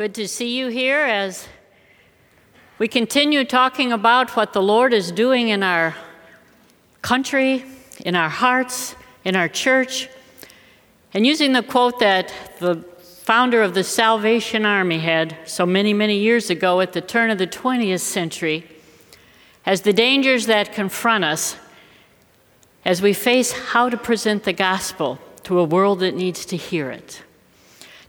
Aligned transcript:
Good 0.00 0.14
to 0.14 0.28
see 0.28 0.56
you 0.56 0.68
here 0.68 1.00
as 1.00 1.46
we 2.78 2.88
continue 2.88 3.44
talking 3.44 3.92
about 3.92 4.34
what 4.34 4.54
the 4.54 4.62
Lord 4.62 4.94
is 4.94 5.12
doing 5.12 5.48
in 5.48 5.62
our 5.62 5.94
country, 7.02 7.66
in 8.06 8.16
our 8.16 8.30
hearts, 8.30 8.96
in 9.26 9.36
our 9.36 9.46
church, 9.46 10.08
and 11.12 11.26
using 11.26 11.52
the 11.52 11.62
quote 11.62 11.98
that 11.98 12.32
the 12.60 12.76
founder 13.24 13.62
of 13.62 13.74
the 13.74 13.84
Salvation 13.84 14.64
Army 14.64 15.00
had 15.00 15.36
so 15.44 15.66
many, 15.66 15.92
many 15.92 16.16
years 16.16 16.48
ago 16.48 16.80
at 16.80 16.94
the 16.94 17.02
turn 17.02 17.28
of 17.28 17.36
the 17.36 17.46
20th 17.46 18.00
century 18.00 18.66
as 19.66 19.82
the 19.82 19.92
dangers 19.92 20.46
that 20.46 20.72
confront 20.72 21.24
us 21.24 21.56
as 22.86 23.02
we 23.02 23.12
face 23.12 23.52
how 23.52 23.90
to 23.90 23.98
present 23.98 24.44
the 24.44 24.54
gospel 24.54 25.18
to 25.42 25.58
a 25.58 25.64
world 25.64 26.00
that 26.00 26.14
needs 26.14 26.46
to 26.46 26.56
hear 26.56 26.90
it. 26.90 27.22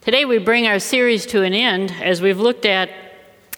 Today, 0.01 0.25
we 0.25 0.39
bring 0.39 0.65
our 0.65 0.79
series 0.79 1.27
to 1.27 1.43
an 1.43 1.53
end 1.53 1.91
as 2.01 2.23
we've 2.23 2.39
looked 2.39 2.65
at 2.65 2.89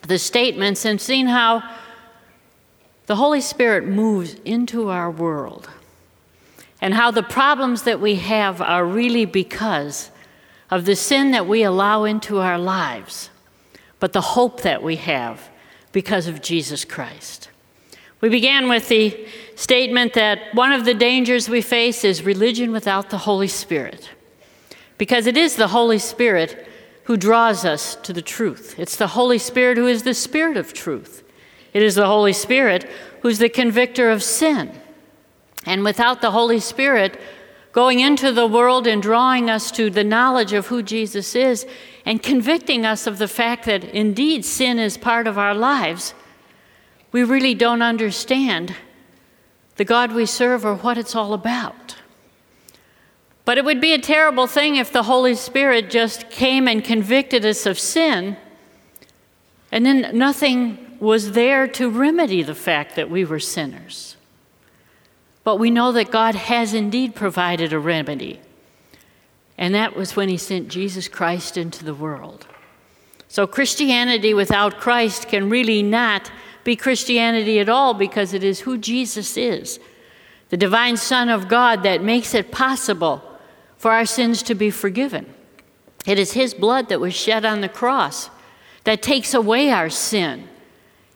the 0.02 0.20
statements 0.20 0.83
and 0.83 0.99
seen 0.99 1.27
how 1.27 1.63
the 3.05 3.16
Holy 3.16 3.39
Spirit 3.39 3.88
moves 3.88 4.33
into 4.43 4.89
our 4.89 5.09
world 5.09 5.69
and 6.81 6.95
how 6.95 7.11
the 7.11 7.23
problems 7.23 7.83
that 7.83 8.02
we 8.02 8.16
have 8.16 8.61
are 8.61 8.83
really 8.83 9.23
because 9.23 10.11
of 10.69 10.83
the 10.83 10.97
sin 10.97 11.31
that 11.31 11.47
we 11.47 11.63
allow 11.63 12.03
into 12.03 12.39
our 12.39 12.59
lives, 12.59 13.30
but 14.02 14.11
the 14.11 14.19
hope 14.19 14.63
that 14.63 14.83
we 14.83 14.97
have 14.97 15.49
because 15.94 16.27
of 16.27 16.41
Jesus 16.41 16.83
Christ. 16.83 17.47
We 18.19 18.27
began 18.27 18.67
with 18.67 18.89
the 18.89 19.27
statement 19.55 20.13
that 20.16 20.53
one 20.53 20.73
of 20.73 20.83
the 20.83 20.94
dangers 20.94 21.47
we 21.47 21.61
face 21.61 22.03
is 22.03 22.21
religion 22.21 22.73
without 22.73 23.11
the 23.11 23.19
Holy 23.19 23.47
Spirit 23.47 24.09
because 24.97 25.27
it 25.27 25.38
is 25.38 25.55
the 25.55 25.70
Holy 25.70 25.99
Spirit 25.99 26.67
who 27.05 27.17
draws 27.17 27.65
us 27.65 27.95
to 27.95 28.13
the 28.13 28.21
truth. 28.21 28.75
It's 28.77 28.95
the 28.95 29.07
Holy 29.07 29.38
Spirit 29.38 29.77
who 29.77 29.88
is 29.88 30.03
the 30.03 30.13
Spirit 30.13 30.57
of 30.57 30.73
truth. 30.73 31.23
It 31.73 31.81
is 31.81 31.95
the 31.95 32.05
Holy 32.05 32.33
Spirit 32.33 32.89
who's 33.21 33.39
the 33.39 33.49
convictor 33.49 34.09
of 34.09 34.23
sin. 34.23 34.71
And 35.66 35.83
without 35.83 36.21
the 36.21 36.31
Holy 36.31 36.59
Spirit 36.59 37.19
going 37.71 37.99
into 37.99 38.31
the 38.31 38.47
world 38.47 38.86
and 38.86 39.02
drawing 39.02 39.49
us 39.49 39.71
to 39.71 39.89
the 39.89 40.03
knowledge 40.03 40.53
of 40.53 40.67
who 40.67 40.83
Jesus 40.83 41.36
is 41.36 41.66
and 42.05 42.21
convicting 42.21 42.86
us 42.86 43.08
of 43.08 43.17
the 43.17 43.27
fact 43.27 43.66
that 43.66 43.83
indeed 43.83 44.45
sin 44.45 44.77
is 44.77 44.97
part 44.97 45.25
of 45.25 45.38
our 45.38 45.55
lives, 45.55 46.14
we 47.11 47.23
really 47.23 47.55
don't 47.55 47.81
understand 47.81 48.75
the 49.75 49.86
God 49.86 50.14
we 50.14 50.25
serve 50.25 50.66
or 50.66 50.75
what 50.75 50.97
it's 50.97 51.16
all 51.16 51.33
about. 51.33 51.95
But 53.45 53.58
it 53.58 53.66
would 53.66 53.81
be 53.81 53.94
a 53.94 53.99
terrible 53.99 54.47
thing 54.47 54.77
if 54.77 54.91
the 54.91 55.03
Holy 55.03 55.36
Spirit 55.36 55.89
just 55.89 56.30
came 56.30 56.67
and 56.67 56.83
convicted 56.83 57.45
us 57.45 57.66
of 57.66 57.77
sin, 57.77 58.38
and 59.72 59.86
then 59.86 60.17
nothing 60.17 60.97
was 60.99 61.33
there 61.33 61.67
to 61.67 61.89
remedy 61.89 62.41
the 62.41 62.55
fact 62.55 62.95
that 62.95 63.09
we 63.09 63.25
were 63.25 63.39
sinners. 63.39 64.16
But 65.44 65.58
we 65.58 65.71
know 65.71 65.91
that 65.91 66.11
God 66.11 66.36
has 66.36 66.73
indeed 66.73 67.16
provided 67.16 67.73
a 67.73 67.80
remedy, 67.80 68.39
and 69.58 69.75
that 69.75 69.95
was 69.95 70.16
when 70.16 70.30
He 70.30 70.38
sent 70.38 70.69
Jesus 70.69 71.09
Christ 71.09 71.58
into 71.58 71.83
the 71.83 71.94
world. 71.94 72.47
So, 73.27 73.45
Christianity 73.45 74.33
without 74.33 74.80
Christ 74.80 75.27
can 75.27 75.49
really 75.49 75.83
not 75.83 76.31
be 76.64 76.77
Christianity 76.77 77.59
at 77.59 77.67
all 77.67 77.94
because 77.94 78.33
it 78.33 78.44
is 78.44 78.61
who 78.61 78.77
Jesus 78.77 79.36
is, 79.36 79.80
the 80.47 80.55
divine 80.55 80.95
Son 80.95 81.27
of 81.27 81.49
God, 81.49 81.83
that 81.83 82.02
makes 82.02 82.33
it 82.33 82.52
possible 82.52 83.21
for 83.84 83.92
our 83.92 84.06
sins 84.06 84.42
to 84.44 84.56
be 84.56 84.70
forgiven. 84.70 85.26
It 86.06 86.17
is 86.17 86.31
His 86.31 86.53
blood 86.53 86.88
that 86.88 87.02
was 87.02 87.14
shed 87.14 87.44
on 87.44 87.59
the 87.59 87.67
cross 87.67 88.30
that 88.86 89.02
takes 89.02 89.34
away 89.34 89.72
our 89.72 89.89
sin 89.89 90.48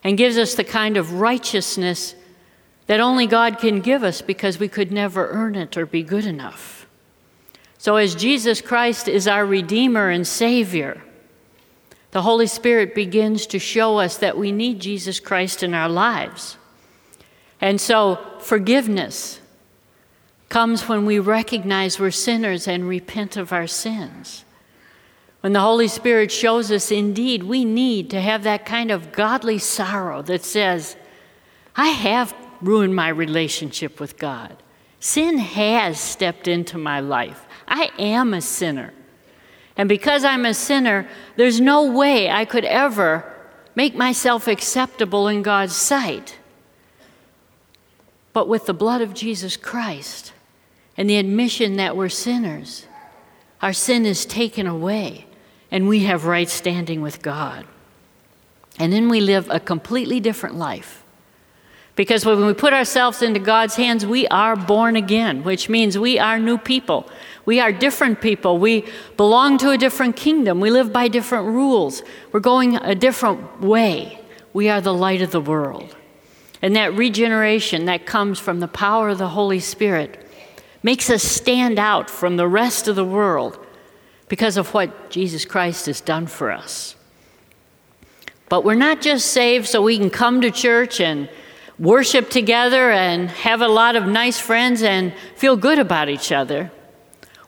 and 0.03 0.17
gives 0.17 0.37
us 0.37 0.53
the 0.53 0.65
kind 0.65 0.97
of 0.97 1.13
righteousness 1.13 2.13
that 2.87 2.99
only 2.99 3.25
God 3.25 3.57
can 3.57 3.79
give 3.79 4.03
us 4.03 4.21
because 4.21 4.59
we 4.59 4.67
could 4.67 4.91
never 4.91 5.29
earn 5.29 5.55
it 5.55 5.77
or 5.77 5.85
be 5.85 6.03
good 6.03 6.25
enough. 6.25 6.85
So, 7.77 7.95
as 7.95 8.15
Jesus 8.15 8.59
Christ 8.59 9.07
is 9.07 9.29
our 9.29 9.45
Redeemer 9.45 10.09
and 10.09 10.27
Savior, 10.27 11.01
the 12.11 12.23
Holy 12.23 12.47
Spirit 12.47 12.93
begins 12.93 13.47
to 13.47 13.59
show 13.59 13.97
us 13.97 14.17
that 14.17 14.37
we 14.37 14.51
need 14.51 14.81
Jesus 14.81 15.21
Christ 15.21 15.63
in 15.63 15.73
our 15.73 15.87
lives. 15.87 16.57
And 17.61 17.79
so, 17.79 18.19
forgiveness 18.41 19.39
comes 20.49 20.87
when 20.87 21.05
we 21.05 21.19
recognize 21.19 21.99
we're 21.99 22.11
sinners 22.11 22.67
and 22.67 22.87
repent 22.87 23.37
of 23.37 23.51
our 23.51 23.67
sins. 23.67 24.45
When 25.41 25.53
the 25.53 25.59
Holy 25.61 25.87
Spirit 25.87 26.31
shows 26.31 26.71
us 26.71 26.91
indeed 26.91 27.43
we 27.43 27.63
need 27.63 28.09
to 28.09 28.21
have 28.21 28.43
that 28.43 28.65
kind 28.65 28.91
of 28.91 29.11
godly 29.11 29.59
sorrow 29.59 30.21
that 30.23 30.43
says, 30.43 30.95
I 31.75 31.87
have 31.89 32.35
ruined 32.61 32.95
my 32.95 33.09
relationship 33.09 33.99
with 33.99 34.17
God. 34.17 34.61
Sin 34.99 35.37
has 35.37 35.99
stepped 35.99 36.47
into 36.47 36.77
my 36.77 36.99
life. 36.99 37.45
I 37.67 37.91
am 37.99 38.33
a 38.33 38.41
sinner. 38.41 38.93
And 39.75 39.87
because 39.87 40.25
I'm 40.25 40.45
a 40.45 40.55
sinner, 40.55 41.07
there's 41.35 41.61
no 41.61 41.91
way 41.91 42.31
I 42.31 42.45
could 42.45 42.65
ever 42.65 43.31
make 43.75 43.95
myself 43.95 44.47
acceptable 44.47 45.27
in 45.27 45.43
God's 45.43 45.75
sight. 45.75 46.39
But 48.33 48.47
with 48.47 48.65
the 48.65 48.73
blood 48.73 49.01
of 49.01 49.13
Jesus 49.13 49.55
Christ, 49.55 50.33
and 50.97 51.09
the 51.09 51.17
admission 51.17 51.77
that 51.77 51.95
we're 51.95 52.09
sinners. 52.09 52.85
Our 53.61 53.73
sin 53.73 54.05
is 54.05 54.25
taken 54.25 54.67
away, 54.67 55.27
and 55.71 55.87
we 55.87 55.99
have 56.05 56.25
right 56.25 56.49
standing 56.49 57.01
with 57.01 57.21
God. 57.21 57.65
And 58.79 58.91
then 58.91 59.09
we 59.09 59.21
live 59.21 59.47
a 59.49 59.59
completely 59.59 60.19
different 60.19 60.55
life. 60.55 61.03
Because 61.95 62.25
when 62.25 62.45
we 62.45 62.53
put 62.53 62.73
ourselves 62.73 63.23
into 63.23 63.39
God's 63.39 63.75
hands, 63.75 64.05
we 64.05 64.27
are 64.27 64.55
born 64.55 64.95
again, 64.95 65.43
which 65.43 65.67
means 65.67 65.97
we 65.97 66.19
are 66.19 66.37
new 66.37 66.59
people. 66.59 67.09
We 67.45 67.59
are 67.59 67.71
different 67.71 68.21
people. 68.21 68.59
We 68.59 68.85
belong 69.17 69.57
to 69.59 69.71
a 69.71 69.79
different 69.79 70.15
kingdom. 70.15 70.59
We 70.59 70.69
live 70.69 70.93
by 70.93 71.07
different 71.07 71.47
rules. 71.47 72.03
We're 72.31 72.39
going 72.39 72.75
a 72.75 72.93
different 72.93 73.61
way. 73.61 74.21
We 74.53 74.69
are 74.69 74.79
the 74.79 74.93
light 74.93 75.23
of 75.23 75.31
the 75.31 75.41
world. 75.41 75.95
And 76.61 76.75
that 76.75 76.93
regeneration 76.93 77.85
that 77.85 78.05
comes 78.05 78.37
from 78.37 78.59
the 78.59 78.67
power 78.67 79.09
of 79.09 79.17
the 79.17 79.29
Holy 79.29 79.59
Spirit 79.59 80.26
makes 80.83 81.09
us 81.09 81.23
stand 81.23 81.79
out 81.79 82.09
from 82.09 82.37
the 82.37 82.47
rest 82.47 82.87
of 82.87 82.95
the 82.95 83.05
world 83.05 83.57
because 84.29 84.57
of 84.57 84.73
what 84.73 85.09
Jesus 85.09 85.45
Christ 85.45 85.85
has 85.85 86.01
done 86.01 86.27
for 86.27 86.51
us. 86.51 86.95
But 88.49 88.63
we're 88.63 88.75
not 88.75 89.01
just 89.01 89.31
saved 89.31 89.67
so 89.67 89.81
we 89.81 89.97
can 89.97 90.09
come 90.09 90.41
to 90.41 90.51
church 90.51 90.99
and 90.99 91.29
worship 91.79 92.29
together 92.29 92.91
and 92.91 93.29
have 93.29 93.61
a 93.61 93.67
lot 93.67 93.95
of 93.95 94.07
nice 94.07 94.39
friends 94.39 94.81
and 94.81 95.13
feel 95.35 95.55
good 95.55 95.79
about 95.79 96.09
each 96.09 96.31
other. 96.31 96.71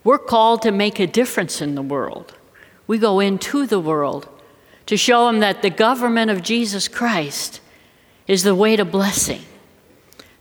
We're 0.04 0.20
called 0.20 0.62
to 0.64 0.72
make 0.72 1.00
a 1.00 1.08
difference 1.08 1.62
in 1.62 1.76
the 1.76 1.82
world. 1.82 2.36
We 2.88 2.98
go 2.98 3.20
into 3.20 3.66
the 3.66 3.80
world 3.80 4.28
to 4.86 4.98
show 4.98 5.28
them 5.28 5.40
that 5.40 5.62
the 5.62 5.70
government 5.70 6.32
of 6.32 6.42
Jesus 6.42 6.88
Christ 6.88 7.62
is 8.28 8.44
the 8.44 8.56
way 8.56 8.76
to 8.76 8.86
blessing. 8.86 9.42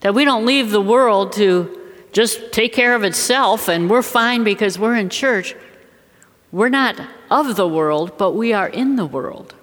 That 0.01 0.15
we 0.15 0.25
don't 0.25 0.47
leave 0.47 0.71
the 0.71 0.81
world 0.81 1.33
to 1.35 1.78
just 2.13 2.53
take 2.53 2.73
care 2.73 2.95
of 2.95 3.05
itself 3.05 3.69
and 3.69 3.91
we're 3.91 4.03
fine 4.03 4.45
because 4.45 4.79
we're 4.79 4.97
in 4.97 5.11
church. 5.11 5.55
We're 6.51 6.69
not 6.69 7.01
of 7.31 7.57
the 7.57 7.69
world, 7.69 8.17
but 8.17 8.33
we 8.33 8.53
are 8.53 8.69
in 8.69 8.97
the 8.97 9.07
world. 9.07 9.55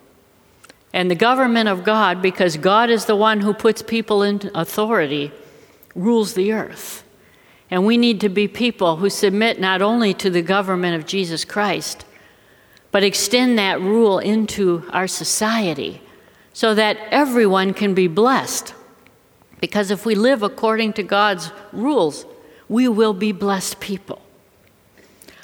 And 0.93 1.11
the 1.11 1.15
government 1.15 1.67
of 1.67 1.83
God, 1.83 2.21
because 2.21 2.57
God 2.57 2.89
is 2.89 3.05
the 3.05 3.15
one 3.15 3.41
who 3.41 3.53
puts 3.53 3.81
people 3.81 4.23
in 4.23 4.49
authority, 4.53 5.31
rules 5.93 6.35
the 6.35 6.53
earth. 6.53 7.03
And 7.69 7.85
we 7.85 7.97
need 7.97 8.21
to 8.21 8.29
be 8.29 8.47
people 8.47 8.97
who 8.97 9.09
submit 9.09 9.59
not 9.59 9.81
only 9.81 10.13
to 10.13 10.29
the 10.29 10.41
government 10.41 10.95
of 10.95 11.07
Jesus 11.07 11.43
Christ, 11.43 12.05
but 12.91 13.03
extend 13.03 13.57
that 13.57 13.81
rule 13.81 14.19
into 14.19 14.87
our 14.91 15.07
society 15.07 16.01
so 16.53 16.73
that 16.75 16.97
everyone 17.11 17.73
can 17.73 17.93
be 17.93 18.07
blessed. 18.07 18.73
Because 19.59 19.91
if 19.91 20.05
we 20.05 20.15
live 20.15 20.43
according 20.43 20.93
to 20.93 21.03
God's 21.03 21.51
rules, 21.73 22.25
we 22.67 22.87
will 22.87 23.13
be 23.13 23.31
blessed 23.31 23.79
people. 23.79 24.21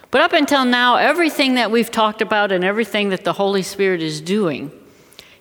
But 0.09 0.21
up 0.21 0.33
until 0.33 0.65
now, 0.65 0.97
everything 0.97 1.55
that 1.55 1.71
we've 1.71 1.89
talked 1.89 2.21
about 2.21 2.51
and 2.51 2.63
everything 2.63 3.09
that 3.09 3.23
the 3.23 3.33
Holy 3.33 3.61
Spirit 3.61 4.01
is 4.01 4.19
doing 4.19 4.71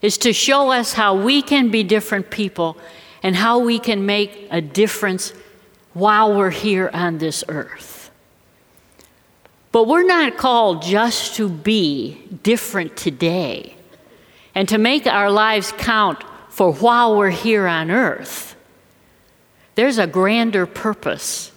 is 0.01 0.17
to 0.19 0.33
show 0.33 0.71
us 0.71 0.93
how 0.93 1.15
we 1.15 1.41
can 1.41 1.69
be 1.69 1.83
different 1.83 2.29
people 2.29 2.77
and 3.21 3.35
how 3.35 3.59
we 3.59 3.79
can 3.79 4.05
make 4.05 4.47
a 4.49 4.61
difference 4.61 5.33
while 5.93 6.35
we're 6.35 6.49
here 6.49 6.89
on 6.93 7.17
this 7.17 7.43
earth. 7.49 8.09
But 9.71 9.87
we're 9.87 10.05
not 10.05 10.37
called 10.37 10.81
just 10.81 11.35
to 11.35 11.49
be 11.49 12.21
different 12.43 12.97
today 12.97 13.75
and 14.55 14.67
to 14.69 14.77
make 14.77 15.05
our 15.07 15.29
lives 15.29 15.73
count 15.77 16.23
for 16.49 16.73
while 16.73 17.17
we're 17.17 17.29
here 17.29 17.67
on 17.67 17.91
earth. 17.91 18.55
There's 19.75 19.97
a 19.97 20.07
grander 20.07 20.65
purpose 20.65 21.50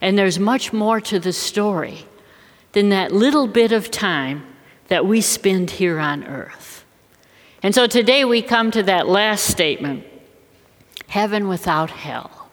and 0.00 0.16
there's 0.16 0.38
much 0.38 0.72
more 0.72 1.00
to 1.00 1.18
the 1.18 1.32
story 1.32 2.06
than 2.72 2.90
that 2.90 3.12
little 3.12 3.46
bit 3.46 3.72
of 3.72 3.90
time 3.90 4.46
that 4.88 5.06
we 5.06 5.20
spend 5.20 5.70
here 5.70 5.98
on 5.98 6.24
earth. 6.24 6.84
And 7.62 7.74
so 7.74 7.86
today 7.86 8.24
we 8.24 8.42
come 8.42 8.70
to 8.70 8.82
that 8.84 9.08
last 9.08 9.44
statement 9.44 10.04
heaven 11.08 11.48
without 11.48 11.90
hell. 11.90 12.50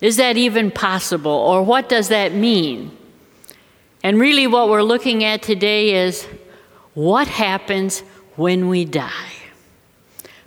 Is 0.00 0.16
that 0.16 0.36
even 0.36 0.70
possible, 0.70 1.30
or 1.30 1.62
what 1.62 1.88
does 1.88 2.08
that 2.08 2.34
mean? 2.34 2.96
And 4.02 4.18
really, 4.20 4.46
what 4.46 4.68
we're 4.68 4.82
looking 4.82 5.24
at 5.24 5.42
today 5.42 6.04
is 6.04 6.26
what 6.94 7.28
happens 7.28 8.00
when 8.36 8.68
we 8.68 8.84
die. 8.84 9.32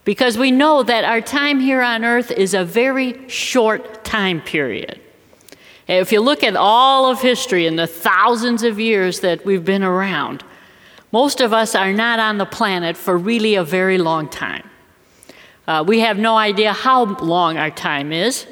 Because 0.04 0.38
we 0.38 0.52
know 0.52 0.84
that 0.84 1.04
our 1.06 1.22
time 1.22 1.60
here 1.60 1.82
on 1.82 2.06
earth 2.06 2.32
is 2.32 2.54
a 2.54 2.64
very 2.64 3.28
short 3.30 4.04
time 4.04 4.42
period. 4.42 5.00
If 5.88 6.12
you 6.12 6.20
look 6.20 6.44
at 6.44 6.56
all 6.56 7.12
of 7.12 7.22
history 7.22 7.68
and 7.68 7.78
the 7.78 7.88
thousands 7.88 8.64
of 8.64 8.80
years 8.80 9.20
that 9.20 9.46
we've 9.46 9.64
been 9.64 9.84
around, 9.84 10.44
most 11.12 11.42
of 11.42 11.54
us 11.54 11.76
are 11.76 11.94
not 11.94 12.20
on 12.20 12.38
the 12.40 12.46
planet 12.46 12.98
for 12.98 13.18
really 13.18 13.56
a 13.56 13.64
very 13.64 13.98
long 13.98 14.28
time. 14.28 14.70
Uh, 15.68 15.84
we 15.86 16.00
have 16.00 16.18
no 16.18 16.38
idea 16.38 16.74
how 16.74 17.06
long 17.06 17.58
our 17.58 17.72
time 17.72 18.12
is, 18.12 18.46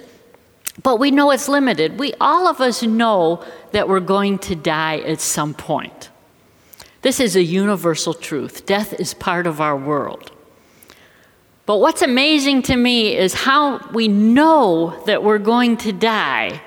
but 0.82 1.00
we 1.00 1.12
know 1.12 1.32
it's 1.32 1.48
limited. 1.48 2.00
We 2.00 2.14
all 2.20 2.48
of 2.48 2.62
us 2.62 2.84
know 2.84 3.44
that 3.72 3.88
we're 3.88 4.00
going 4.00 4.40
to 4.40 4.56
die 4.56 5.00
at 5.00 5.20
some 5.20 5.54
point. 5.54 6.10
This 7.02 7.20
is 7.20 7.36
a 7.36 7.44
universal 7.44 8.14
truth. 8.14 8.66
Death 8.66 8.94
is 9.00 9.14
part 9.14 9.46
of 9.46 9.60
our 9.60 9.76
world. 9.76 10.32
But 11.66 11.78
what's 11.78 12.02
amazing 12.02 12.64
to 12.64 12.76
me 12.76 13.16
is 13.16 13.34
how 13.34 13.80
we 13.92 14.08
know 14.08 15.04
that 15.06 15.24
we're 15.24 15.38
going 15.38 15.78
to 15.78 15.92
die, 15.92 16.62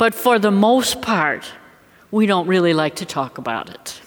but 0.00 0.14
for 0.14 0.38
the 0.38 0.50
most 0.50 1.02
part, 1.02 1.44
we 2.10 2.24
don't 2.24 2.46
really 2.46 2.72
like 2.72 2.96
to 2.96 3.04
talk 3.04 3.36
about 3.36 3.68
it. 3.68 4.00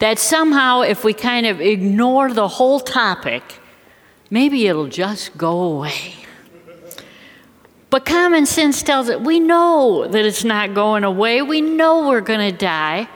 That 0.00 0.18
somehow, 0.18 0.80
if 0.80 1.04
we 1.04 1.12
kind 1.12 1.46
of 1.46 1.60
ignore 1.60 2.32
the 2.32 2.48
whole 2.48 2.80
topic, 2.80 3.44
maybe 4.30 4.66
it'll 4.66 4.88
just 4.88 5.38
go 5.38 5.62
away. 5.62 6.14
But 7.88 8.04
common 8.04 8.46
sense 8.46 8.82
tells 8.82 9.08
it 9.08 9.20
we 9.20 9.38
know 9.38 10.08
that 10.08 10.24
it's 10.24 10.42
not 10.42 10.74
going 10.74 11.04
away. 11.04 11.40
We 11.40 11.60
know 11.60 12.08
we're 12.08 12.20
going 12.20 12.50
to 12.50 12.58
die. 12.58 13.08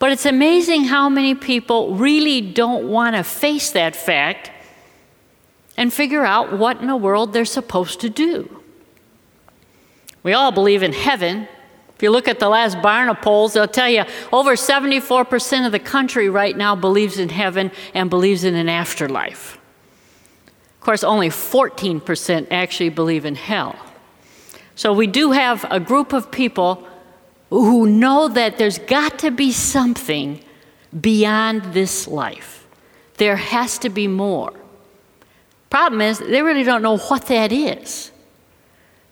But 0.00 0.10
it's 0.10 0.26
amazing 0.26 0.86
how 0.86 1.08
many 1.08 1.36
people 1.36 1.94
really 1.94 2.40
don't 2.40 2.88
want 2.88 3.14
to 3.14 3.22
face 3.22 3.70
that 3.70 3.94
fact 3.94 4.50
and 5.76 5.92
figure 5.92 6.24
out 6.24 6.58
what 6.58 6.80
in 6.80 6.88
the 6.88 6.96
world 6.96 7.32
they're 7.32 7.44
supposed 7.44 8.00
to 8.00 8.10
do. 8.10 8.61
We 10.22 10.32
all 10.32 10.52
believe 10.52 10.82
in 10.82 10.92
heaven. 10.92 11.48
If 11.94 12.02
you 12.02 12.10
look 12.10 12.28
at 12.28 12.38
the 12.38 12.48
last 12.48 12.78
Barna 12.78 13.20
polls, 13.20 13.52
they'll 13.52 13.68
tell 13.68 13.88
you 13.88 14.04
over 14.32 14.54
74% 14.54 15.66
of 15.66 15.72
the 15.72 15.78
country 15.78 16.28
right 16.28 16.56
now 16.56 16.74
believes 16.74 17.18
in 17.18 17.28
heaven 17.28 17.70
and 17.94 18.10
believes 18.10 18.44
in 18.44 18.54
an 18.54 18.68
afterlife. 18.68 19.58
Of 20.80 20.80
course, 20.80 21.04
only 21.04 21.28
14% 21.28 22.48
actually 22.50 22.88
believe 22.88 23.24
in 23.24 23.36
hell. 23.36 23.76
So 24.74 24.92
we 24.92 25.06
do 25.06 25.32
have 25.32 25.64
a 25.70 25.78
group 25.78 26.12
of 26.12 26.30
people 26.30 26.86
who 27.50 27.86
know 27.86 28.28
that 28.28 28.58
there's 28.58 28.78
got 28.78 29.18
to 29.20 29.30
be 29.30 29.52
something 29.52 30.42
beyond 30.98 31.62
this 31.74 32.08
life. 32.08 32.66
There 33.18 33.36
has 33.36 33.78
to 33.78 33.90
be 33.90 34.08
more. 34.08 34.52
Problem 35.70 36.00
is, 36.00 36.18
they 36.18 36.42
really 36.42 36.64
don't 36.64 36.82
know 36.82 36.98
what 36.98 37.26
that 37.26 37.52
is. 37.52 38.11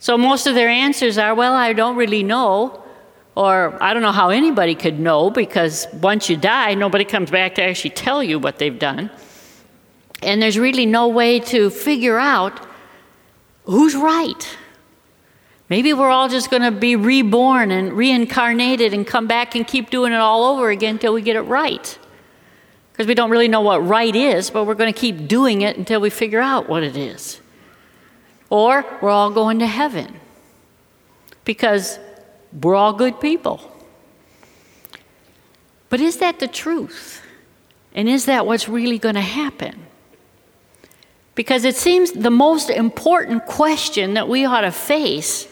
So 0.01 0.17
most 0.17 0.47
of 0.47 0.55
their 0.55 0.71
answers 0.71 1.19
are, 1.19 1.35
well, 1.35 1.53
I 1.53 1.75
don't 1.75 1.95
really 1.95 2.23
know, 2.23 2.83
or 3.35 3.77
I 3.83 3.93
don't 3.93 4.03
know 4.03 4.13
how 4.13 4.31
anybody 4.31 4.75
could 4.75 4.99
know 4.99 5.31
because 5.31 5.87
once 5.93 6.31
you 6.31 6.39
die, 6.39 6.73
nobody 6.75 7.05
comes 7.05 7.31
back 7.31 7.55
to 7.57 7.63
actually 7.63 7.91
tell 7.91 8.23
you 8.23 8.39
what 8.39 8.59
they've 8.59 8.79
done. 8.79 9.11
And 10.23 10.41
there's 10.41 10.59
really 10.59 10.87
no 10.87 11.09
way 11.09 11.39
to 11.41 11.69
figure 11.69 12.19
out 12.19 12.67
who's 13.65 13.95
right. 13.95 14.57
Maybe 15.69 15.93
we're 15.93 16.09
all 16.09 16.31
just 16.31 16.51
going 16.51 16.63
to 16.63 16.73
be 16.73 16.97
reborn 16.97 17.71
and 17.71 17.93
reincarnated 17.93 18.95
and 18.95 19.07
come 19.07 19.27
back 19.27 19.55
and 19.55 19.67
keep 19.67 19.91
doing 19.91 20.13
it 20.13 20.19
all 20.19 20.45
over 20.45 20.71
again 20.71 20.95
until 20.95 21.13
we 21.13 21.21
get 21.21 21.37
it 21.37 21.43
right. 21.43 21.99
Because 22.91 23.07
we 23.07 23.15
don't 23.15 23.31
really 23.31 23.49
know 23.49 23.61
what 23.61 23.87
right 23.87 24.17
is, 24.17 24.49
but 24.49 24.65
we're 24.65 24.75
going 24.75 24.93
to 24.93 24.99
keep 24.99 25.29
doing 25.29 25.61
it 25.61 25.77
until 25.77 26.01
we 26.01 26.09
figure 26.09 26.41
out 26.41 26.71
what 26.71 26.83
it 26.83 26.97
is. 26.97 27.41
Or 28.51 28.85
we're 29.01 29.11
all 29.11 29.31
going 29.31 29.61
to 29.61 29.67
heaven 29.67 30.21
because 31.45 31.99
we're 32.61 32.75
all 32.75 32.93
good 32.93 33.21
people. 33.21 33.61
But 35.89 36.01
is 36.01 36.19
that 36.19 36.41
the 36.41 36.49
truth? 36.49 37.23
And 37.95 38.09
is 38.09 38.27
that 38.27 38.47
what's 38.47 38.69
really 38.69 38.99
going 38.99 39.15
to 39.15 39.21
happen? 39.21 39.87
Because 41.35 41.65
it 41.65 41.77
seems 41.77 42.13
the 42.13 42.31
most 42.31 42.71
important 42.71 43.47
question 43.47 44.15
that 44.15 44.29
we 44.29 44.45
ought 44.45 44.61
to 44.61 44.73
face, 44.73 45.49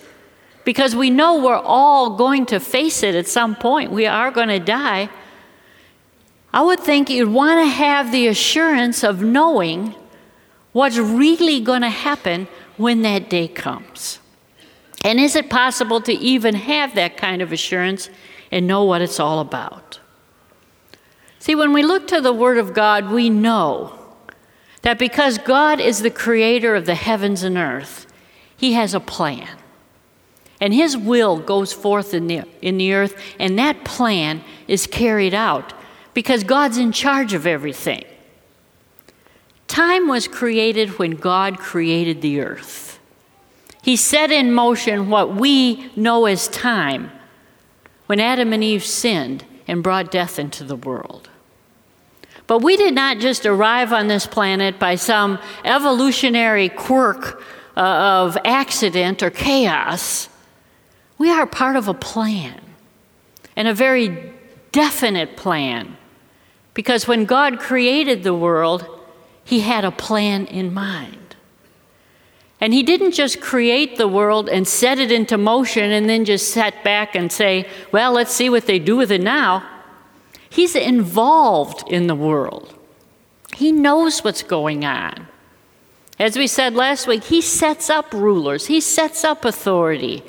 because 0.64 0.94
we 0.94 1.10
know 1.10 1.42
we're 1.42 1.56
all 1.56 2.16
going 2.16 2.46
to 2.46 2.60
face 2.60 3.02
it 3.02 3.14
at 3.14 3.26
some 3.26 3.56
point, 3.56 3.90
we 3.90 4.06
are 4.06 4.30
going 4.30 4.48
to 4.48 4.58
die. 4.58 5.08
I 6.52 6.62
would 6.62 6.80
think 6.80 7.10
you'd 7.10 7.28
want 7.28 7.60
to 7.60 7.70
have 7.70 8.12
the 8.12 8.26
assurance 8.26 9.02
of 9.02 9.22
knowing 9.22 9.94
what's 10.72 10.98
really 10.98 11.60
going 11.60 11.82
to 11.82 11.90
happen 11.90 12.48
when 12.78 13.02
that 13.02 13.28
day 13.28 13.48
comes. 13.48 14.20
And 15.04 15.20
is 15.20 15.36
it 15.36 15.50
possible 15.50 16.00
to 16.02 16.12
even 16.12 16.54
have 16.54 16.94
that 16.94 17.16
kind 17.16 17.42
of 17.42 17.52
assurance 17.52 18.10
and 18.50 18.66
know 18.66 18.84
what 18.84 19.02
it's 19.02 19.20
all 19.20 19.40
about? 19.40 20.00
See, 21.38 21.54
when 21.54 21.72
we 21.72 21.82
look 21.82 22.08
to 22.08 22.20
the 22.20 22.32
Word 22.32 22.58
of 22.58 22.74
God, 22.74 23.10
we 23.10 23.30
know 23.30 23.98
that 24.82 24.98
because 24.98 25.38
God 25.38 25.80
is 25.80 26.00
the 26.00 26.10
creator 26.10 26.74
of 26.74 26.86
the 26.86 26.94
heavens 26.94 27.42
and 27.42 27.56
earth, 27.56 28.06
He 28.56 28.72
has 28.72 28.94
a 28.94 29.00
plan. 29.00 29.48
And 30.60 30.74
His 30.74 30.96
will 30.96 31.38
goes 31.38 31.72
forth 31.72 32.12
in 32.12 32.26
the, 32.26 32.44
in 32.60 32.78
the 32.78 32.92
earth, 32.92 33.20
and 33.38 33.58
that 33.58 33.84
plan 33.84 34.42
is 34.66 34.86
carried 34.86 35.34
out 35.34 35.72
because 36.14 36.42
God's 36.42 36.78
in 36.78 36.90
charge 36.90 37.32
of 37.32 37.46
everything. 37.46 38.04
Time 39.78 40.08
was 40.08 40.26
created 40.26 40.98
when 40.98 41.12
God 41.12 41.60
created 41.60 42.20
the 42.20 42.40
earth. 42.40 42.98
He 43.80 43.94
set 43.94 44.32
in 44.32 44.52
motion 44.52 45.08
what 45.08 45.36
we 45.36 45.92
know 45.94 46.26
as 46.26 46.48
time 46.48 47.12
when 48.06 48.18
Adam 48.18 48.52
and 48.52 48.64
Eve 48.64 48.82
sinned 48.82 49.44
and 49.68 49.80
brought 49.80 50.10
death 50.10 50.36
into 50.36 50.64
the 50.64 50.74
world. 50.74 51.30
But 52.48 52.58
we 52.58 52.76
did 52.76 52.92
not 52.92 53.20
just 53.20 53.46
arrive 53.46 53.92
on 53.92 54.08
this 54.08 54.26
planet 54.26 54.80
by 54.80 54.96
some 54.96 55.38
evolutionary 55.64 56.70
quirk 56.70 57.40
uh, 57.76 57.80
of 57.80 58.36
accident 58.44 59.22
or 59.22 59.30
chaos. 59.30 60.28
We 61.18 61.30
are 61.30 61.46
part 61.46 61.76
of 61.76 61.86
a 61.86 61.94
plan, 61.94 62.60
and 63.54 63.68
a 63.68 63.74
very 63.74 64.32
definite 64.72 65.36
plan. 65.36 65.96
Because 66.74 67.06
when 67.06 67.26
God 67.26 67.60
created 67.60 68.24
the 68.24 68.34
world, 68.34 68.97
He 69.48 69.60
had 69.60 69.82
a 69.82 69.90
plan 69.90 70.44
in 70.44 70.74
mind. 70.74 71.34
And 72.60 72.74
He 72.74 72.82
didn't 72.82 73.12
just 73.12 73.40
create 73.40 73.96
the 73.96 74.06
world 74.06 74.46
and 74.46 74.68
set 74.68 74.98
it 74.98 75.10
into 75.10 75.38
motion 75.38 75.90
and 75.90 76.06
then 76.06 76.26
just 76.26 76.52
sat 76.52 76.84
back 76.84 77.14
and 77.14 77.32
say, 77.32 77.66
well, 77.90 78.12
let's 78.12 78.30
see 78.30 78.50
what 78.50 78.66
they 78.66 78.78
do 78.78 78.94
with 78.94 79.10
it 79.10 79.22
now. 79.22 79.66
He's 80.50 80.76
involved 80.76 81.90
in 81.90 82.08
the 82.08 82.14
world, 82.14 82.74
He 83.56 83.72
knows 83.72 84.22
what's 84.22 84.42
going 84.42 84.84
on. 84.84 85.26
As 86.18 86.36
we 86.36 86.46
said 86.46 86.74
last 86.74 87.06
week, 87.06 87.24
He 87.24 87.40
sets 87.40 87.88
up 87.88 88.12
rulers, 88.12 88.66
He 88.66 88.82
sets 88.82 89.24
up 89.24 89.46
authority. 89.46 90.22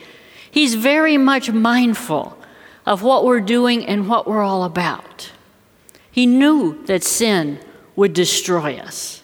He's 0.50 0.76
very 0.76 1.18
much 1.18 1.52
mindful 1.52 2.38
of 2.86 3.04
what 3.04 3.26
we're 3.26 3.42
doing 3.42 3.86
and 3.86 4.08
what 4.08 4.30
we're 4.30 4.44
all 4.44 4.64
about. 4.64 5.34
He 6.10 6.26
knew 6.26 6.82
that 6.86 7.04
sin 7.04 7.60
would 8.00 8.14
destroy 8.14 8.78
us. 8.78 9.22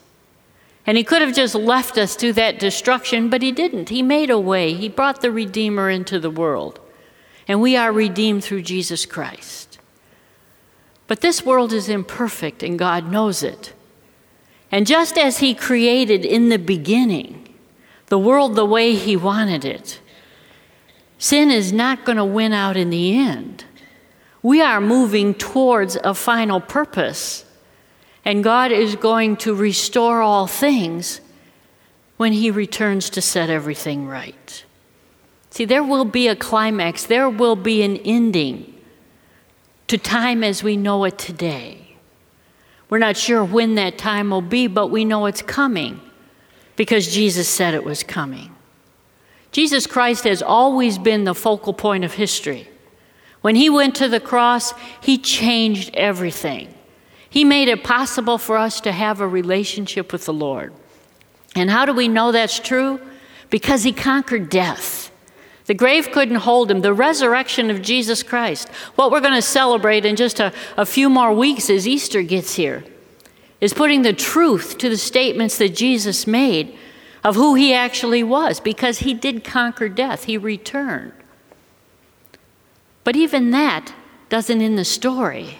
And 0.86 0.98
he 0.98 1.06
could 1.06 1.22
have 1.22 1.34
just 1.34 1.56
left 1.56 1.98
us 1.98 2.14
to 2.18 2.34
that 2.34 2.60
destruction, 2.60 3.30
but 3.30 3.42
he 3.42 3.54
didn't. 3.54 3.88
He 3.88 4.04
made 4.04 4.30
a 4.30 4.38
way. 4.38 4.74
He 4.74 4.90
brought 4.90 5.22
the 5.22 5.32
Redeemer 5.32 5.90
into 5.90 6.20
the 6.20 6.30
world. 6.30 6.82
And 7.48 7.62
we 7.62 7.78
are 7.78 7.94
redeemed 7.94 8.44
through 8.44 8.64
Jesus 8.64 9.06
Christ. 9.06 9.80
But 11.08 11.22
this 11.22 11.46
world 11.46 11.72
is 11.72 11.88
imperfect, 11.88 12.64
and 12.64 12.78
God 12.78 13.10
knows 13.10 13.44
it. 13.44 13.72
And 14.70 14.86
just 14.86 15.18
as 15.18 15.38
He 15.38 15.56
created 15.56 16.26
in 16.26 16.50
the 16.50 16.60
beginning 16.60 17.48
the 18.08 18.20
world 18.20 18.56
the 18.56 18.66
way 18.66 18.94
He 18.94 19.16
wanted 19.16 19.64
it, 19.64 20.02
sin 21.18 21.50
is 21.50 21.72
not 21.72 22.04
going 22.04 22.18
to 22.18 22.26
win 22.26 22.52
out 22.52 22.76
in 22.76 22.90
the 22.90 23.18
end. 23.18 23.64
We 24.44 24.62
are 24.62 24.82
moving 24.82 25.34
towards 25.34 25.96
a 25.96 26.14
final 26.14 26.60
purpose, 26.60 27.45
and 28.26 28.44
God 28.44 28.72
is 28.72 28.96
going 28.96 29.38
to 29.38 29.54
restore 29.54 30.22
all 30.22 30.48
things 30.48 31.22
when 32.18 32.34
He 32.34 32.50
returns 32.50 33.10
to 33.12 33.22
set 33.22 33.50
everything 33.50 34.08
right. 34.08 34.66
See, 35.52 35.64
there 35.64 35.84
will 35.84 36.06
be 36.06 36.28
a 36.28 36.36
climax, 36.36 37.06
there 37.06 37.30
will 37.30 37.56
be 37.56 37.84
an 37.84 37.98
ending 37.98 38.74
to 39.88 39.98
time 39.98 40.44
as 40.44 40.64
we 40.64 40.76
know 40.76 41.06
it 41.06 41.18
today. 41.18 41.96
We're 42.90 42.98
not 43.00 43.18
sure 43.18 43.44
when 43.44 43.76
that 43.76 43.98
time 43.98 44.32
will 44.32 44.42
be, 44.42 44.68
but 44.68 44.88
we 44.88 45.06
know 45.06 45.28
it's 45.28 45.42
coming 45.42 46.02
because 46.76 47.14
Jesus 47.14 47.48
said 47.48 47.74
it 47.74 47.84
was 47.84 48.04
coming. 48.04 48.54
Jesus 49.52 49.88
Christ 49.88 50.26
has 50.26 50.42
always 50.42 50.98
been 50.98 51.24
the 51.24 51.34
focal 51.34 51.74
point 51.74 52.04
of 52.04 52.16
history. 52.16 52.68
When 53.42 53.56
he 53.56 53.70
went 53.70 53.96
to 53.96 54.10
the 54.10 54.20
cross, 54.20 54.74
he 55.02 55.18
changed 55.18 55.96
everything. 55.96 56.75
He 57.36 57.44
made 57.44 57.68
it 57.68 57.84
possible 57.84 58.38
for 58.38 58.56
us 58.56 58.80
to 58.80 58.94
have 58.94 59.20
a 59.20 59.28
relationship 59.28 60.14
with 60.14 60.24
the 60.24 60.32
Lord. 60.32 60.72
And 61.54 61.70
how 61.70 61.86
do 61.86 61.92
we 61.92 62.08
know 62.08 62.32
that's 62.32 62.60
true? 62.60 63.02
Because 63.50 63.84
he 63.84 63.92
conquered 63.92 64.50
death. 64.50 65.12
The 65.66 65.74
grave 65.74 66.12
couldn't 66.14 66.38
hold 66.38 66.72
him. 66.72 66.80
The 66.80 66.94
resurrection 66.94 67.70
of 67.70 67.82
Jesus 67.82 68.24
Christ, 68.24 68.70
what 68.96 69.12
we're 69.12 69.20
going 69.20 69.34
to 69.34 69.42
celebrate 69.42 70.06
in 70.06 70.16
just 70.16 70.40
a, 70.40 70.54
a 70.78 70.86
few 70.86 71.10
more 71.10 71.34
weeks 71.34 71.70
as 71.70 71.86
Easter 71.86 72.22
gets 72.22 72.56
here, 72.56 72.86
is 73.60 73.74
putting 73.74 74.04
the 74.04 74.14
truth 74.14 74.78
to 74.78 74.88
the 74.88 74.96
statements 74.96 75.58
that 75.58 75.76
Jesus 75.76 76.26
made 76.26 76.78
of 77.22 77.36
who 77.36 77.56
he 77.56 77.74
actually 77.74 78.24
was, 78.24 78.62
because 78.62 79.00
he 79.00 79.14
did 79.14 79.44
conquer 79.44 79.90
death. 79.90 80.24
He 80.24 80.38
returned. 80.38 81.12
But 83.04 83.18
even 83.18 83.52
that 83.52 83.94
doesn't 84.30 84.62
end 84.62 84.78
the 84.78 84.86
story. 84.86 85.58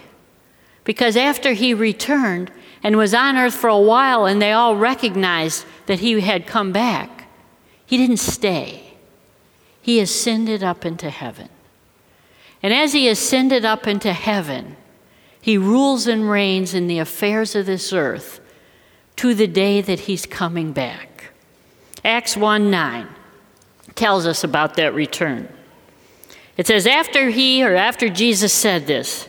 Because 0.86 1.18
after 1.18 1.52
he 1.52 1.74
returned 1.74 2.50
and 2.82 2.96
was 2.96 3.12
on 3.12 3.36
earth 3.36 3.54
for 3.54 3.68
a 3.68 3.78
while 3.78 4.24
and 4.24 4.40
they 4.40 4.52
all 4.52 4.76
recognized 4.76 5.66
that 5.84 6.00
he 6.00 6.20
had 6.20 6.46
come 6.46 6.72
back, 6.72 7.28
he 7.84 7.98
didn't 7.98 8.16
stay 8.16 8.86
he 9.86 10.00
ascended 10.00 10.64
up 10.64 10.84
into 10.84 11.10
heaven. 11.10 11.48
And 12.60 12.74
as 12.74 12.92
he 12.92 13.06
ascended 13.06 13.64
up 13.64 13.86
into 13.86 14.12
heaven, 14.12 14.76
he 15.40 15.56
rules 15.56 16.08
and 16.08 16.28
reigns 16.28 16.74
in 16.74 16.88
the 16.88 16.98
affairs 16.98 17.54
of 17.54 17.66
this 17.66 17.92
earth 17.92 18.40
to 19.14 19.32
the 19.32 19.46
day 19.46 19.80
that 19.80 20.00
he's 20.00 20.26
coming 20.26 20.72
back. 20.72 21.30
Acts 22.04 22.36
1 22.36 22.68
9 22.68 23.06
tells 23.94 24.26
us 24.26 24.42
about 24.42 24.74
that 24.74 24.92
return. 24.92 25.48
It 26.56 26.66
says, 26.66 26.84
After 26.88 27.30
he 27.30 27.62
or 27.62 27.76
after 27.76 28.08
Jesus 28.08 28.52
said 28.52 28.88
this, 28.88 29.28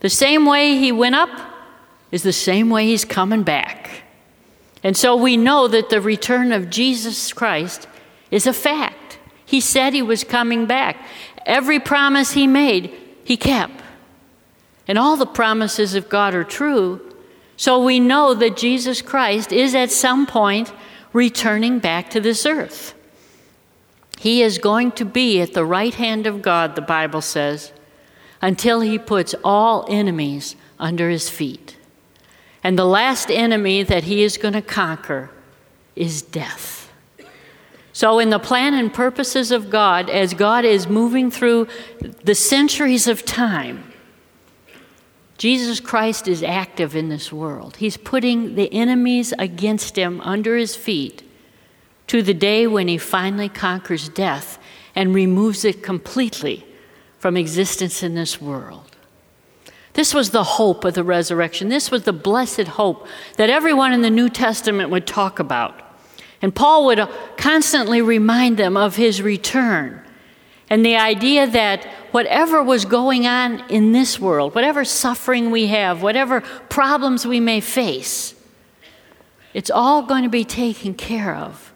The 0.00 0.10
same 0.10 0.46
way 0.46 0.76
he 0.76 0.92
went 0.92 1.14
up 1.14 1.30
is 2.10 2.22
the 2.22 2.32
same 2.32 2.70
way 2.70 2.86
he's 2.86 3.04
coming 3.04 3.42
back. 3.42 4.02
And 4.82 4.96
so 4.96 5.14
we 5.14 5.36
know 5.36 5.68
that 5.68 5.90
the 5.90 6.00
return 6.00 6.52
of 6.52 6.70
Jesus 6.70 7.32
Christ 7.32 7.86
is 8.30 8.46
a 8.46 8.52
fact. 8.52 9.18
He 9.44 9.60
said 9.60 9.92
he 9.92 10.02
was 10.02 10.24
coming 10.24 10.66
back. 10.66 10.96
Every 11.44 11.78
promise 11.78 12.32
he 12.32 12.46
made, 12.46 12.94
he 13.24 13.36
kept. 13.36 13.82
And 14.88 14.98
all 14.98 15.16
the 15.16 15.26
promises 15.26 15.94
of 15.94 16.08
God 16.08 16.34
are 16.34 16.44
true. 16.44 17.00
So 17.56 17.84
we 17.84 18.00
know 18.00 18.32
that 18.34 18.56
Jesus 18.56 19.02
Christ 19.02 19.52
is 19.52 19.74
at 19.74 19.90
some 19.90 20.26
point 20.26 20.72
returning 21.12 21.78
back 21.78 22.10
to 22.10 22.20
this 22.20 22.46
earth. 22.46 22.94
He 24.18 24.42
is 24.42 24.58
going 24.58 24.92
to 24.92 25.04
be 25.04 25.40
at 25.40 25.54
the 25.54 25.64
right 25.64 25.94
hand 25.94 26.26
of 26.26 26.42
God, 26.42 26.74
the 26.74 26.82
Bible 26.82 27.20
says, 27.20 27.72
until 28.42 28.80
he 28.80 28.98
puts 28.98 29.34
all 29.44 29.86
enemies 29.88 30.56
under 30.78 31.10
his 31.10 31.28
feet. 31.28 31.76
And 32.62 32.78
the 32.78 32.86
last 32.86 33.30
enemy 33.30 33.82
that 33.82 34.04
he 34.04 34.22
is 34.22 34.36
going 34.36 34.54
to 34.54 34.62
conquer 34.62 35.30
is 35.96 36.22
death. 36.22 36.90
So, 37.92 38.18
in 38.18 38.30
the 38.30 38.38
plan 38.38 38.74
and 38.74 38.92
purposes 38.92 39.50
of 39.50 39.68
God, 39.68 40.08
as 40.08 40.32
God 40.32 40.64
is 40.64 40.88
moving 40.88 41.30
through 41.30 41.68
the 42.22 42.34
centuries 42.34 43.08
of 43.08 43.24
time, 43.24 43.92
Jesus 45.36 45.80
Christ 45.80 46.28
is 46.28 46.42
active 46.42 46.94
in 46.94 47.08
this 47.08 47.32
world. 47.32 47.76
He's 47.76 47.96
putting 47.96 48.54
the 48.54 48.72
enemies 48.72 49.32
against 49.38 49.96
him 49.96 50.20
under 50.20 50.56
his 50.56 50.76
feet 50.76 51.22
to 52.06 52.22
the 52.22 52.34
day 52.34 52.66
when 52.66 52.88
he 52.88 52.98
finally 52.98 53.48
conquers 53.48 54.08
death 54.08 54.58
and 54.94 55.14
removes 55.14 55.64
it 55.64 55.82
completely 55.82 56.66
from 57.20 57.36
existence 57.36 58.02
in 58.02 58.14
this 58.14 58.40
world. 58.40 58.96
This 59.92 60.14
was 60.14 60.30
the 60.30 60.42
hope 60.42 60.84
of 60.86 60.94
the 60.94 61.04
resurrection. 61.04 61.68
This 61.68 61.90
was 61.90 62.04
the 62.04 62.14
blessed 62.14 62.68
hope 62.68 63.06
that 63.36 63.50
everyone 63.50 63.92
in 63.92 64.00
the 64.00 64.10
New 64.10 64.30
Testament 64.30 64.88
would 64.88 65.06
talk 65.06 65.38
about. 65.38 65.78
And 66.40 66.54
Paul 66.54 66.86
would 66.86 67.06
constantly 67.36 68.00
remind 68.00 68.56
them 68.56 68.74
of 68.74 68.96
his 68.96 69.20
return 69.20 70.02
and 70.70 70.86
the 70.86 70.96
idea 70.96 71.46
that 71.48 71.84
whatever 72.12 72.62
was 72.62 72.86
going 72.86 73.26
on 73.26 73.68
in 73.68 73.92
this 73.92 74.18
world, 74.18 74.54
whatever 74.54 74.82
suffering 74.82 75.50
we 75.50 75.66
have, 75.66 76.02
whatever 76.02 76.40
problems 76.70 77.26
we 77.26 77.38
may 77.38 77.60
face, 77.60 78.34
it's 79.52 79.70
all 79.70 80.02
going 80.02 80.22
to 80.22 80.30
be 80.30 80.44
taken 80.44 80.94
care 80.94 81.34
of 81.34 81.74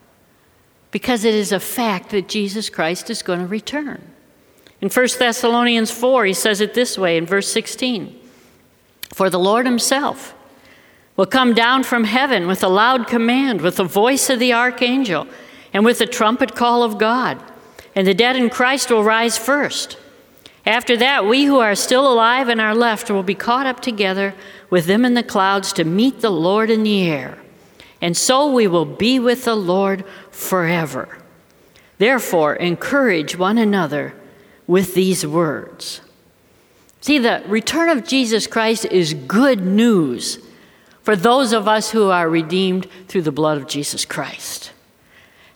because 0.90 1.24
it 1.24 1.34
is 1.34 1.52
a 1.52 1.60
fact 1.60 2.08
that 2.10 2.28
Jesus 2.28 2.70
Christ 2.70 3.10
is 3.10 3.22
going 3.22 3.40
to 3.40 3.46
return. 3.46 4.13
In 4.84 4.90
1 4.90 5.08
Thessalonians 5.18 5.90
4, 5.90 6.26
he 6.26 6.34
says 6.34 6.60
it 6.60 6.74
this 6.74 6.98
way 6.98 7.16
in 7.16 7.24
verse 7.24 7.50
16 7.50 8.20
For 9.14 9.30
the 9.30 9.38
Lord 9.38 9.64
himself, 9.64 10.34
will 11.16 11.24
come 11.24 11.54
down 11.54 11.84
from 11.84 12.04
heaven 12.04 12.46
with 12.46 12.62
a 12.62 12.68
loud 12.68 13.06
command, 13.06 13.62
with 13.62 13.76
the 13.76 13.84
voice 13.84 14.28
of 14.28 14.38
the 14.38 14.52
archangel, 14.52 15.26
and 15.72 15.86
with 15.86 16.00
the 16.00 16.06
trumpet 16.06 16.54
call 16.54 16.82
of 16.82 16.98
God. 16.98 17.42
And 17.94 18.06
the 18.06 18.12
dead 18.12 18.36
in 18.36 18.50
Christ 18.50 18.90
will 18.90 19.02
rise 19.02 19.38
first. 19.38 19.96
After 20.66 20.98
that, 20.98 21.24
we 21.24 21.46
who 21.46 21.60
are 21.60 21.74
still 21.74 22.06
alive 22.06 22.50
and 22.50 22.60
are 22.60 22.74
left 22.74 23.10
will 23.10 23.22
be 23.22 23.34
caught 23.34 23.66
up 23.66 23.80
together 23.80 24.34
with 24.68 24.84
them 24.84 25.06
in 25.06 25.14
the 25.14 25.22
clouds 25.22 25.72
to 25.72 25.84
meet 25.84 26.20
the 26.20 26.30
Lord 26.30 26.68
in 26.68 26.82
the 26.82 27.08
air. 27.08 27.38
And 28.02 28.14
so 28.14 28.52
we 28.52 28.66
will 28.66 28.84
be 28.84 29.18
with 29.18 29.46
the 29.46 29.56
Lord 29.56 30.04
forever. 30.30 31.16
Therefore, 31.96 32.54
encourage 32.56 33.38
one 33.38 33.56
another 33.56 34.12
with 34.66 34.94
these 34.94 35.26
words. 35.26 36.00
See, 37.00 37.18
the 37.18 37.42
return 37.46 37.90
of 37.90 38.06
Jesus 38.06 38.46
Christ 38.46 38.86
is 38.86 39.12
good 39.12 39.60
news 39.60 40.38
for 41.02 41.14
those 41.14 41.52
of 41.52 41.68
us 41.68 41.90
who 41.90 42.08
are 42.08 42.28
redeemed 42.28 42.88
through 43.08 43.22
the 43.22 43.32
blood 43.32 43.58
of 43.58 43.68
Jesus 43.68 44.06
Christ. 44.06 44.72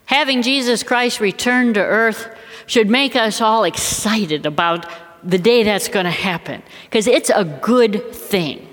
Having 0.05 0.43
Jesus 0.43 0.83
Christ 0.83 1.19
return 1.19 1.73
to 1.73 1.79
earth 1.79 2.35
should 2.67 2.87
make 2.87 3.15
us 3.15 3.41
all 3.41 3.63
excited 3.63 4.45
about 4.45 4.85
the 5.23 5.39
day 5.39 5.63
that's 5.63 5.87
going 5.87 6.05
to 6.05 6.11
happen 6.11 6.61
because 6.83 7.07
it's 7.07 7.31
a 7.31 7.43
good 7.43 8.13
thing. 8.13 8.67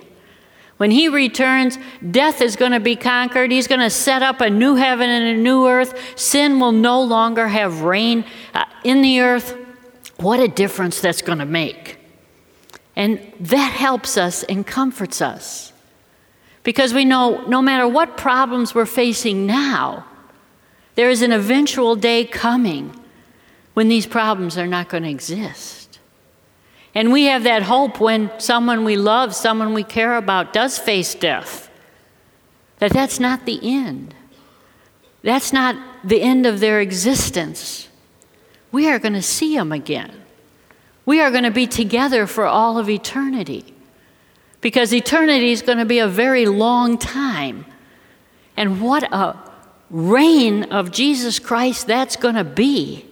When 0.76 0.90
he 0.90 1.08
returns, 1.08 1.78
death 2.10 2.42
is 2.42 2.56
going 2.56 2.72
to 2.72 2.80
be 2.80 2.96
conquered. 2.96 3.50
He's 3.50 3.66
going 3.66 3.80
to 3.80 3.88
set 3.88 4.22
up 4.22 4.42
a 4.42 4.50
new 4.50 4.74
heaven 4.74 5.08
and 5.08 5.38
a 5.38 5.42
new 5.42 5.66
earth. 5.66 6.18
Sin 6.18 6.60
will 6.60 6.72
no 6.72 7.02
longer 7.02 7.48
have 7.48 7.80
reign 7.80 8.26
uh, 8.52 8.64
in 8.84 9.00
the 9.00 9.20
earth. 9.20 9.56
What 10.18 10.40
a 10.40 10.48
difference 10.48 11.00
that's 11.00 11.22
going 11.22 11.38
to 11.38 11.46
make. 11.46 11.98
And 12.94 13.20
that 13.40 13.72
helps 13.72 14.16
us 14.16 14.42
and 14.44 14.66
comforts 14.66 15.20
us. 15.20 15.72
Because 16.62 16.94
we 16.94 17.04
know 17.04 17.46
no 17.46 17.62
matter 17.62 17.86
what 17.86 18.16
problems 18.16 18.74
we're 18.74 18.86
facing 18.86 19.46
now, 19.46 20.06
there 20.94 21.10
is 21.10 21.22
an 21.22 21.30
eventual 21.30 21.94
day 21.94 22.24
coming 22.24 22.98
when 23.74 23.88
these 23.88 24.06
problems 24.06 24.56
are 24.56 24.66
not 24.66 24.88
going 24.88 25.02
to 25.02 25.10
exist. 25.10 26.00
And 26.94 27.12
we 27.12 27.24
have 27.24 27.42
that 27.42 27.62
hope 27.62 28.00
when 28.00 28.30
someone 28.40 28.84
we 28.84 28.96
love, 28.96 29.34
someone 29.34 29.74
we 29.74 29.84
care 29.84 30.16
about, 30.16 30.54
does 30.54 30.78
face 30.78 31.14
death, 31.14 31.70
that 32.78 32.90
that's 32.90 33.20
not 33.20 33.44
the 33.44 33.60
end. 33.62 34.14
That's 35.22 35.52
not 35.52 35.76
the 36.02 36.22
end 36.22 36.46
of 36.46 36.60
their 36.60 36.80
existence. 36.80 37.85
We 38.72 38.88
are 38.88 38.98
going 38.98 39.14
to 39.14 39.22
see 39.22 39.56
him 39.56 39.72
again. 39.72 40.12
We 41.04 41.20
are 41.20 41.30
going 41.30 41.44
to 41.44 41.50
be 41.50 41.66
together 41.66 42.26
for 42.26 42.46
all 42.46 42.78
of 42.78 42.90
eternity 42.90 43.74
because 44.60 44.92
eternity 44.92 45.52
is 45.52 45.62
going 45.62 45.78
to 45.78 45.84
be 45.84 46.00
a 46.00 46.08
very 46.08 46.46
long 46.46 46.98
time. 46.98 47.64
And 48.56 48.80
what 48.80 49.04
a 49.12 49.36
reign 49.90 50.64
of 50.64 50.90
Jesus 50.90 51.38
Christ 51.38 51.86
that's 51.86 52.16
going 52.16 52.34
to 52.34 52.44
be 52.44 53.06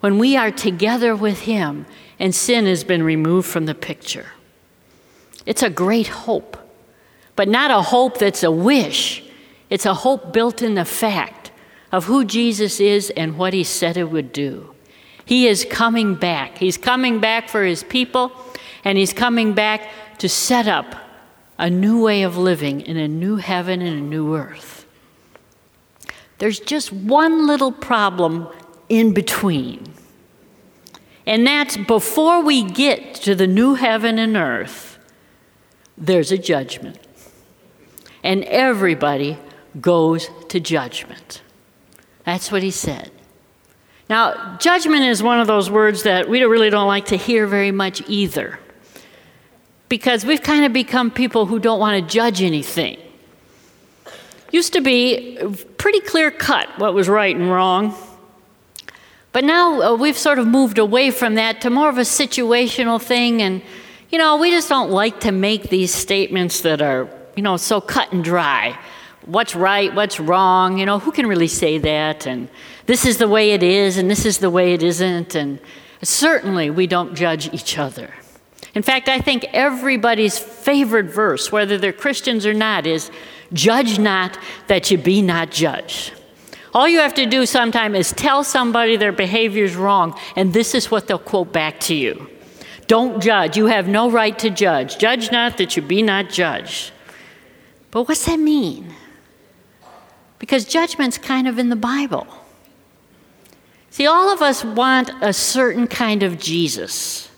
when 0.00 0.18
we 0.18 0.36
are 0.36 0.50
together 0.50 1.14
with 1.14 1.40
Him 1.40 1.86
and 2.18 2.34
sin 2.34 2.66
has 2.66 2.84
been 2.84 3.02
removed 3.02 3.48
from 3.48 3.66
the 3.66 3.74
picture. 3.74 4.28
It's 5.44 5.62
a 5.62 5.70
great 5.70 6.08
hope, 6.08 6.56
but 7.36 7.48
not 7.48 7.70
a 7.70 7.82
hope 7.82 8.18
that's 8.18 8.42
a 8.42 8.50
wish. 8.50 9.22
It's 9.68 9.86
a 9.86 9.94
hope 9.94 10.32
built 10.32 10.62
in 10.62 10.74
the 10.74 10.84
fact 10.84 11.41
of 11.92 12.06
who 12.06 12.24
Jesus 12.24 12.80
is 12.80 13.10
and 13.10 13.38
what 13.38 13.52
he 13.52 13.62
said 13.62 13.96
he 13.96 14.02
would 14.02 14.32
do. 14.32 14.74
He 15.24 15.46
is 15.46 15.64
coming 15.70 16.14
back. 16.14 16.58
He's 16.58 16.78
coming 16.78 17.20
back 17.20 17.48
for 17.48 17.62
his 17.62 17.84
people, 17.84 18.32
and 18.84 18.98
he's 18.98 19.12
coming 19.12 19.52
back 19.52 19.90
to 20.18 20.28
set 20.28 20.66
up 20.66 20.96
a 21.58 21.70
new 21.70 22.02
way 22.02 22.22
of 22.22 22.36
living 22.36 22.80
in 22.80 22.96
a 22.96 23.06
new 23.06 23.36
heaven 23.36 23.82
and 23.82 23.98
a 23.98 24.02
new 24.02 24.34
earth. 24.34 24.86
There's 26.38 26.58
just 26.58 26.92
one 26.92 27.46
little 27.46 27.70
problem 27.70 28.48
in 28.88 29.14
between. 29.14 29.92
And 31.24 31.46
that's 31.46 31.76
before 31.76 32.42
we 32.42 32.64
get 32.64 33.14
to 33.16 33.36
the 33.36 33.46
new 33.46 33.74
heaven 33.74 34.18
and 34.18 34.36
earth, 34.36 34.98
there's 35.96 36.32
a 36.32 36.38
judgment. 36.38 36.98
And 38.24 38.42
everybody 38.44 39.38
goes 39.80 40.30
to 40.48 40.58
judgment. 40.58 41.41
That's 42.24 42.52
what 42.52 42.62
he 42.62 42.70
said. 42.70 43.10
Now, 44.08 44.56
judgment 44.58 45.04
is 45.04 45.22
one 45.22 45.40
of 45.40 45.46
those 45.46 45.70
words 45.70 46.02
that 46.02 46.28
we 46.28 46.42
really 46.44 46.70
don't 46.70 46.86
like 46.86 47.06
to 47.06 47.16
hear 47.16 47.46
very 47.46 47.70
much 47.70 48.02
either. 48.08 48.58
Because 49.88 50.24
we've 50.24 50.42
kind 50.42 50.64
of 50.64 50.72
become 50.72 51.10
people 51.10 51.46
who 51.46 51.58
don't 51.58 51.80
want 51.80 52.02
to 52.02 52.14
judge 52.14 52.42
anything. 52.42 52.98
Used 54.50 54.74
to 54.74 54.80
be 54.80 55.38
pretty 55.78 56.00
clear 56.00 56.30
cut 56.30 56.68
what 56.78 56.94
was 56.94 57.08
right 57.08 57.34
and 57.34 57.50
wrong. 57.50 57.94
But 59.32 59.44
now 59.44 59.80
uh, 59.80 59.96
we've 59.96 60.18
sort 60.18 60.38
of 60.38 60.46
moved 60.46 60.78
away 60.78 61.10
from 61.10 61.36
that 61.36 61.62
to 61.62 61.70
more 61.70 61.88
of 61.88 61.96
a 61.96 62.02
situational 62.02 63.00
thing. 63.00 63.40
And, 63.40 63.62
you 64.10 64.18
know, 64.18 64.36
we 64.36 64.50
just 64.50 64.68
don't 64.68 64.90
like 64.90 65.20
to 65.20 65.32
make 65.32 65.70
these 65.70 65.92
statements 65.92 66.60
that 66.60 66.82
are, 66.82 67.08
you 67.34 67.42
know, 67.42 67.56
so 67.56 67.80
cut 67.80 68.12
and 68.12 68.22
dry. 68.22 68.78
What's 69.26 69.54
right, 69.54 69.94
what's 69.94 70.18
wrong, 70.18 70.78
you 70.78 70.86
know, 70.86 70.98
who 70.98 71.12
can 71.12 71.26
really 71.26 71.48
say 71.48 71.78
that? 71.78 72.26
And 72.26 72.48
this 72.86 73.06
is 73.06 73.18
the 73.18 73.28
way 73.28 73.52
it 73.52 73.62
is, 73.62 73.96
and 73.96 74.10
this 74.10 74.24
is 74.26 74.38
the 74.38 74.50
way 74.50 74.74
it 74.74 74.82
isn't. 74.82 75.34
And 75.34 75.60
certainly 76.02 76.70
we 76.70 76.86
don't 76.86 77.14
judge 77.14 77.52
each 77.54 77.78
other. 77.78 78.14
In 78.74 78.82
fact, 78.82 79.08
I 79.08 79.20
think 79.20 79.44
everybody's 79.52 80.38
favorite 80.38 81.06
verse, 81.06 81.52
whether 81.52 81.78
they're 81.78 81.92
Christians 81.92 82.46
or 82.46 82.54
not, 82.54 82.86
is 82.86 83.10
judge 83.52 83.98
not 83.98 84.38
that 84.66 84.90
you 84.90 84.98
be 84.98 85.22
not 85.22 85.50
judged. 85.50 86.14
All 86.74 86.88
you 86.88 87.00
have 87.00 87.14
to 87.14 87.26
do 87.26 87.44
sometime 87.44 87.94
is 87.94 88.12
tell 88.12 88.42
somebody 88.42 88.96
their 88.96 89.12
behavior 89.12 89.64
is 89.64 89.76
wrong, 89.76 90.18
and 90.36 90.52
this 90.52 90.74
is 90.74 90.90
what 90.90 91.06
they'll 91.06 91.18
quote 91.18 91.52
back 91.52 91.80
to 91.80 91.94
you. 91.94 92.28
Don't 92.86 93.22
judge. 93.22 93.56
You 93.56 93.66
have 93.66 93.88
no 93.88 94.10
right 94.10 94.38
to 94.38 94.50
judge. 94.50 94.98
Judge 94.98 95.30
not 95.30 95.58
that 95.58 95.76
you 95.76 95.82
be 95.82 96.02
not 96.02 96.30
judged. 96.30 96.92
But 97.90 98.08
what's 98.08 98.24
that 98.24 98.40
mean? 98.40 98.94
Because 100.42 100.64
judgment's 100.64 101.18
kind 101.18 101.46
of 101.46 101.56
in 101.56 101.68
the 101.68 101.76
Bible. 101.76 102.26
See, 103.90 104.08
all 104.08 104.32
of 104.32 104.42
us 104.42 104.64
want 104.64 105.08
a 105.20 105.32
certain 105.32 105.86
kind 105.86 106.24
of 106.24 106.40
Jesus. 106.40 107.30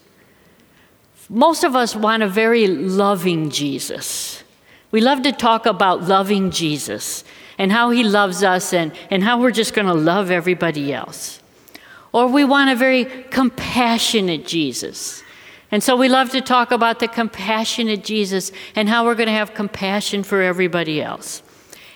Most 1.29 1.65
of 1.65 1.77
us 1.77 1.95
want 1.95 2.23
a 2.23 2.29
very 2.29 2.67
loving 2.67 3.51
Jesus. 3.51 4.43
We 4.91 5.03
love 5.03 5.21
to 5.25 5.33
talk 5.33 5.67
about 5.67 6.05
loving 6.05 6.51
Jesus 6.51 7.25
and 7.59 7.71
how 7.71 7.91
he 7.91 8.03
loves 8.03 8.43
us 8.43 8.73
and, 8.73 8.91
and 9.11 9.23
how 9.23 9.39
we're 9.39 9.51
just 9.51 9.75
going 9.75 9.87
to 9.87 9.93
love 9.93 10.31
everybody 10.31 10.91
else. 10.91 11.41
Or 12.11 12.27
we 12.27 12.43
want 12.43 12.71
a 12.71 12.75
very 12.75 13.05
compassionate 13.05 14.47
Jesus. 14.47 15.23
And 15.71 15.83
so 15.83 15.95
we 15.95 16.09
love 16.09 16.31
to 16.31 16.41
talk 16.41 16.71
about 16.71 17.01
the 17.01 17.09
compassionate 17.09 18.03
Jesus 18.03 18.51
and 18.75 18.89
how 18.89 19.05
we're 19.05 19.15
going 19.15 19.27
to 19.27 19.35
have 19.35 19.53
compassion 19.53 20.23
for 20.23 20.41
everybody 20.41 21.03
else. 21.03 21.43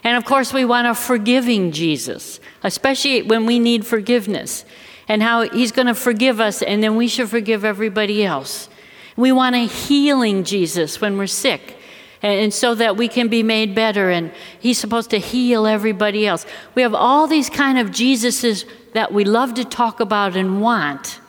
And 0.04 0.16
of 0.16 0.24
course, 0.24 0.52
we 0.52 0.64
want 0.64 0.86
a 0.86 0.94
forgiving 0.94 1.72
Jesus, 1.72 2.40
especially 2.62 3.22
when 3.22 3.46
we 3.46 3.58
need 3.58 3.86
forgiveness, 3.86 4.64
and 5.08 5.22
how 5.22 5.42
he's 5.42 5.72
going 5.72 5.86
to 5.86 5.94
forgive 5.94 6.40
us 6.40 6.62
and 6.62 6.82
then 6.82 6.96
we 6.96 7.08
should 7.08 7.28
forgive 7.28 7.64
everybody 7.64 8.24
else. 8.24 8.68
We 9.16 9.32
want 9.32 9.56
a 9.56 9.66
healing 9.66 10.44
Jesus 10.44 11.00
when 11.00 11.18
we're 11.18 11.26
sick 11.26 11.78
and, 12.22 12.52
so 12.52 12.74
that 12.74 12.96
we 12.96 13.08
can 13.08 13.28
be 13.28 13.42
made 13.42 13.74
better 13.74 14.10
and 14.10 14.32
he's 14.58 14.78
supposed 14.78 15.10
to 15.10 15.18
heal 15.18 15.66
everybody 15.66 16.26
else 16.26 16.46
we 16.74 16.82
have 16.82 16.94
all 16.94 17.26
these 17.26 17.50
kind 17.50 17.78
of 17.78 17.88
jesuses 17.88 18.64
that 18.92 19.12
we 19.12 19.24
love 19.24 19.54
to 19.54 19.64
talk 19.64 20.00
about 20.00 20.36
and 20.36 20.60
want 20.60 21.20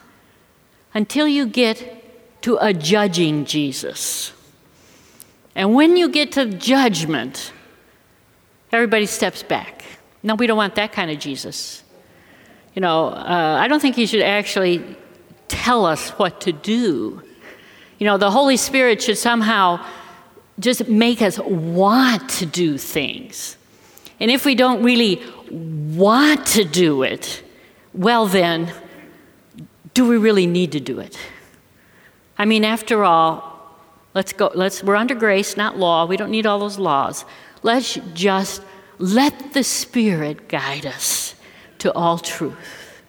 until 0.93 1.27
you 1.27 1.45
get 1.45 2.41
to 2.41 2.57
a 2.61 2.73
judging 2.73 3.45
jesus 3.45 4.31
and 5.55 5.73
when 5.73 5.97
you 5.97 6.09
get 6.09 6.31
to 6.31 6.45
judgment 6.45 7.53
everybody 8.71 9.05
steps 9.05 9.43
back 9.43 9.83
no 10.23 10.35
we 10.35 10.47
don't 10.47 10.57
want 10.57 10.75
that 10.75 10.91
kind 10.91 11.11
of 11.11 11.19
jesus 11.19 11.83
you 12.73 12.81
know 12.81 13.07
uh, 13.07 13.57
i 13.59 13.67
don't 13.67 13.81
think 13.81 13.95
he 13.95 14.05
should 14.05 14.21
actually 14.21 14.83
tell 15.47 15.85
us 15.85 16.09
what 16.11 16.41
to 16.41 16.51
do 16.51 17.21
you 17.97 18.05
know 18.05 18.17
the 18.17 18.31
holy 18.31 18.57
spirit 18.57 19.01
should 19.01 19.17
somehow 19.17 19.83
just 20.59 20.87
make 20.87 21.21
us 21.21 21.39
want 21.39 22.29
to 22.29 22.45
do 22.45 22.77
things. 22.77 23.57
And 24.19 24.29
if 24.29 24.45
we 24.45 24.55
don't 24.55 24.83
really 24.83 25.21
want 25.49 26.45
to 26.47 26.65
do 26.65 27.03
it, 27.03 27.43
well, 27.93 28.27
then, 28.27 28.73
do 29.93 30.07
we 30.07 30.17
really 30.17 30.45
need 30.45 30.73
to 30.73 30.79
do 30.79 30.99
it? 30.99 31.17
I 32.37 32.45
mean, 32.45 32.65
after 32.65 33.03
all, 33.03 33.73
let's 34.13 34.33
go, 34.33 34.51
let's, 34.53 34.83
we're 34.83 34.95
under 34.95 35.15
grace, 35.15 35.55
not 35.55 35.77
law. 35.77 36.05
We 36.05 36.17
don't 36.17 36.31
need 36.31 36.45
all 36.45 36.59
those 36.59 36.77
laws. 36.77 37.25
Let's 37.63 37.97
just 38.13 38.61
let 38.97 39.53
the 39.53 39.63
Spirit 39.63 40.47
guide 40.47 40.85
us 40.85 41.35
to 41.79 41.93
all 41.93 42.17
truth. 42.17 43.01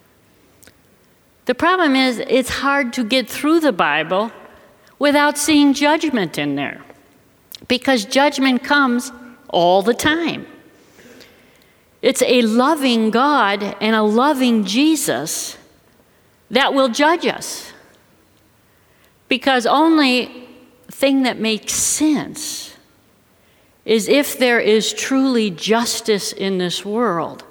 The 1.45 1.55
problem 1.55 1.95
is, 1.95 2.19
it's 2.19 2.49
hard 2.49 2.93
to 2.93 3.03
get 3.03 3.29
through 3.29 3.59
the 3.59 3.71
Bible 3.71 4.31
without 4.99 5.37
seeing 5.37 5.73
judgment 5.73 6.37
in 6.37 6.55
there 6.55 6.81
because 7.67 8.05
judgment 8.05 8.63
comes 8.63 9.11
all 9.49 9.81
the 9.81 9.93
time. 9.93 10.45
It's 12.01 12.21
a 12.23 12.41
loving 12.41 13.11
God 13.11 13.63
and 13.79 13.95
a 13.95 14.01
loving 14.01 14.65
Jesus 14.65 15.57
that 16.49 16.73
will 16.73 16.89
judge 16.89 17.25
us. 17.25 17.71
Because 19.27 19.65
only 19.65 20.47
thing 20.89 21.23
that 21.23 21.39
makes 21.39 21.73
sense 21.73 22.70
is 23.85 24.07
if 24.07 24.37
there 24.37 24.59
is 24.59 24.93
truly 24.93 25.49
justice 25.49 26.31
in 26.31 26.57
this 26.57 26.85
world, 26.85 27.43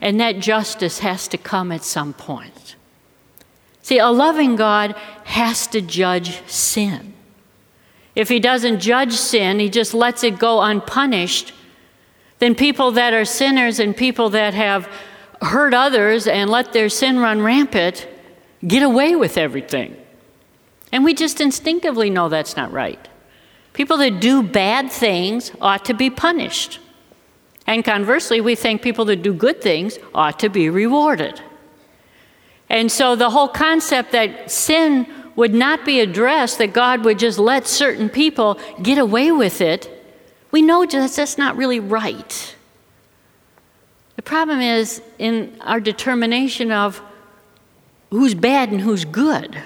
and 0.00 0.18
that 0.18 0.38
justice 0.38 0.98
has 1.00 1.28
to 1.28 1.38
come 1.38 1.70
at 1.70 1.84
some 1.84 2.12
point. 2.12 2.76
See, 3.82 3.98
a 3.98 4.08
loving 4.08 4.56
God 4.56 4.94
has 5.24 5.66
to 5.68 5.80
judge 5.80 6.46
sin. 6.48 7.14
If 8.14 8.28
he 8.28 8.40
doesn't 8.40 8.80
judge 8.80 9.12
sin, 9.12 9.58
he 9.58 9.68
just 9.68 9.94
lets 9.94 10.22
it 10.24 10.38
go 10.38 10.60
unpunished, 10.60 11.52
then 12.38 12.54
people 12.54 12.92
that 12.92 13.14
are 13.14 13.24
sinners 13.24 13.78
and 13.78 13.96
people 13.96 14.30
that 14.30 14.54
have 14.54 14.88
hurt 15.40 15.74
others 15.74 16.26
and 16.26 16.50
let 16.50 16.72
their 16.72 16.88
sin 16.88 17.18
run 17.18 17.40
rampant 17.40 18.06
get 18.66 18.82
away 18.82 19.16
with 19.16 19.38
everything. 19.38 19.96
And 20.92 21.04
we 21.04 21.14
just 21.14 21.40
instinctively 21.40 22.10
know 22.10 22.28
that's 22.28 22.56
not 22.56 22.72
right. 22.72 23.08
People 23.72 23.96
that 23.98 24.20
do 24.20 24.42
bad 24.42 24.90
things 24.90 25.50
ought 25.60 25.84
to 25.86 25.94
be 25.94 26.10
punished. 26.10 26.78
And 27.66 27.84
conversely, 27.84 28.40
we 28.40 28.54
think 28.54 28.82
people 28.82 29.04
that 29.06 29.22
do 29.22 29.32
good 29.32 29.62
things 29.62 29.98
ought 30.14 30.38
to 30.40 30.48
be 30.48 30.68
rewarded. 30.68 31.40
And 32.68 32.90
so 32.90 33.16
the 33.16 33.30
whole 33.30 33.48
concept 33.48 34.12
that 34.12 34.50
sin 34.50 35.06
would 35.36 35.54
not 35.54 35.84
be 35.84 36.00
addressed, 36.00 36.58
that 36.58 36.72
God 36.72 37.04
would 37.04 37.18
just 37.18 37.38
let 37.38 37.66
certain 37.66 38.08
people 38.08 38.58
get 38.82 38.98
away 38.98 39.32
with 39.32 39.60
it, 39.60 39.88
we 40.50 40.60
know 40.60 40.84
that's, 40.84 41.16
that's 41.16 41.38
not 41.38 41.56
really 41.56 41.80
right. 41.80 42.54
The 44.16 44.22
problem 44.22 44.60
is 44.60 45.02
in 45.18 45.56
our 45.62 45.80
determination 45.80 46.70
of 46.70 47.02
who's 48.10 48.34
bad 48.34 48.70
and 48.70 48.80
who's 48.80 49.04
good. 49.06 49.60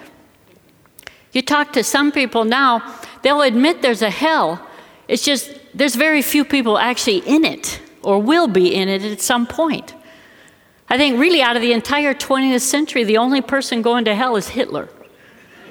You 1.32 1.42
talk 1.42 1.72
to 1.72 1.82
some 1.82 2.12
people 2.12 2.44
now, 2.44 2.94
they'll 3.26 3.42
admit 3.42 3.82
there's 3.82 4.02
a 4.02 4.10
hell. 4.10 4.64
It's 5.08 5.24
just 5.24 5.50
there's 5.74 5.96
very 5.96 6.22
few 6.22 6.44
people 6.44 6.78
actually 6.78 7.18
in 7.18 7.44
it 7.44 7.80
or 8.04 8.20
will 8.22 8.46
be 8.46 8.72
in 8.72 8.88
it 8.88 9.02
at 9.02 9.20
some 9.20 9.48
point. 9.48 9.94
I 10.88 10.96
think, 10.96 11.18
really, 11.18 11.42
out 11.42 11.56
of 11.56 11.62
the 11.62 11.72
entire 11.72 12.14
20th 12.14 12.60
century, 12.60 13.02
the 13.02 13.16
only 13.16 13.40
person 13.40 13.82
going 13.82 14.04
to 14.04 14.14
hell 14.14 14.36
is 14.36 14.46
Hitler. 14.46 14.88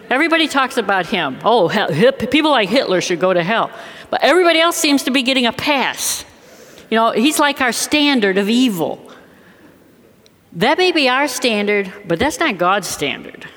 Everybody 0.10 0.50
talks 0.50 0.76
about 0.76 1.06
him. 1.06 1.40
Oh, 1.46 1.70
hell, 1.70 1.88
people 2.12 2.52
like 2.52 2.68
Hitler 2.68 3.00
should 3.00 3.22
go 3.22 3.34
to 3.34 3.42
hell. 3.42 3.72
But 4.10 4.22
everybody 4.22 4.60
else 4.60 4.76
seems 4.76 5.04
to 5.04 5.12
be 5.12 5.24
getting 5.24 5.46
a 5.46 5.54
pass. 5.54 6.26
You 6.90 6.98
know, 6.98 7.12
he's 7.12 7.40
like 7.40 7.62
our 7.62 7.72
standard 7.72 8.38
of 8.38 8.50
evil. 8.50 9.10
That 10.52 10.78
may 10.78 10.92
be 10.92 11.08
our 11.08 11.30
standard, 11.30 11.92
but 12.06 12.20
that's 12.20 12.38
not 12.38 12.58
God's 12.58 12.90
standard. 12.90 13.48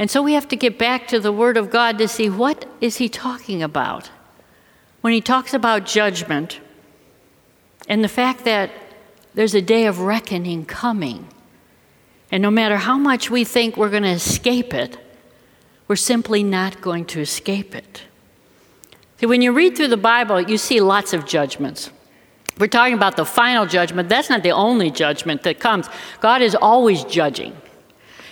And 0.00 0.10
so 0.10 0.22
we 0.22 0.32
have 0.32 0.48
to 0.48 0.56
get 0.56 0.78
back 0.78 1.08
to 1.08 1.20
the 1.20 1.30
Word 1.30 1.58
of 1.58 1.68
God 1.68 1.98
to 1.98 2.08
see 2.08 2.30
what 2.30 2.64
is 2.80 2.96
he 2.96 3.10
talking 3.10 3.62
about 3.62 4.10
when 5.02 5.12
he 5.12 5.20
talks 5.20 5.52
about 5.52 5.84
judgment 5.84 6.58
and 7.86 8.02
the 8.02 8.08
fact 8.08 8.46
that 8.46 8.70
there's 9.34 9.54
a 9.54 9.60
day 9.60 9.84
of 9.84 10.00
reckoning 10.00 10.64
coming. 10.64 11.28
And 12.32 12.42
no 12.42 12.50
matter 12.50 12.78
how 12.78 12.96
much 12.96 13.30
we 13.30 13.44
think 13.44 13.76
we're 13.76 13.90
going 13.90 14.04
to 14.04 14.08
escape 14.08 14.72
it, 14.72 14.96
we're 15.86 15.96
simply 15.96 16.42
not 16.42 16.80
going 16.80 17.04
to 17.04 17.20
escape 17.20 17.74
it. 17.74 18.04
See, 19.18 19.26
when 19.26 19.42
you 19.42 19.52
read 19.52 19.76
through 19.76 19.88
the 19.88 19.98
Bible, 19.98 20.40
you 20.40 20.56
see 20.56 20.80
lots 20.80 21.12
of 21.12 21.26
judgments. 21.26 21.90
We're 22.58 22.68
talking 22.68 22.94
about 22.94 23.16
the 23.16 23.26
final 23.26 23.66
judgment. 23.66 24.08
That's 24.08 24.30
not 24.30 24.44
the 24.44 24.52
only 24.52 24.90
judgment 24.90 25.42
that 25.42 25.60
comes. 25.60 25.90
God 26.20 26.40
is 26.40 26.54
always 26.54 27.04
judging. 27.04 27.54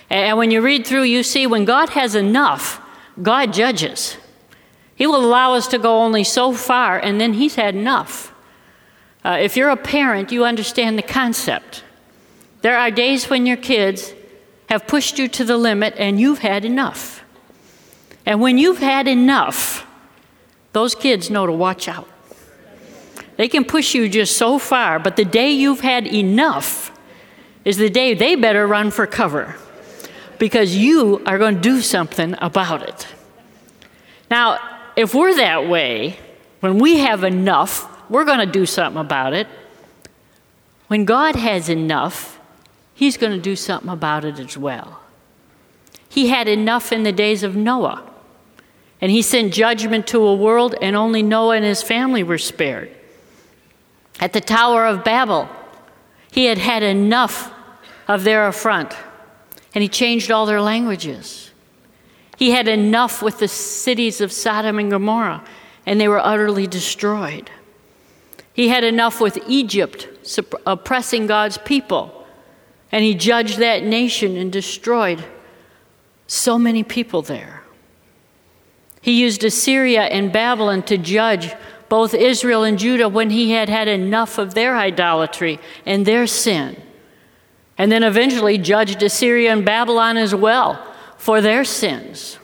And 0.09 0.37
when 0.37 0.51
you 0.51 0.61
read 0.61 0.87
through, 0.87 1.03
you 1.03 1.23
see 1.23 1.45
when 1.45 1.65
God 1.65 1.89
has 1.89 2.15
enough, 2.15 2.81
God 3.21 3.53
judges. 3.53 4.17
He 4.95 5.05
will 5.05 5.23
allow 5.23 5.53
us 5.53 5.67
to 5.67 5.77
go 5.77 5.99
only 5.99 6.23
so 6.23 6.53
far, 6.53 6.97
and 6.97 7.21
then 7.21 7.33
He's 7.33 7.55
had 7.55 7.75
enough. 7.75 8.33
Uh, 9.23 9.37
if 9.39 9.55
you're 9.55 9.69
a 9.69 9.77
parent, 9.77 10.31
you 10.31 10.45
understand 10.45 10.97
the 10.97 11.03
concept. 11.03 11.83
There 12.61 12.77
are 12.77 12.89
days 12.89 13.29
when 13.29 13.45
your 13.45 13.57
kids 13.57 14.13
have 14.69 14.87
pushed 14.87 15.19
you 15.19 15.27
to 15.27 15.43
the 15.43 15.57
limit 15.57 15.93
and 15.97 16.19
you've 16.19 16.39
had 16.39 16.65
enough. 16.65 17.23
And 18.25 18.41
when 18.41 18.57
you've 18.57 18.79
had 18.79 19.07
enough, 19.07 19.85
those 20.73 20.93
kids 20.93 21.29
know 21.29 21.45
to 21.45 21.51
watch 21.51 21.87
out. 21.87 22.07
They 23.37 23.47
can 23.47 23.63
push 23.63 23.95
you 23.95 24.09
just 24.09 24.37
so 24.37 24.59
far, 24.59 24.99
but 24.99 25.15
the 25.15 25.25
day 25.25 25.51
you've 25.51 25.79
had 25.79 26.05
enough 26.05 26.91
is 27.63 27.77
the 27.77 27.89
day 27.89 28.13
they 28.13 28.35
better 28.35 28.67
run 28.67 28.91
for 28.91 29.07
cover 29.07 29.55
because 30.39 30.75
you 30.75 31.21
are 31.25 31.37
going 31.37 31.55
to 31.55 31.61
do 31.61 31.81
something 31.81 32.35
about 32.39 32.81
it. 32.81 33.07
Now, 34.31 34.57
if 34.95 35.13
we're 35.13 35.35
that 35.35 35.67
way, 35.67 36.17
when 36.61 36.79
we 36.79 36.99
have 36.99 37.23
enough, 37.23 37.87
we're 38.09 38.25
going 38.25 38.39
to 38.39 38.51
do 38.51 38.65
something 38.65 38.99
about 38.99 39.33
it. 39.33 39.47
When 40.87 41.05
God 41.05 41.35
has 41.35 41.69
enough, 41.69 42.39
He's 42.99 43.15
going 43.15 43.31
to 43.31 43.39
do 43.39 43.55
something 43.55 43.89
about 43.89 44.25
it 44.25 44.39
as 44.39 44.57
well. 44.57 44.99
He 46.09 46.27
had 46.27 46.49
enough 46.49 46.91
in 46.91 47.03
the 47.03 47.13
days 47.13 47.43
of 47.43 47.55
Noah. 47.55 48.03
And 48.99 49.09
he 49.09 49.21
sent 49.21 49.53
judgment 49.53 50.05
to 50.07 50.21
a 50.21 50.35
world, 50.35 50.75
and 50.81 50.97
only 50.97 51.23
Noah 51.23 51.55
and 51.55 51.63
his 51.63 51.81
family 51.81 52.23
were 52.23 52.37
spared. 52.37 52.91
At 54.19 54.33
the 54.33 54.41
Tower 54.41 54.85
of 54.85 55.05
Babel, 55.05 55.47
he 56.29 56.47
had 56.47 56.57
had 56.57 56.83
enough 56.83 57.53
of 58.05 58.25
their 58.25 58.45
affront, 58.49 58.93
and 59.73 59.81
he 59.81 59.87
changed 59.87 60.31
all 60.31 60.45
their 60.45 60.61
languages. 60.61 61.51
He 62.37 62.51
had 62.51 62.67
enough 62.67 63.21
with 63.21 63.39
the 63.39 63.47
cities 63.47 64.21
of 64.21 64.31
Sodom 64.31 64.79
and 64.79 64.89
Gomorrah, 64.89 65.43
and 65.85 65.99
they 65.99 66.07
were 66.07 66.25
utterly 66.25 66.67
destroyed. 66.67 67.49
He 68.53 68.69
had 68.69 68.83
enough 68.83 69.21
with 69.21 69.37
Egypt 69.47 70.07
oppressing 70.65 71.27
God's 71.27 71.57
people, 71.57 72.25
and 72.91 73.03
he 73.03 73.13
judged 73.13 73.57
that 73.57 73.83
nation 73.83 74.35
and 74.37 74.51
destroyed 74.51 75.23
so 76.27 76.57
many 76.57 76.83
people 76.83 77.21
there. 77.21 77.63
He 79.01 79.19
used 79.19 79.43
Assyria 79.43 80.03
and 80.03 80.31
Babylon 80.31 80.83
to 80.83 80.97
judge 80.97 81.53
both 81.87 82.13
Israel 82.13 82.63
and 82.63 82.77
Judah 82.77 83.09
when 83.09 83.31
he 83.31 83.51
had 83.51 83.69
had 83.69 83.87
enough 83.87 84.37
of 84.37 84.53
their 84.53 84.77
idolatry 84.77 85.59
and 85.85 86.05
their 86.05 86.27
sin. 86.27 86.81
And 87.79 87.91
then 87.91 88.03
eventually 88.03 88.59
judged 88.59 89.01
Assyria 89.01 89.51
and 89.51 89.65
Babylon 89.65 90.17
as 90.17 90.35
well 90.35 90.85
for 91.17 91.41
their 91.41 91.63
sins. 91.63 92.37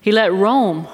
He 0.00 0.12
let 0.12 0.32
Rome 0.32 0.86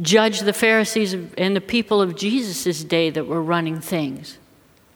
judge 0.00 0.40
the 0.40 0.52
Pharisees 0.52 1.14
and 1.38 1.54
the 1.54 1.60
people 1.60 2.02
of 2.02 2.16
Jesus' 2.16 2.82
day 2.82 3.10
that 3.10 3.28
were 3.28 3.42
running 3.42 3.80
things. 3.80 4.38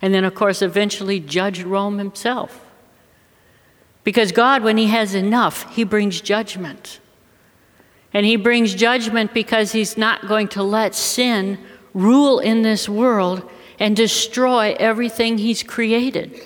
And 0.03 0.13
then, 0.13 0.25
of 0.25 0.35
course, 0.35 0.63
eventually 0.63 1.21
judged 1.21 1.63
Rome 1.63 1.99
himself. 1.99 2.67
Because 4.03 4.33
God, 4.33 4.65
when 4.65 4.79
He 4.79 4.87
has 4.87 5.15
enough, 5.15 5.73
He 5.75 5.85
brings 5.85 6.21
judgment. 6.21 6.99
And 8.17 8.25
he 8.25 8.37
brings 8.37 8.75
judgment 8.75 9.35
because 9.35 9.73
he's 9.73 9.99
not 9.99 10.27
going 10.27 10.49
to 10.49 10.63
let 10.63 10.95
sin 10.95 11.59
rule 11.93 12.39
in 12.39 12.63
this 12.63 12.89
world 12.89 13.47
and 13.79 13.97
destroy 13.97 14.75
everything 14.79 15.39
he's 15.39 15.63
created. 15.63 16.41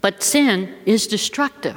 But 0.00 0.22
sin 0.22 0.74
is 0.84 1.06
destructive. 1.06 1.76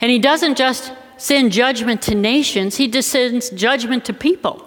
And 0.00 0.10
he 0.10 0.18
doesn't 0.18 0.56
just 0.56 0.92
send 1.16 1.52
judgment 1.52 2.02
to 2.02 2.14
nations, 2.14 2.76
he 2.76 2.88
just 2.88 3.08
sends 3.08 3.50
judgment 3.50 4.04
to 4.06 4.12
people. 4.12 4.62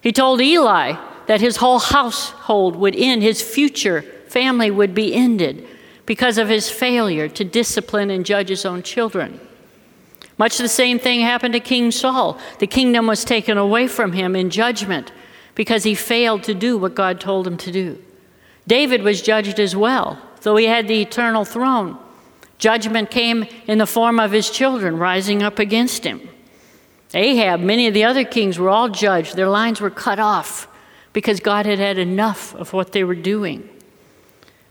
He 0.00 0.12
told 0.12 0.40
Eli 0.40 0.96
that 1.26 1.40
his 1.40 1.56
whole 1.56 1.78
household 1.78 2.76
would 2.76 2.96
end, 2.96 3.22
his 3.22 3.42
future 3.42 4.02
family 4.28 4.70
would 4.70 4.94
be 4.94 5.14
ended 5.14 5.66
because 6.06 6.38
of 6.38 6.48
his 6.48 6.70
failure 6.70 7.28
to 7.28 7.44
discipline 7.44 8.10
and 8.10 8.24
judge 8.24 8.48
his 8.48 8.64
own 8.64 8.82
children. 8.82 9.40
Much 10.38 10.58
the 10.58 10.68
same 10.68 10.98
thing 10.98 11.20
happened 11.20 11.54
to 11.54 11.60
King 11.60 11.90
Saul. 11.90 12.38
The 12.58 12.66
kingdom 12.66 13.06
was 13.06 13.24
taken 13.24 13.58
away 13.58 13.88
from 13.88 14.12
him 14.12 14.36
in 14.36 14.50
judgment 14.50 15.10
because 15.56 15.82
he 15.82 15.96
failed 15.96 16.44
to 16.44 16.54
do 16.54 16.78
what 16.78 16.94
God 16.94 17.20
told 17.20 17.46
him 17.46 17.56
to 17.56 17.72
do. 17.72 18.00
David 18.68 19.02
was 19.02 19.22
judged 19.22 19.58
as 19.58 19.74
well, 19.74 20.20
though 20.42 20.56
he 20.56 20.66
had 20.66 20.86
the 20.86 21.00
eternal 21.02 21.44
throne. 21.44 21.98
Judgment 22.58 23.10
came 23.10 23.46
in 23.66 23.78
the 23.78 23.86
form 23.86 24.20
of 24.20 24.30
his 24.30 24.50
children 24.50 24.98
rising 24.98 25.42
up 25.42 25.58
against 25.58 26.04
him. 26.04 26.28
Ahab, 27.14 27.60
many 27.60 27.86
of 27.86 27.94
the 27.94 28.04
other 28.04 28.24
kings 28.24 28.58
were 28.58 28.68
all 28.68 28.88
judged. 28.88 29.34
Their 29.34 29.48
lines 29.48 29.80
were 29.80 29.90
cut 29.90 30.18
off 30.18 30.68
because 31.12 31.40
God 31.40 31.64
had 31.64 31.78
had 31.78 31.98
enough 31.98 32.54
of 32.54 32.72
what 32.72 32.92
they 32.92 33.02
were 33.02 33.14
doing. 33.14 33.68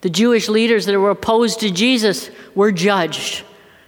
The 0.02 0.10
Jewish 0.10 0.48
leaders 0.48 0.86
that 0.86 1.00
were 1.00 1.10
opposed 1.10 1.62
to 1.62 1.72
Jesus 1.72 2.30
were 2.54 2.72
judged. 2.72 3.44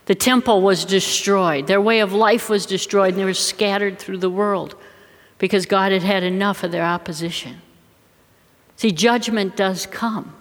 The 0.06 0.16
temple 0.16 0.62
was 0.62 0.86
destroyed. 0.86 1.68
Their 1.68 1.82
way 1.82 2.00
of 2.00 2.14
life 2.14 2.50
was 2.50 2.66
destroyed, 2.66 3.10
and 3.10 3.20
they 3.20 3.26
were 3.26 3.34
scattered 3.36 4.00
through 4.00 4.18
the 4.18 4.30
world 4.30 4.76
because 5.38 5.65
God 5.65 5.91
had 5.91 6.04
had 6.04 6.23
enough 6.23 6.63
of 6.63 6.71
their 6.71 6.86
opposition. 6.86 7.62
See, 8.76 8.91
judgment 8.91 9.56
does 9.56 9.86
come. 9.86 10.34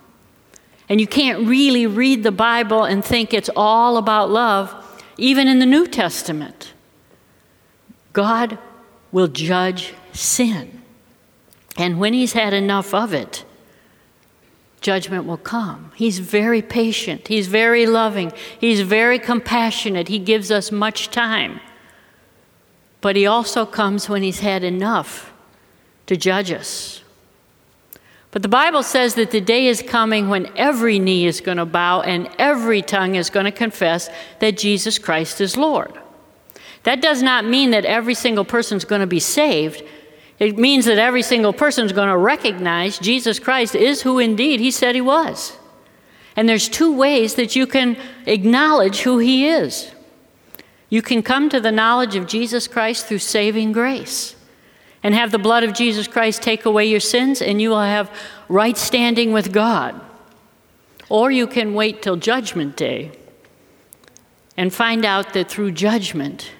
And 0.88 1.00
you 1.00 1.06
can't 1.06 1.46
really 1.48 1.86
read 1.86 2.22
the 2.22 2.30
Bible 2.32 2.84
and 2.84 3.04
think 3.04 3.34
it's 3.34 3.50
all 3.56 3.96
about 3.96 4.30
love, 4.30 4.74
even 5.18 5.48
in 5.48 5.58
the 5.58 5.66
New 5.66 5.86
Testament. 5.86 6.72
God 8.12 8.58
will 9.10 9.28
judge 9.28 9.94
sin. 10.12 10.82
And 11.76 11.98
when 11.98 12.12
He's 12.12 12.32
had 12.32 12.54
enough 12.54 12.94
of 12.94 13.12
it, 13.12 13.44
judgment 14.80 15.26
will 15.26 15.36
come. 15.36 15.90
He's 15.96 16.20
very 16.20 16.62
patient, 16.62 17.28
He's 17.28 17.48
very 17.48 17.86
loving, 17.86 18.32
He's 18.58 18.82
very 18.82 19.18
compassionate, 19.18 20.08
He 20.08 20.18
gives 20.18 20.50
us 20.50 20.70
much 20.70 21.10
time. 21.10 21.60
But 23.00 23.16
He 23.16 23.26
also 23.26 23.66
comes 23.66 24.08
when 24.08 24.22
He's 24.22 24.40
had 24.40 24.64
enough 24.64 25.32
to 26.06 26.16
judge 26.16 26.50
us. 26.50 27.02
But 28.30 28.42
the 28.42 28.48
Bible 28.48 28.82
says 28.82 29.14
that 29.14 29.30
the 29.30 29.40
day 29.40 29.66
is 29.66 29.80
coming 29.80 30.28
when 30.28 30.52
every 30.56 30.98
knee 30.98 31.26
is 31.26 31.40
going 31.40 31.56
to 31.56 31.64
bow 31.64 32.02
and 32.02 32.28
every 32.38 32.82
tongue 32.82 33.14
is 33.14 33.30
going 33.30 33.46
to 33.46 33.50
confess 33.50 34.10
that 34.40 34.58
Jesus 34.58 34.98
Christ 34.98 35.40
is 35.40 35.56
Lord. 35.56 35.92
That 36.82 37.00
does 37.00 37.22
not 37.22 37.46
mean 37.46 37.70
that 37.70 37.86
every 37.86 38.14
single 38.14 38.44
person 38.44 38.76
is 38.76 38.84
going 38.84 39.00
to 39.00 39.06
be 39.06 39.20
saved. 39.20 39.82
It 40.38 40.58
means 40.58 40.84
that 40.84 40.98
every 40.98 41.22
single 41.22 41.54
person 41.54 41.86
is 41.86 41.92
going 41.92 42.10
to 42.10 42.16
recognize 42.18 42.98
Jesus 42.98 43.38
Christ 43.38 43.74
is 43.74 44.02
who 44.02 44.18
indeed 44.18 44.60
he 44.60 44.70
said 44.70 44.94
he 44.94 45.00
was. 45.00 45.56
And 46.36 46.46
there's 46.46 46.68
two 46.68 46.94
ways 46.94 47.36
that 47.36 47.56
you 47.56 47.66
can 47.66 47.96
acknowledge 48.26 49.00
who 49.00 49.16
he 49.16 49.48
is. 49.48 49.90
You 50.88 51.02
can 51.02 51.22
come 51.22 51.48
to 51.48 51.60
the 51.60 51.72
knowledge 51.72 52.14
of 52.14 52.26
Jesus 52.26 52.68
Christ 52.68 53.06
through 53.06 53.18
saving 53.18 53.72
grace 53.72 54.36
and 55.02 55.14
have 55.14 55.30
the 55.30 55.38
blood 55.38 55.64
of 55.64 55.72
Jesus 55.72 56.08
Christ 56.08 56.42
take 56.42 56.64
away 56.64 56.86
your 56.86 57.00
sins, 57.00 57.40
and 57.40 57.60
you 57.60 57.70
will 57.70 57.80
have 57.80 58.10
right 58.48 58.76
standing 58.76 59.32
with 59.32 59.52
God. 59.52 60.00
Or 61.08 61.30
you 61.30 61.46
can 61.46 61.74
wait 61.74 62.02
till 62.02 62.16
Judgment 62.16 62.76
Day 62.76 63.12
and 64.56 64.72
find 64.72 65.04
out 65.04 65.32
that 65.34 65.48
through 65.48 65.72
judgment, 65.72 66.50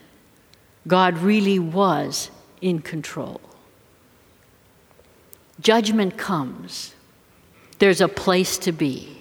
God 0.87 1.19
really 1.19 1.59
was 1.59 2.31
in 2.61 2.81
control. 2.81 3.41
Judgment 5.61 6.17
comes. 6.17 6.95
There's 7.79 8.01
a 8.01 8.09
place 8.09 8.59
to 8.59 8.73
be. 8.73 9.19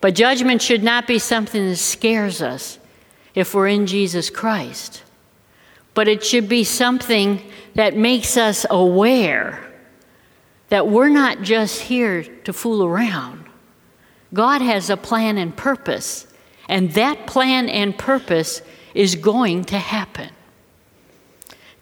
But 0.00 0.14
judgment 0.14 0.62
should 0.62 0.82
not 0.82 1.06
be 1.06 1.18
something 1.18 1.68
that 1.68 1.76
scares 1.76 2.40
us 2.40 2.78
if 3.34 3.54
we're 3.54 3.68
in 3.68 3.86
Jesus 3.86 4.30
Christ. 4.30 5.02
But 5.94 6.08
it 6.08 6.24
should 6.24 6.48
be 6.48 6.64
something 6.64 7.40
that 7.74 7.96
makes 7.96 8.36
us 8.36 8.66
aware 8.70 9.60
that 10.68 10.88
we're 10.88 11.08
not 11.08 11.42
just 11.42 11.82
here 11.82 12.22
to 12.22 12.52
fool 12.52 12.84
around. 12.84 13.44
God 14.32 14.60
has 14.60 14.90
a 14.90 14.96
plan 14.96 15.38
and 15.38 15.56
purpose, 15.56 16.26
And 16.68 16.92
that 16.94 17.26
plan 17.26 17.68
and 17.68 17.96
purpose 17.96 18.62
is 18.94 19.14
going 19.16 19.64
to 19.66 19.78
happen. 19.78 20.30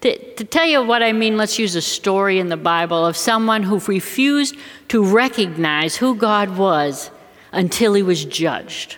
To, 0.01 0.35
to, 0.35 0.43
tell 0.43 0.65
you 0.65 0.83
what 0.83 1.01
I 1.01 1.13
mean, 1.13 1.37
let's 1.37 1.57
use 1.57 1.75
a 1.75 1.81
story 1.81 2.37
in 2.37 2.49
the 2.49 2.57
Bible 2.57 3.05
of 3.05 3.15
someone 3.15 3.63
who 3.63 3.79
refused 3.79 4.57
to 4.89 5.03
recognize 5.03 5.95
who 5.95 6.15
God 6.15 6.57
was 6.57 7.09
until 7.53 7.93
he 7.93 8.03
was 8.03 8.25
judged. 8.25 8.97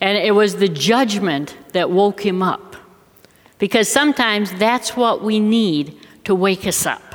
And 0.00 0.18
it 0.18 0.32
was 0.32 0.56
the 0.56 0.68
judgment 0.68 1.56
that 1.72 1.90
woke 1.90 2.24
him 2.24 2.42
up. 2.42 2.76
Because 3.58 3.88
sometimes 3.88 4.52
that's 4.52 4.96
what 4.96 5.22
we 5.22 5.40
need 5.40 5.98
to 6.24 6.34
wake 6.34 6.66
us 6.66 6.84
up. 6.84 7.14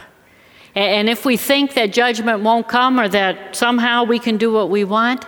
And 0.73 1.09
if 1.09 1.25
we 1.25 1.37
think 1.37 1.73
that 1.73 1.91
judgment 1.91 2.41
won't 2.41 2.67
come 2.67 2.99
or 2.99 3.07
that 3.09 3.55
somehow 3.55 4.05
we 4.05 4.19
can 4.19 4.37
do 4.37 4.51
what 4.51 4.69
we 4.69 4.83
want, 4.83 5.25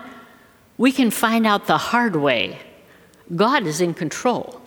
we 0.78 0.92
can 0.92 1.12
find 1.12 1.46
out 1.46 1.68
the 1.68 1.78
hard 1.78 2.16
way. 2.16 2.60
God 3.36 3.68
is 3.68 3.82
in 3.82 3.94
control. 3.94 4.62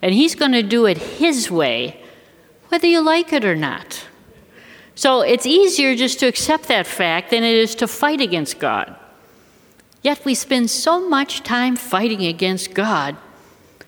And 0.00 0.14
He's 0.14 0.34
going 0.34 0.52
to 0.52 0.62
do 0.62 0.86
it 0.86 0.98
His 0.98 1.50
way, 1.50 2.00
whether 2.68 2.86
you 2.86 3.00
like 3.00 3.32
it 3.32 3.44
or 3.44 3.54
not. 3.54 4.04
So 4.94 5.20
it's 5.20 5.46
easier 5.46 5.94
just 5.94 6.18
to 6.20 6.26
accept 6.26 6.68
that 6.68 6.86
fact 6.86 7.30
than 7.30 7.44
it 7.44 7.54
is 7.54 7.74
to 7.76 7.86
fight 7.86 8.20
against 8.20 8.58
God. 8.58 8.97
Yet 10.02 10.24
we 10.24 10.34
spend 10.34 10.70
so 10.70 11.08
much 11.08 11.42
time 11.42 11.76
fighting 11.76 12.24
against 12.24 12.74
God, 12.74 13.16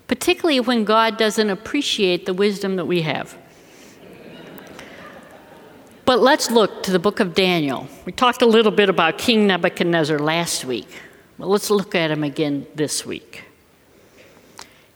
particularly 0.08 0.60
when 0.60 0.84
God 0.84 1.16
doesn't 1.16 1.50
appreciate 1.50 2.26
the 2.26 2.34
wisdom 2.34 2.76
that 2.76 2.86
we 2.86 3.02
have. 3.02 3.36
But 6.04 6.18
let's 6.18 6.50
look 6.50 6.82
to 6.82 6.90
the 6.90 6.98
book 6.98 7.20
of 7.20 7.34
Daniel. 7.34 7.86
We 8.04 8.10
talked 8.10 8.42
a 8.42 8.46
little 8.46 8.72
bit 8.72 8.88
about 8.88 9.16
King 9.16 9.46
Nebuchadnezzar 9.46 10.18
last 10.18 10.64
week. 10.64 10.88
But 11.38 11.48
let's 11.48 11.70
look 11.70 11.94
at 11.94 12.10
him 12.10 12.24
again 12.24 12.66
this 12.74 13.06
week. 13.06 13.44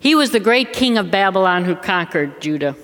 He 0.00 0.14
was 0.14 0.32
the 0.32 0.40
great 0.40 0.72
king 0.72 0.98
of 0.98 1.10
Babylon 1.10 1.64
who 1.64 1.74
conquered 1.74 2.42
Judah, 2.42 2.76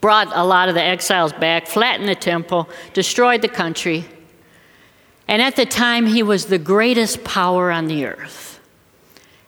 brought 0.00 0.28
a 0.32 0.44
lot 0.44 0.68
of 0.68 0.76
the 0.76 0.82
exiles 0.82 1.32
back, 1.32 1.66
flattened 1.66 2.08
the 2.08 2.14
temple, 2.14 2.68
destroyed 2.92 3.42
the 3.42 3.48
country. 3.48 4.04
And 5.28 5.42
at 5.42 5.56
the 5.56 5.66
time, 5.66 6.06
he 6.06 6.22
was 6.22 6.46
the 6.46 6.58
greatest 6.58 7.24
power 7.24 7.70
on 7.70 7.86
the 7.86 8.06
earth. 8.06 8.60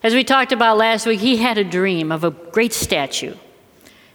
As 0.03 0.15
we 0.15 0.25
talked 0.25 0.53
about 0.53 0.77
last 0.77 1.07
week, 1.07 1.21
he 1.21 1.37
had 1.37 1.59
a 1.59 1.65
dream 1.65 2.13
of 2.13 2.25
a 2.25 2.31
great 2.31 2.73
statue. 2.73 3.35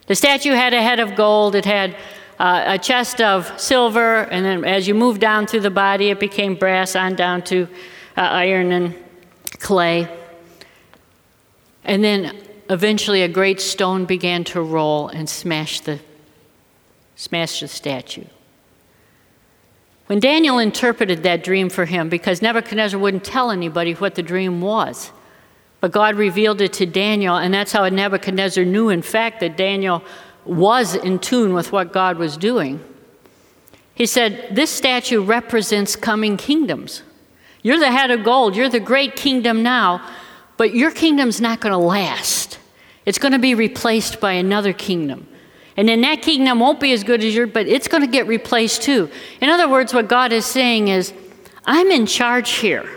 The 0.07 0.15
statue 0.15 0.51
had 0.51 0.73
a 0.73 0.81
head 0.81 0.99
of 0.99 1.15
gold, 1.15 1.55
it 1.55 1.65
had 1.65 1.95
uh, 2.39 2.63
a 2.67 2.77
chest 2.77 3.21
of 3.21 3.51
silver, 3.59 4.21
and 4.23 4.45
then 4.45 4.65
as 4.65 4.87
you 4.87 4.93
move 4.93 5.19
down 5.19 5.47
through 5.47 5.61
the 5.61 5.71
body, 5.71 6.09
it 6.09 6.19
became 6.19 6.55
brass 6.55 6.95
on 6.95 7.15
down 7.15 7.41
to 7.43 7.67
uh, 8.17 8.21
iron 8.21 8.71
and 8.71 8.95
clay. 9.59 10.09
And 11.83 12.03
then 12.03 12.37
eventually 12.69 13.21
a 13.21 13.27
great 13.27 13.61
stone 13.61 14.05
began 14.05 14.43
to 14.45 14.61
roll 14.61 15.07
and 15.07 15.29
smash 15.29 15.81
the, 15.81 15.99
smash 17.15 17.59
the 17.59 17.67
statue. 17.67 18.25
When 20.07 20.19
Daniel 20.19 20.59
interpreted 20.59 21.23
that 21.23 21.43
dream 21.43 21.69
for 21.69 21.85
him, 21.85 22.09
because 22.09 22.41
Nebuchadnezzar 22.41 22.99
wouldn't 22.99 23.23
tell 23.23 23.51
anybody 23.51 23.93
what 23.93 24.15
the 24.15 24.23
dream 24.23 24.61
was, 24.61 25.11
but 25.79 25.91
God 25.91 26.15
revealed 26.15 26.61
it 26.61 26.73
to 26.73 26.85
Daniel, 26.85 27.35
and 27.37 27.53
that's 27.53 27.71
how 27.71 27.87
Nebuchadnezzar 27.87 28.65
knew, 28.65 28.89
in 28.89 29.01
fact, 29.01 29.39
that 29.39 29.57
Daniel 29.57 30.03
was 30.45 30.95
in 30.95 31.19
tune 31.19 31.53
with 31.53 31.71
what 31.71 31.93
God 31.93 32.17
was 32.17 32.37
doing. 32.37 32.83
He 33.95 34.05
said, 34.05 34.47
This 34.51 34.71
statue 34.71 35.23
represents 35.23 35.95
coming 35.95 36.37
kingdoms. 36.37 37.03
You're 37.61 37.79
the 37.79 37.91
head 37.91 38.11
of 38.11 38.23
gold, 38.23 38.55
you're 38.55 38.69
the 38.69 38.79
great 38.79 39.15
kingdom 39.15 39.63
now, 39.63 40.05
but 40.57 40.75
your 40.75 40.91
kingdom's 40.91 41.39
not 41.39 41.61
going 41.61 41.71
to 41.71 41.77
last. 41.77 42.59
It's 43.05 43.19
going 43.19 43.31
to 43.31 43.39
be 43.39 43.55
replaced 43.55 44.19
by 44.19 44.33
another 44.33 44.73
kingdom. 44.73 45.27
And 45.75 45.87
then 45.87 46.01
that 46.01 46.21
kingdom 46.21 46.59
won't 46.59 46.79
be 46.79 46.93
as 46.93 47.03
good 47.03 47.23
as 47.23 47.33
yours, 47.33 47.49
but 47.51 47.67
it's 47.67 47.87
going 47.87 48.01
to 48.01 48.09
get 48.09 48.27
replaced 48.27 48.83
too. 48.83 49.09
In 49.41 49.49
other 49.49 49.67
words, 49.67 49.93
what 49.93 50.07
God 50.07 50.31
is 50.31 50.45
saying 50.45 50.87
is, 50.89 51.13
I'm 51.65 51.89
in 51.91 52.05
charge 52.05 52.51
here. 52.51 52.87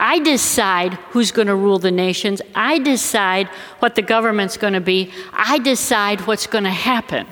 I 0.00 0.20
decide 0.20 0.94
who's 1.10 1.32
going 1.32 1.48
to 1.48 1.54
rule 1.54 1.78
the 1.78 1.90
nations. 1.90 2.40
I 2.54 2.78
decide 2.78 3.48
what 3.80 3.94
the 3.94 4.02
government's 4.02 4.56
going 4.56 4.72
to 4.74 4.80
be. 4.80 5.12
I 5.32 5.58
decide 5.58 6.26
what's 6.26 6.46
going 6.46 6.64
to 6.64 6.70
happen. 6.70 7.26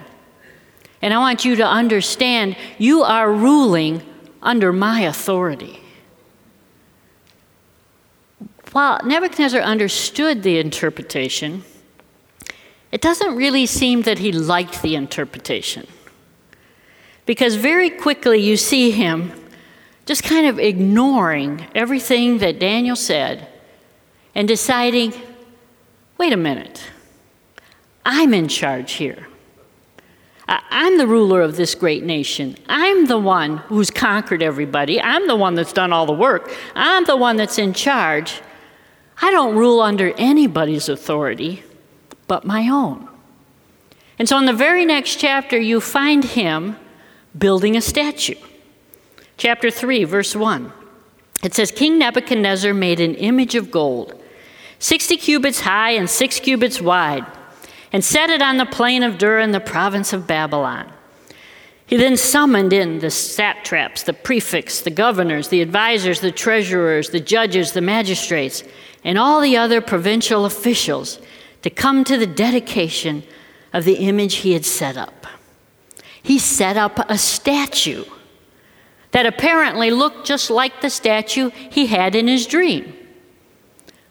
And 1.01 1.15
I 1.15 1.19
want 1.19 1.45
you 1.45 1.57
to 1.57 1.67
understand 1.67 2.57
you 2.79 3.03
are 3.03 3.33
ruling 3.33 4.03
under 4.43 4.73
my 4.73 5.03
authority. 5.03 5.81
While 8.73 9.01
Nebuchadnezzar 9.05 9.61
understood 9.61 10.43
the 10.43 10.59
interpretation, 10.59 11.65
it 12.93 13.01
doesn't 13.01 13.37
really 13.37 13.67
seem 13.67 14.03
that 14.03 14.19
he 14.19 14.33
liked 14.33 14.83
the 14.83 14.95
interpretation. 14.95 15.87
Because 17.25 17.57
very 17.57 17.91
quickly 17.91 18.41
you 18.41 18.57
see 18.57 18.91
him 18.91 19.33
just 20.07 20.23
kind 20.23 20.47
of 20.47 20.59
ignoring 20.59 21.67
everything 21.75 22.39
that 22.39 22.61
Daniel 22.61 22.97
said 22.97 23.49
and 24.35 24.47
deciding 24.47 25.13
wait 26.19 26.33
a 26.33 26.37
minute, 26.37 26.83
I'm 28.05 28.33
in 28.33 28.49
charge 28.49 28.93
here. 28.93 29.27
I'm 30.49 30.97
the 30.97 31.09
ruler 31.09 31.43
of 31.43 31.57
this 31.57 31.75
great 31.75 32.05
nation. 32.05 32.57
I'm 32.69 33.07
the 33.07 33.19
one 33.19 33.57
who's 33.57 33.91
conquered 33.91 34.43
everybody. 34.43 35.01
I'm 35.01 35.27
the 35.27 35.35
one 35.35 35.57
that's 35.57 35.73
done 35.73 35.93
all 35.93 36.07
the 36.07 36.13
work. 36.13 36.55
I'm 36.77 37.05
the 37.05 37.17
one 37.17 37.37
that's 37.37 37.59
in 37.59 37.73
charge. 37.73 38.41
I 39.21 39.33
don't 39.33 39.57
rule 39.57 39.81
under 39.81 40.13
anybody's 40.17 40.89
authority 40.89 41.65
but 42.27 42.45
my 42.45 42.69
own. 42.69 43.09
And 44.19 44.29
so 44.29 44.39
in 44.39 44.47
the 44.47 44.53
very 44.53 44.85
next 44.85 45.21
chapter, 45.21 45.59
you 45.59 45.81
find 45.81 46.25
him 46.25 46.77
building 47.37 47.77
a 47.77 47.81
statue. 47.81 48.37
Chapter 49.37 49.71
3, 49.71 50.05
verse 50.05 50.35
1. 50.35 50.73
It 51.43 51.55
says 51.55 51.71
King 51.71 51.99
Nebuchadnezzar 51.99 52.73
made 52.73 53.01
an 53.01 53.15
image 53.15 53.55
of 53.55 53.71
gold, 53.71 54.21
60 54.79 55.17
cubits 55.19 55.61
high 55.61 55.91
and 55.91 56.09
6 56.09 56.41
cubits 56.41 56.81
wide, 56.81 57.27
and 57.93 58.03
set 58.05 58.31
it 58.31 58.41
on 58.41 58.57
the 58.57 58.67
plain 58.67 59.03
of 59.03 59.19
Dura 59.19 59.45
in 59.45 59.53
the 59.53 59.61
province 59.61 60.13
of 60.13 60.27
Babylon. 60.27 60.91
He 61.87 61.97
then 61.97 62.17
summoned 62.17 62.73
in 62.73 62.99
the 62.99 63.11
satraps, 63.11 64.03
the 64.03 64.13
prefects, 64.13 64.81
the 64.81 64.91
governors, 64.91 65.49
the 65.49 65.63
advisors, 65.63 66.21
the 66.21 66.33
treasurers, 66.33 67.11
the 67.11 67.21
judges, 67.21 67.73
the 67.73 67.81
magistrates, 67.81 68.65
and 69.05 69.17
all 69.17 69.41
the 69.41 69.57
other 69.57 69.81
provincial 69.81 70.47
officials 70.47 71.21
to 71.67 71.71
come 71.71 72.05
to 72.05 72.17
the 72.17 72.29
dedication 72.29 73.25
of 73.73 73.83
the 73.83 73.95
image 73.95 74.37
he 74.37 74.53
had 74.53 74.65
set 74.65 74.97
up. 74.97 75.27
He 76.23 76.39
set 76.39 76.77
up 76.77 77.11
a 77.11 77.19
statue 77.19 78.05
that 79.11 79.27
apparently 79.27 79.91
looked 79.91 80.29
just 80.29 80.49
like 80.49 80.81
the 80.81 80.91
statue 80.91 81.51
he 81.51 81.87
had 81.87 82.15
in 82.15 82.29
his 82.29 82.47
dream, 82.47 82.95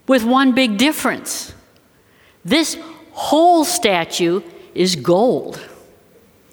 with 0.05 0.25
one 0.25 0.51
big 0.51 0.77
difference. 0.77 1.53
This 2.43 2.77
whole 3.13 3.63
statue 3.63 4.41
is 4.73 4.97
gold. 4.97 5.57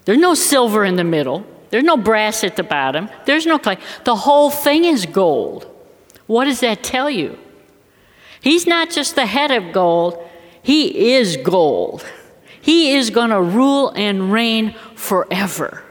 There's 0.05 0.21
no 0.21 0.35
silver 0.35 0.85
in 0.85 0.95
the 0.95 1.03
middle, 1.03 1.45
there's 1.71 1.83
no 1.83 1.97
brass 1.97 2.45
at 2.45 2.55
the 2.55 2.62
bottom, 2.62 3.11
there's 3.27 3.45
no 3.45 3.59
clay. 3.59 3.79
The 4.05 4.15
whole 4.15 4.51
thing 4.51 4.85
is 4.85 5.05
gold. 5.07 5.67
What 6.29 6.45
does 6.45 6.61
that 6.61 6.85
tell 6.85 7.11
you? 7.11 7.41
He's 8.41 8.69
not 8.69 8.88
just 8.91 9.17
the 9.17 9.27
head 9.27 9.51
of 9.51 9.73
gold, 9.73 10.29
he 10.62 11.14
is 11.14 11.37
gold. 11.37 12.05
He 12.61 12.94
is 12.94 13.11
going 13.11 13.31
to 13.31 13.42
rule 13.42 13.90
and 13.90 14.33
reign 14.33 14.75
forever. 14.94 15.83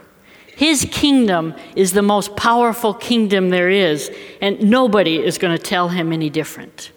His 0.56 0.88
kingdom 0.90 1.54
is 1.76 1.92
the 1.92 2.02
most 2.02 2.36
powerful 2.36 2.94
kingdom 2.94 3.50
there 3.50 3.68
is, 3.68 4.10
and 4.40 4.70
nobody 4.70 5.16
is 5.16 5.36
going 5.36 5.56
to 5.56 5.62
tell 5.62 5.88
him 5.88 6.12
any 6.12 6.30
different. 6.30 6.92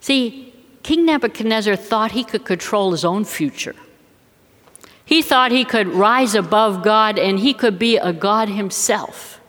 See, 0.00 0.52
King 0.82 1.06
Nebuchadnezzar 1.06 1.76
thought 1.76 2.12
he 2.12 2.24
could 2.24 2.44
control 2.44 2.92
his 2.92 3.04
own 3.04 3.24
future. 3.24 3.74
He 5.04 5.22
thought 5.22 5.52
he 5.52 5.64
could 5.64 5.88
rise 5.88 6.34
above 6.34 6.82
God 6.82 7.18
and 7.18 7.38
he 7.38 7.54
could 7.54 7.78
be 7.78 7.96
a 7.96 8.12
God 8.12 8.48
himself. 8.48 9.40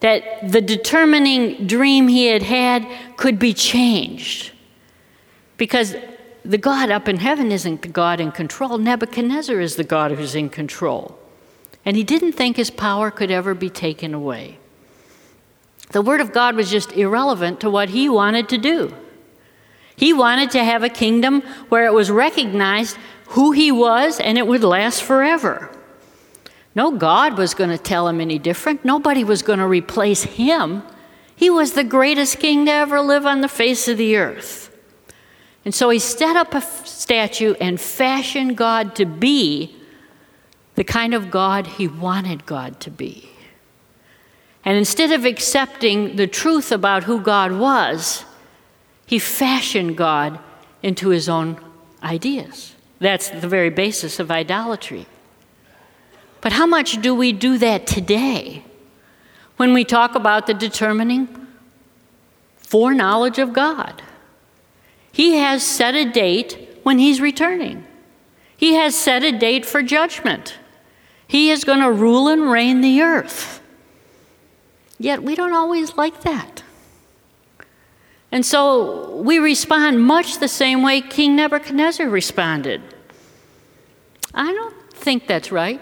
That 0.00 0.50
the 0.52 0.60
determining 0.60 1.66
dream 1.66 2.08
he 2.08 2.26
had 2.26 2.42
had 2.42 2.86
could 3.16 3.38
be 3.38 3.54
changed. 3.54 4.52
Because 5.56 5.96
the 6.50 6.58
God 6.58 6.90
up 6.90 7.08
in 7.08 7.18
heaven 7.18 7.50
isn't 7.52 7.82
the 7.82 7.88
God 7.88 8.20
in 8.20 8.32
control, 8.32 8.78
Nebuchadnezzar 8.78 9.60
is 9.60 9.76
the 9.76 9.84
God 9.84 10.12
who's 10.12 10.34
in 10.34 10.48
control 10.48 11.18
and 11.86 11.96
he 11.96 12.02
didn't 12.02 12.32
think 12.32 12.56
his 12.56 12.68
power 12.68 13.12
could 13.12 13.30
ever 13.30 13.54
be 13.54 13.70
taken 13.70 14.12
away. 14.12 14.58
The 15.92 16.02
Word 16.02 16.20
of 16.20 16.32
God 16.32 16.56
was 16.56 16.68
just 16.68 16.92
irrelevant 16.92 17.60
to 17.60 17.70
what 17.70 17.90
he 17.90 18.08
wanted 18.08 18.48
to 18.48 18.58
do. 18.58 18.92
He 19.94 20.12
wanted 20.12 20.50
to 20.50 20.64
have 20.64 20.82
a 20.82 20.88
kingdom 20.88 21.42
where 21.68 21.86
it 21.86 21.94
was 21.94 22.10
recognized 22.10 22.98
who 23.28 23.52
he 23.52 23.70
was 23.70 24.18
and 24.18 24.36
it 24.36 24.48
would 24.48 24.64
last 24.64 25.02
forever. 25.02 25.70
No 26.74 26.90
God 26.90 27.38
was 27.38 27.54
going 27.54 27.70
to 27.70 27.78
tell 27.78 28.08
him 28.08 28.20
any 28.20 28.38
different. 28.38 28.84
Nobody 28.84 29.22
was 29.22 29.42
going 29.42 29.60
to 29.60 29.66
replace 29.66 30.24
him 30.24 30.82
He 31.36 31.50
was 31.50 31.72
the 31.72 31.84
greatest 31.84 32.40
king 32.40 32.64
to 32.66 32.72
ever 32.72 33.00
live 33.00 33.26
on 33.26 33.42
the 33.42 33.48
face 33.48 33.88
of 33.88 33.98
the 33.98 34.16
earth. 34.16 34.75
And 35.66 35.74
so 35.74 35.90
he 35.90 35.98
set 35.98 36.36
up 36.36 36.54
a 36.54 36.60
statue 36.60 37.54
and 37.60 37.80
fashioned 37.80 38.56
God 38.56 38.94
to 38.94 39.04
be 39.04 39.74
the 40.76 40.84
kind 40.84 41.12
of 41.12 41.28
God 41.28 41.66
he 41.66 41.88
wanted 41.88 42.46
God 42.46 42.78
to 42.82 42.90
be. 42.90 43.28
And 44.64 44.78
instead 44.78 45.10
of 45.10 45.24
accepting 45.24 46.14
the 46.14 46.28
truth 46.28 46.70
about 46.70 47.02
who 47.02 47.20
God 47.20 47.50
was, 47.50 48.24
he 49.06 49.18
fashioned 49.18 49.96
God 49.96 50.38
into 50.84 51.08
his 51.08 51.28
own 51.28 51.58
ideas. 52.00 52.76
That's 53.00 53.30
the 53.30 53.48
very 53.48 53.70
basis 53.70 54.20
of 54.20 54.30
idolatry. 54.30 55.06
But 56.42 56.52
how 56.52 56.66
much 56.66 57.02
do 57.02 57.12
we 57.12 57.32
do 57.32 57.58
that 57.58 57.88
today 57.88 58.62
when 59.56 59.72
we 59.72 59.84
talk 59.84 60.14
about 60.14 60.46
the 60.46 60.54
determining 60.54 61.48
foreknowledge 62.56 63.40
of 63.40 63.52
God? 63.52 64.02
He 65.16 65.36
has 65.38 65.62
set 65.62 65.94
a 65.94 66.04
date 66.04 66.78
when 66.82 66.98
He's 66.98 67.22
returning, 67.22 67.86
He 68.54 68.74
has 68.74 68.94
set 68.94 69.22
a 69.22 69.32
date 69.32 69.64
for 69.64 69.82
judgment. 69.82 70.58
He 71.26 71.50
is 71.50 71.64
going 71.64 71.80
to 71.80 71.90
rule 71.90 72.28
and 72.28 72.50
reign 72.50 72.82
the 72.82 73.00
earth. 73.00 73.62
Yet 74.98 75.22
we 75.22 75.34
don't 75.34 75.54
always 75.54 75.96
like 75.96 76.20
that. 76.20 76.62
And 78.30 78.44
so 78.44 79.16
we 79.22 79.38
respond 79.38 80.04
much 80.04 80.38
the 80.38 80.48
same 80.48 80.82
way 80.82 81.00
King 81.00 81.34
Nebuchadnezzar 81.34 82.06
responded. 82.06 82.82
I 84.34 84.52
don't 84.52 84.92
think 84.92 85.26
that's 85.26 85.50
right. 85.50 85.80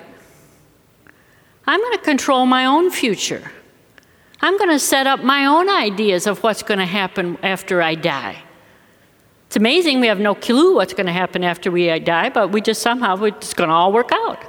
I'm 1.67 1.81
going 1.81 1.99
to 1.99 2.05
control 2.05 2.47
my 2.47 2.67
own 2.67 2.93
future. 2.93 3.51
I'm 4.41 4.57
going 4.59 4.71
to 4.71 4.79
set 4.79 5.09
up 5.09 5.25
my 5.25 5.47
own 5.47 5.69
ideas 5.69 6.29
of 6.29 6.45
what's 6.45 6.63
going 6.63 6.79
to 6.79 6.87
happen 6.87 7.37
after 7.43 7.83
I 7.83 7.97
die. 7.97 8.44
It's 9.55 9.61
amazing 9.61 10.01
we 10.01 10.09
have 10.09 10.19
no 10.19 10.35
clue 10.35 10.75
what's 10.75 10.95
going 10.95 11.07
to 11.07 11.13
happen 11.13 11.45
after 11.45 11.71
we 11.71 11.97
die, 12.01 12.29
but 12.29 12.49
we 12.49 12.61
just 12.61 12.83
somehow, 12.83 13.23
it's 13.23 13.55
going 13.55 13.69
to 13.69 13.73
all 13.73 13.93
work 13.93 14.11
out 14.13 14.43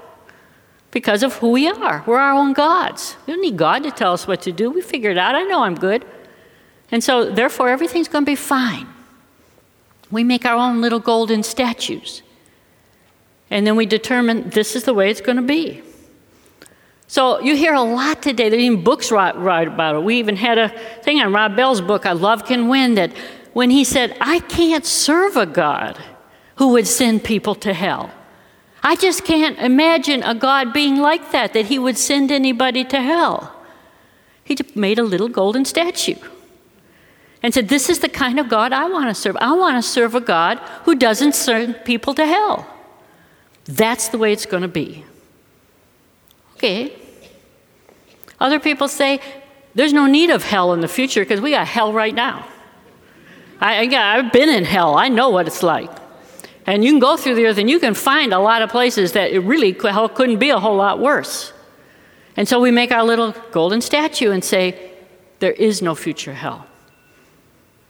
because 0.90 1.22
of 1.22 1.36
who 1.36 1.52
we 1.52 1.68
are. 1.68 2.04
We're 2.08 2.18
our 2.18 2.34
own 2.34 2.54
gods. 2.54 3.16
We 3.28 3.34
don't 3.34 3.42
need 3.44 3.56
God 3.56 3.84
to 3.84 3.92
tell 3.92 4.14
us 4.14 4.26
what 4.26 4.42
to 4.42 4.52
do. 4.52 4.72
We 4.72 4.82
figure 4.82 5.12
it 5.12 5.18
out. 5.20 5.36
I 5.36 5.44
know 5.44 5.62
I'm 5.62 5.76
good. 5.76 6.04
And 6.90 7.04
so, 7.04 7.30
therefore, 7.30 7.70
everything's 7.70 8.08
going 8.08 8.26
to 8.26 8.32
be 8.32 8.36
fine. 8.36 8.88
We 10.10 10.24
make 10.24 10.44
our 10.44 10.58
own 10.58 10.82
little 10.82 11.00
golden 11.00 11.44
statues. 11.44 12.24
And 13.52 13.68
then 13.68 13.76
we 13.76 13.86
determine 13.86 14.50
this 14.50 14.76
is 14.76 14.86
the 14.86 14.96
way 14.96 15.12
it's 15.12 15.22
going 15.22 15.38
to 15.38 15.44
be. 15.44 15.84
So 17.06 17.40
you 17.42 17.56
hear 17.56 17.76
a 17.76 17.84
lot 17.84 18.24
today. 18.24 18.50
There's 18.50 18.64
even 18.64 18.84
books 18.84 19.12
write, 19.12 19.38
write 19.38 19.68
about 19.68 19.98
it. 19.98 20.04
We 20.04 20.18
even 20.18 20.36
had 20.36 20.58
a 20.58 20.70
thing 21.04 21.20
on 21.20 21.32
Rob 21.32 21.56
Bell's 21.56 21.80
book, 21.80 22.08
I 22.08 22.14
Love 22.14 22.46
Can 22.48 22.70
Win, 22.70 22.96
that 22.96 23.12
when 23.56 23.70
he 23.70 23.86
said, 23.86 24.18
I 24.20 24.40
can't 24.40 24.86
serve 24.86 25.38
a 25.38 25.46
God 25.46 25.98
who 26.58 26.74
would 26.74 26.86
send 26.86 27.24
people 27.24 27.56
to 27.56 27.74
hell. 27.74 28.12
I 28.84 28.98
just 28.98 29.24
can't 29.24 29.58
imagine 29.60 30.24
a 30.24 30.36
God 30.36 30.74
being 30.74 30.98
like 30.98 31.32
that, 31.32 31.54
that 31.54 31.68
he 31.68 31.80
would 31.80 31.98
send 31.98 32.34
anybody 32.34 32.84
to 32.84 33.02
hell. 33.02 33.56
He 34.44 34.58
made 34.76 35.00
a 35.00 35.04
little 35.04 35.30
golden 35.30 35.64
statue 35.64 36.18
and 37.42 37.54
said, 37.54 37.70
This 37.70 37.90
is 37.90 38.00
the 38.00 38.10
kind 38.10 38.42
of 38.42 38.50
God 38.50 38.74
I 38.74 38.90
want 38.90 39.08
to 39.08 39.16
serve. 39.16 39.38
I 39.40 39.54
want 39.54 39.78
to 39.78 39.82
serve 39.82 40.16
a 40.16 40.20
God 40.20 40.58
who 40.84 40.94
doesn't 40.94 41.34
send 41.34 41.86
people 41.86 42.14
to 42.16 42.26
hell. 42.26 42.68
That's 43.64 44.10
the 44.10 44.18
way 44.18 44.34
it's 44.34 44.46
going 44.46 44.64
to 44.64 44.68
be. 44.68 45.06
Okay. 46.56 46.92
Other 48.38 48.60
people 48.60 48.90
say 48.90 49.22
there's 49.76 49.94
no 49.94 50.08
need 50.08 50.30
of 50.30 50.44
hell 50.44 50.74
in 50.74 50.82
the 50.82 50.90
future 50.90 51.22
because 51.22 51.40
we 51.40 51.52
got 51.52 51.68
hell 51.68 51.94
right 51.94 52.14
now. 52.14 52.50
I, 53.60 53.88
I've 53.88 54.32
been 54.32 54.50
in 54.50 54.66
hell, 54.66 54.96
I 54.96 55.10
know 55.10 55.30
what 55.30 55.48
it's 55.48 55.64
like. 55.64 55.90
And 56.66 56.84
you 56.84 56.92
can 56.92 57.00
go 57.00 57.16
through 57.16 57.36
the 57.36 57.46
earth 57.46 57.58
and 57.58 57.70
you 57.70 57.80
can 57.80 57.94
find 57.94 58.34
a 58.34 58.40
lot 58.40 58.62
of 58.62 58.70
places 58.70 59.12
that 59.12 59.32
it 59.32 59.40
really 59.40 59.72
hell 59.72 60.10
couldn't 60.10 60.40
be 60.40 60.50
a 60.50 60.60
whole 60.60 60.76
lot 60.76 61.00
worse. 61.00 61.54
And 62.36 62.48
so 62.48 62.60
we 62.60 62.72
make 62.72 62.92
our 62.92 63.04
little 63.04 63.34
golden 63.52 63.82
statue 63.82 64.32
and 64.32 64.44
say, 64.44 64.92
there 65.40 65.54
is 65.54 65.82
no 65.82 65.96
future 65.96 66.34
hell. 66.34 66.66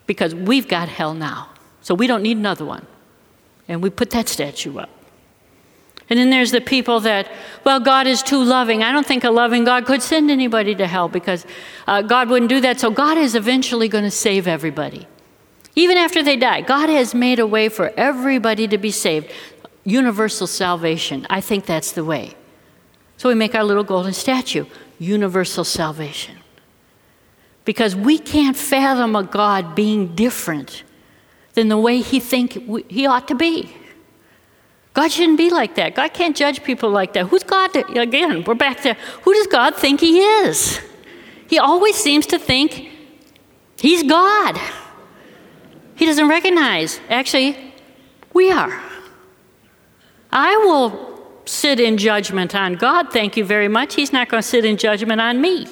Because 0.07 0.35
we've 0.35 0.67
got 0.67 0.89
hell 0.89 1.13
now. 1.13 1.49
So 1.81 1.95
we 1.95 2.05
don't 2.05 2.21
need 2.21 2.37
another 2.37 2.65
one. 2.65 2.85
And 3.67 3.81
we 3.81 3.89
put 3.89 4.11
that 4.11 4.27
statue 4.27 4.77
up. 4.77 4.89
And 6.09 6.19
then 6.19 6.29
there's 6.29 6.51
the 6.51 6.61
people 6.61 6.99
that, 6.99 7.31
well, 7.63 7.79
God 7.79 8.05
is 8.05 8.21
too 8.21 8.43
loving. 8.43 8.83
I 8.83 8.91
don't 8.91 9.05
think 9.05 9.23
a 9.23 9.31
loving 9.31 9.63
God 9.63 9.85
could 9.85 10.03
send 10.03 10.29
anybody 10.29 10.75
to 10.75 10.85
hell 10.85 11.09
because 11.09 11.45
uh, 11.87 12.03
God 12.03 12.29
wouldn't 12.29 12.49
do 12.49 12.61
that. 12.61 12.79
So 12.79 12.91
God 12.91 13.17
is 13.17 13.33
eventually 13.33 13.87
going 13.87 14.03
to 14.03 14.11
save 14.11 14.47
everybody. 14.47 15.07
Even 15.75 15.97
after 15.97 16.23
they 16.23 16.37
die, 16.37 16.61
God 16.61 16.89
has 16.89 17.13
made 17.13 17.39
a 17.39 17.45
way 17.45 17.69
for 17.69 17.91
everybody 17.97 18.67
to 18.67 18.77
be 18.77 18.91
saved. 18.91 19.31
Universal 19.83 20.47
salvation. 20.47 21.27
I 21.29 21.41
think 21.41 21.65
that's 21.65 21.91
the 21.91 22.03
way. 22.03 22.35
So 23.17 23.29
we 23.29 23.35
make 23.35 23.53
our 23.53 23.63
little 23.63 23.83
golden 23.83 24.13
statue 24.13 24.65
universal 24.99 25.63
salvation. 25.63 26.37
Because 27.65 27.95
we 27.95 28.17
can't 28.17 28.55
fathom 28.55 29.15
a 29.15 29.23
God 29.23 29.75
being 29.75 30.15
different 30.15 30.83
than 31.53 31.67
the 31.67 31.77
way 31.77 32.01
He 32.01 32.19
think 32.19 32.53
He 32.89 33.05
ought 33.05 33.27
to 33.27 33.35
be. 33.35 33.75
God 34.93 35.11
shouldn't 35.11 35.37
be 35.37 35.49
like 35.49 35.75
that. 35.75 35.95
God 35.95 36.13
can't 36.13 36.37
judge 36.37 36.63
people 36.63 36.89
like 36.89 37.13
that. 37.13 37.27
Who's 37.27 37.43
God? 37.43 37.73
To, 37.73 37.99
again, 37.99 38.43
we're 38.45 38.55
back 38.55 38.81
there. 38.83 38.95
Who 39.23 39.33
does 39.33 39.47
God 39.47 39.75
think 39.75 39.99
He 39.99 40.21
is? 40.21 40.79
He 41.49 41.59
always 41.59 41.95
seems 41.95 42.25
to 42.27 42.39
think 42.39 42.89
He's 43.77 44.03
God. 44.03 44.59
He 46.05 46.09
doesn't 46.09 46.29
recognize, 46.29 46.99
actually, 47.09 47.57
we 48.31 48.51
are. 48.51 48.79
I 50.31 50.55
will 50.57 51.19
sit 51.45 51.79
in 51.79 51.97
judgment 51.97 52.53
on 52.53 52.75
God, 52.75 53.11
thank 53.11 53.35
you 53.35 53.43
very 53.43 53.67
much. 53.67 53.95
He's 53.95 54.13
not 54.13 54.29
going 54.29 54.43
to 54.43 54.47
sit 54.47 54.65
in 54.65 54.77
judgment 54.77 55.19
on 55.19 55.41
me. 55.41 55.65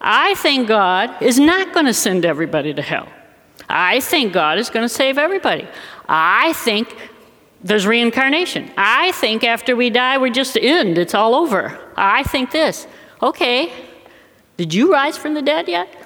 I 0.00 0.34
think 0.36 0.68
God 0.68 1.20
is 1.20 1.40
not 1.40 1.74
going 1.74 1.86
to 1.86 1.92
send 1.92 2.24
everybody 2.24 2.72
to 2.72 2.82
hell. 2.82 3.08
I 3.68 3.98
think 3.98 4.32
God 4.32 4.58
is 4.58 4.70
going 4.70 4.84
to 4.84 4.88
save 4.88 5.18
everybody. 5.18 5.66
I 6.08 6.52
think 6.52 6.94
there's 7.64 7.88
reincarnation. 7.88 8.70
I 8.76 9.10
think 9.10 9.42
after 9.42 9.74
we 9.74 9.90
die, 9.90 10.18
we 10.18 10.30
just 10.30 10.56
end, 10.56 10.98
it's 10.98 11.16
all 11.16 11.34
over. 11.34 11.76
I 11.96 12.22
think 12.22 12.52
this. 12.52 12.86
Okay, 13.20 13.72
did 14.56 14.72
you 14.72 14.92
rise 14.92 15.16
from 15.16 15.34
the 15.34 15.42
dead 15.42 15.66
yet? 15.66 15.99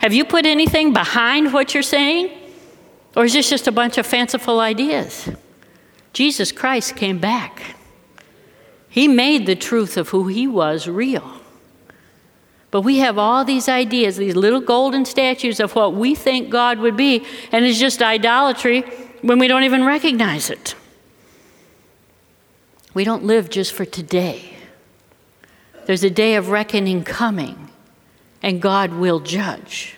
Have 0.00 0.12
you 0.12 0.24
put 0.24 0.46
anything 0.46 0.92
behind 0.92 1.52
what 1.52 1.74
you're 1.74 1.82
saying? 1.82 2.30
Or 3.14 3.24
is 3.24 3.32
this 3.32 3.50
just 3.50 3.68
a 3.68 3.72
bunch 3.72 3.98
of 3.98 4.06
fanciful 4.06 4.60
ideas? 4.60 5.28
Jesus 6.12 6.52
Christ 6.52 6.96
came 6.96 7.18
back. 7.18 7.76
He 8.88 9.06
made 9.08 9.46
the 9.46 9.54
truth 9.54 9.96
of 9.96 10.08
who 10.08 10.26
he 10.26 10.46
was 10.46 10.88
real. 10.88 11.40
But 12.70 12.82
we 12.82 12.98
have 12.98 13.18
all 13.18 13.44
these 13.44 13.68
ideas, 13.68 14.16
these 14.16 14.36
little 14.36 14.60
golden 14.60 15.04
statues 15.04 15.60
of 15.60 15.74
what 15.74 15.94
we 15.94 16.14
think 16.14 16.50
God 16.50 16.78
would 16.78 16.96
be, 16.96 17.24
and 17.52 17.64
it's 17.64 17.78
just 17.78 18.00
idolatry 18.00 18.82
when 19.22 19.38
we 19.38 19.48
don't 19.48 19.64
even 19.64 19.84
recognize 19.84 20.50
it. 20.50 20.74
We 22.94 23.04
don't 23.04 23.24
live 23.24 23.50
just 23.50 23.72
for 23.72 23.84
today. 23.84 24.54
There's 25.86 26.04
a 26.04 26.10
day 26.10 26.36
of 26.36 26.50
reckoning 26.50 27.02
coming, 27.02 27.69
and 28.42 28.60
God 28.60 28.94
will 28.94 29.20
judge. 29.20 29.96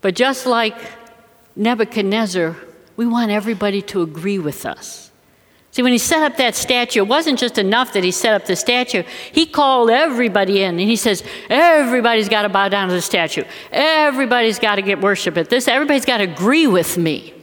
But 0.00 0.14
just 0.14 0.46
like 0.46 0.76
Nebuchadnezzar, 1.56 2.56
we 2.96 3.06
want 3.06 3.30
everybody 3.30 3.82
to 3.82 4.02
agree 4.02 4.38
with 4.38 4.64
us. 4.64 5.10
See, 5.72 5.82
when 5.82 5.92
he 5.92 5.98
set 5.98 6.22
up 6.22 6.36
that 6.38 6.56
statue, 6.56 7.00
it 7.00 7.08
wasn't 7.08 7.38
just 7.38 7.56
enough 7.56 7.92
that 7.92 8.02
he 8.02 8.10
set 8.10 8.34
up 8.34 8.44
the 8.44 8.56
statue. 8.56 9.04
He 9.30 9.46
called 9.46 9.88
everybody 9.88 10.62
in 10.62 10.80
and 10.80 10.88
he 10.88 10.96
says, 10.96 11.22
Everybody's 11.48 12.28
got 12.28 12.42
to 12.42 12.48
bow 12.48 12.68
down 12.68 12.88
to 12.88 12.94
the 12.94 13.00
statue. 13.00 13.44
Everybody's 13.70 14.58
got 14.58 14.76
to 14.76 14.82
get 14.82 15.00
worship 15.00 15.36
at 15.36 15.48
this. 15.48 15.68
Everybody's 15.68 16.04
got 16.04 16.18
to 16.18 16.24
agree 16.24 16.66
with 16.66 16.98
me. 16.98 17.34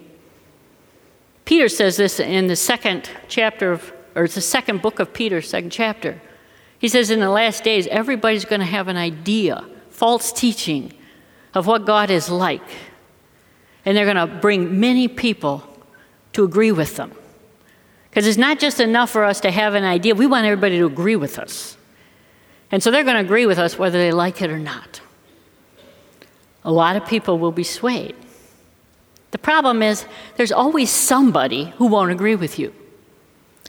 Peter 1.45 1.69
says 1.69 1.95
this 1.95 2.19
in 2.19 2.47
the 2.47 2.57
second 2.57 3.09
chapter 3.29 3.71
of, 3.71 3.93
or 4.13 4.25
it's 4.25 4.35
the 4.35 4.41
second 4.41 4.81
book 4.81 4.99
of 4.99 5.13
Peter, 5.13 5.41
second 5.41 5.69
chapter. 5.69 6.21
He 6.79 6.87
says, 6.87 7.09
In 7.09 7.19
the 7.19 7.29
last 7.29 7.63
days, 7.63 7.87
everybody's 7.87 8.45
going 8.45 8.59
to 8.59 8.65
have 8.65 8.87
an 8.87 8.97
idea, 8.97 9.65
false 9.89 10.31
teaching 10.31 10.93
of 11.53 11.67
what 11.67 11.85
God 11.85 12.09
is 12.09 12.29
like. 12.29 12.61
And 13.85 13.95
they're 13.95 14.11
going 14.11 14.17
to 14.17 14.27
bring 14.27 14.79
many 14.79 15.07
people 15.07 15.63
to 16.33 16.43
agree 16.43 16.71
with 16.71 16.97
them. 16.97 17.11
Because 18.09 18.27
it's 18.27 18.37
not 18.37 18.59
just 18.59 18.79
enough 18.79 19.09
for 19.09 19.23
us 19.23 19.39
to 19.41 19.51
have 19.51 19.73
an 19.73 19.83
idea, 19.83 20.15
we 20.15 20.27
want 20.27 20.45
everybody 20.45 20.77
to 20.79 20.85
agree 20.85 21.15
with 21.15 21.39
us. 21.39 21.77
And 22.71 22.83
so 22.83 22.91
they're 22.91 23.03
going 23.03 23.15
to 23.15 23.21
agree 23.21 23.45
with 23.45 23.59
us 23.59 23.79
whether 23.79 23.97
they 23.97 24.11
like 24.11 24.41
it 24.41 24.49
or 24.49 24.59
not. 24.59 25.01
A 26.63 26.71
lot 26.71 26.95
of 26.95 27.05
people 27.07 27.39
will 27.39 27.51
be 27.51 27.63
swayed. 27.63 28.15
The 29.31 29.37
problem 29.37 29.81
is 29.81 30.05
there's 30.35 30.51
always 30.51 30.89
somebody 30.89 31.73
who 31.77 31.87
won't 31.87 32.11
agree 32.11 32.35
with 32.35 32.59
you. 32.59 32.73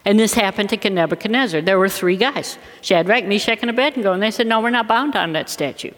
And 0.09 0.19
this 0.19 0.33
happened 0.33 0.69
to 0.69 0.89
Nebuchadnezzar. 0.89 1.61
There 1.61 1.77
were 1.77 1.87
three 1.87 2.17
guys 2.17 2.57
Shadrach, 2.81 3.25
Meshach, 3.25 3.59
and 3.61 3.69
Abednego. 3.69 4.11
And 4.11 4.23
they 4.23 4.31
said, 4.31 4.47
No, 4.47 4.59
we're 4.59 4.71
not 4.71 4.87
bound 4.87 5.15
on 5.15 5.33
that 5.33 5.51
statute. 5.51 5.95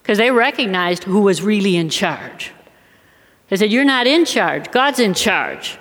Because 0.00 0.18
they 0.18 0.30
recognized 0.30 1.02
who 1.02 1.22
was 1.22 1.42
really 1.42 1.74
in 1.74 1.90
charge. 1.90 2.52
They 3.48 3.56
said, 3.56 3.72
You're 3.72 3.84
not 3.84 4.06
in 4.06 4.24
charge, 4.24 4.70
God's 4.70 5.00
in 5.00 5.14
charge. 5.14 5.78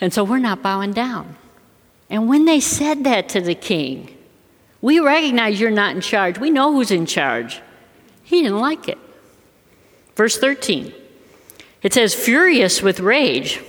And 0.00 0.12
so 0.12 0.22
we're 0.22 0.38
not 0.38 0.62
bowing 0.62 0.92
down. 0.92 1.34
And 2.08 2.28
when 2.28 2.44
they 2.44 2.60
said 2.60 3.02
that 3.02 3.28
to 3.30 3.40
the 3.40 3.56
king, 3.56 4.16
we 4.80 5.00
recognize 5.00 5.60
you're 5.60 5.72
not 5.72 5.96
in 5.96 6.00
charge. 6.00 6.38
We 6.38 6.50
know 6.50 6.72
who's 6.72 6.92
in 6.92 7.04
charge. 7.04 7.60
He 8.22 8.42
didn't 8.42 8.60
like 8.60 8.88
it. 8.88 8.98
Verse 10.14 10.38
13 10.38 10.94
it 11.82 11.92
says, 11.92 12.14
Furious 12.14 12.80
with 12.80 13.00
rage, 13.00 13.60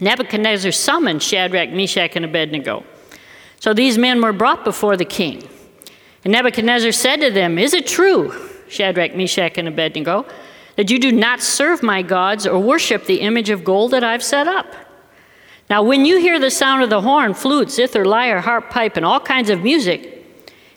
Nebuchadnezzar 0.00 0.72
summoned 0.72 1.22
Shadrach, 1.22 1.70
Meshach, 1.70 2.16
and 2.16 2.24
Abednego. 2.24 2.84
So 3.60 3.74
these 3.74 3.98
men 3.98 4.22
were 4.22 4.32
brought 4.32 4.64
before 4.64 4.96
the 4.96 5.04
king. 5.04 5.46
And 6.24 6.32
Nebuchadnezzar 6.32 6.92
said 6.92 7.16
to 7.16 7.30
them, 7.30 7.58
Is 7.58 7.74
it 7.74 7.86
true, 7.86 8.34
Shadrach, 8.68 9.14
Meshach, 9.14 9.58
and 9.58 9.68
Abednego, 9.68 10.26
that 10.76 10.90
you 10.90 10.98
do 10.98 11.12
not 11.12 11.40
serve 11.40 11.82
my 11.82 12.02
gods 12.02 12.46
or 12.46 12.58
worship 12.58 13.04
the 13.04 13.20
image 13.20 13.50
of 13.50 13.64
gold 13.64 13.90
that 13.90 14.02
I've 14.02 14.22
set 14.22 14.48
up? 14.48 14.74
Now, 15.68 15.82
when 15.82 16.04
you 16.04 16.18
hear 16.18 16.40
the 16.40 16.50
sound 16.50 16.82
of 16.82 16.90
the 16.90 17.02
horn, 17.02 17.34
flute, 17.34 17.70
zither, 17.70 18.04
lyre, 18.04 18.40
harp, 18.40 18.70
pipe, 18.70 18.96
and 18.96 19.06
all 19.06 19.20
kinds 19.20 19.50
of 19.50 19.62
music, 19.62 20.26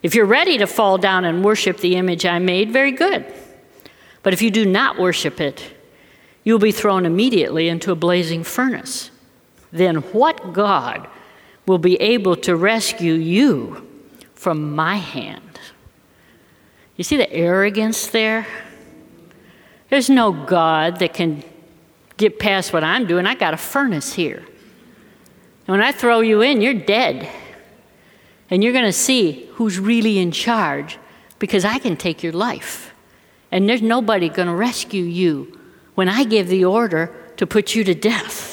if 0.03 0.13
you're 0.13 0.25
ready 0.25 0.57
to 0.57 0.67
fall 0.67 0.97
down 0.97 1.25
and 1.25 1.43
worship 1.43 1.77
the 1.77 1.95
image 1.95 2.25
I 2.25 2.39
made, 2.39 2.71
very 2.71 2.91
good. 2.91 3.25
But 4.21 4.33
if 4.33 4.41
you 4.41 4.51
do 4.51 4.65
not 4.65 4.99
worship 4.99 5.39
it, 5.41 5.73
you'll 6.43 6.59
be 6.59 6.71
thrown 6.71 7.05
immediately 7.05 7.69
into 7.69 7.91
a 7.91 7.95
blazing 7.95 8.43
furnace. 8.43 9.09
Then 9.73 9.97
what 10.13 10.53
God 10.53 11.07
will 11.65 11.79
be 11.79 11.95
able 11.95 12.35
to 12.37 12.55
rescue 12.55 13.13
you 13.13 13.89
from 14.35 14.75
my 14.75 14.97
hand? 14.97 15.59
You 16.95 17.03
see 17.03 17.17
the 17.17 17.31
arrogance 17.33 18.07
there? 18.07 18.45
There's 19.89 20.11
no 20.11 20.31
God 20.31 20.99
that 20.99 21.15
can 21.15 21.43
get 22.17 22.37
past 22.37 22.71
what 22.71 22.83
I'm 22.83 23.07
doing. 23.07 23.25
I 23.25 23.33
got 23.33 23.55
a 23.55 23.57
furnace 23.57 24.13
here. 24.13 24.43
And 25.65 25.67
when 25.67 25.81
I 25.81 25.91
throw 25.91 26.19
you 26.19 26.41
in, 26.41 26.61
you're 26.61 26.75
dead. 26.75 27.27
And 28.51 28.63
you're 28.63 28.73
going 28.73 28.85
to 28.85 28.93
see 28.93 29.49
who's 29.53 29.79
really 29.79 30.19
in 30.19 30.31
charge 30.31 30.99
because 31.39 31.65
I 31.65 31.79
can 31.79 31.97
take 31.97 32.21
your 32.21 32.33
life. 32.33 32.93
And 33.51 33.67
there's 33.67 33.81
nobody 33.81 34.29
going 34.29 34.47
to 34.47 34.55
rescue 34.55 35.03
you 35.03 35.59
when 35.95 36.09
I 36.09 36.25
give 36.25 36.47
the 36.47 36.63
order 36.65 37.15
to 37.37 37.47
put 37.47 37.73
you 37.73 37.83
to 37.85 37.95
death. 37.95 38.52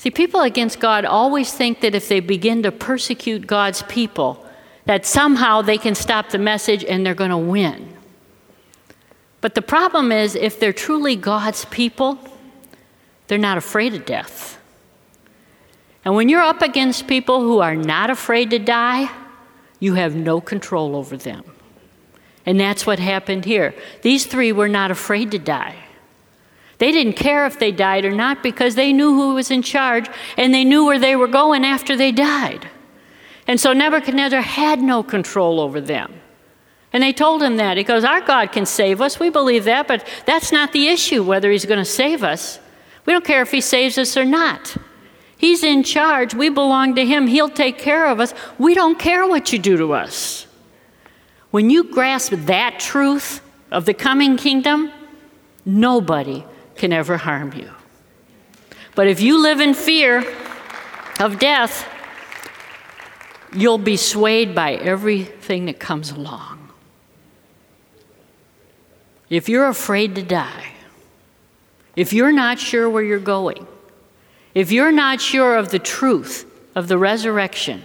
See, 0.00 0.10
people 0.10 0.40
against 0.40 0.80
God 0.80 1.04
always 1.04 1.52
think 1.52 1.82
that 1.82 1.94
if 1.94 2.08
they 2.08 2.20
begin 2.20 2.62
to 2.62 2.72
persecute 2.72 3.46
God's 3.46 3.82
people, 3.82 4.42
that 4.86 5.04
somehow 5.04 5.60
they 5.60 5.76
can 5.76 5.94
stop 5.94 6.30
the 6.30 6.38
message 6.38 6.82
and 6.82 7.04
they're 7.04 7.14
going 7.14 7.28
to 7.28 7.36
win. 7.36 7.98
But 9.42 9.54
the 9.54 9.60
problem 9.60 10.10
is, 10.10 10.34
if 10.34 10.58
they're 10.58 10.72
truly 10.72 11.16
God's 11.16 11.66
people, 11.66 12.18
they're 13.26 13.36
not 13.36 13.58
afraid 13.58 13.92
of 13.92 14.06
death. 14.06 14.58
And 16.02 16.14
when 16.14 16.30
you're 16.30 16.40
up 16.40 16.62
against 16.62 17.06
people 17.06 17.42
who 17.42 17.58
are 17.58 17.76
not 17.76 18.08
afraid 18.08 18.48
to 18.52 18.58
die, 18.58 19.10
you 19.80 19.96
have 19.96 20.16
no 20.16 20.40
control 20.40 20.96
over 20.96 21.18
them. 21.18 21.44
And 22.46 22.58
that's 22.58 22.86
what 22.86 22.98
happened 22.98 23.44
here. 23.44 23.74
These 24.00 24.24
three 24.24 24.50
were 24.50 24.66
not 24.66 24.90
afraid 24.90 25.30
to 25.32 25.38
die. 25.38 25.76
They 26.80 26.92
didn't 26.92 27.12
care 27.12 27.44
if 27.44 27.58
they 27.58 27.72
died 27.72 28.06
or 28.06 28.10
not 28.10 28.42
because 28.42 28.74
they 28.74 28.90
knew 28.94 29.12
who 29.12 29.34
was 29.34 29.50
in 29.50 29.60
charge 29.60 30.08
and 30.38 30.52
they 30.52 30.64
knew 30.64 30.86
where 30.86 30.98
they 30.98 31.14
were 31.14 31.28
going 31.28 31.62
after 31.62 31.94
they 31.94 32.10
died. 32.10 32.70
And 33.46 33.60
so 33.60 33.74
Nebuchadnezzar 33.74 34.40
had 34.40 34.80
no 34.80 35.02
control 35.02 35.60
over 35.60 35.78
them. 35.78 36.14
And 36.94 37.02
they 37.02 37.12
told 37.12 37.42
him 37.42 37.58
that. 37.58 37.76
He 37.76 37.84
goes, 37.84 38.02
Our 38.02 38.22
God 38.22 38.50
can 38.50 38.64
save 38.64 39.02
us. 39.02 39.20
We 39.20 39.28
believe 39.28 39.64
that, 39.64 39.88
but 39.88 40.08
that's 40.24 40.52
not 40.52 40.72
the 40.72 40.88
issue 40.88 41.22
whether 41.22 41.50
he's 41.50 41.66
going 41.66 41.78
to 41.78 41.84
save 41.84 42.24
us. 42.24 42.58
We 43.04 43.12
don't 43.12 43.26
care 43.26 43.42
if 43.42 43.50
he 43.50 43.60
saves 43.60 43.98
us 43.98 44.16
or 44.16 44.24
not. 44.24 44.74
He's 45.36 45.62
in 45.62 45.82
charge. 45.82 46.34
We 46.34 46.48
belong 46.48 46.94
to 46.94 47.04
him. 47.04 47.26
He'll 47.26 47.50
take 47.50 47.76
care 47.76 48.06
of 48.06 48.20
us. 48.20 48.32
We 48.58 48.72
don't 48.74 48.98
care 48.98 49.28
what 49.28 49.52
you 49.52 49.58
do 49.58 49.76
to 49.76 49.92
us. 49.92 50.46
When 51.50 51.68
you 51.68 51.84
grasp 51.84 52.32
that 52.32 52.80
truth 52.80 53.42
of 53.70 53.84
the 53.84 53.94
coming 53.94 54.38
kingdom, 54.38 54.90
nobody 55.66 56.44
can 56.80 56.94
ever 56.94 57.18
harm 57.18 57.52
you. 57.52 57.70
But 58.94 59.06
if 59.06 59.20
you 59.20 59.40
live 59.42 59.60
in 59.60 59.74
fear 59.74 60.24
of 61.20 61.38
death, 61.38 61.86
you'll 63.52 63.76
be 63.76 63.98
swayed 63.98 64.54
by 64.54 64.76
everything 64.76 65.66
that 65.66 65.78
comes 65.78 66.10
along. 66.10 66.70
If 69.28 69.50
you're 69.50 69.68
afraid 69.68 70.14
to 70.14 70.22
die, 70.22 70.72
if 71.96 72.14
you're 72.14 72.32
not 72.32 72.58
sure 72.58 72.88
where 72.88 73.02
you're 73.02 73.18
going, 73.18 73.66
if 74.54 74.72
you're 74.72 74.90
not 74.90 75.20
sure 75.20 75.58
of 75.58 75.68
the 75.68 75.78
truth 75.78 76.50
of 76.74 76.88
the 76.88 76.96
resurrection, 76.96 77.82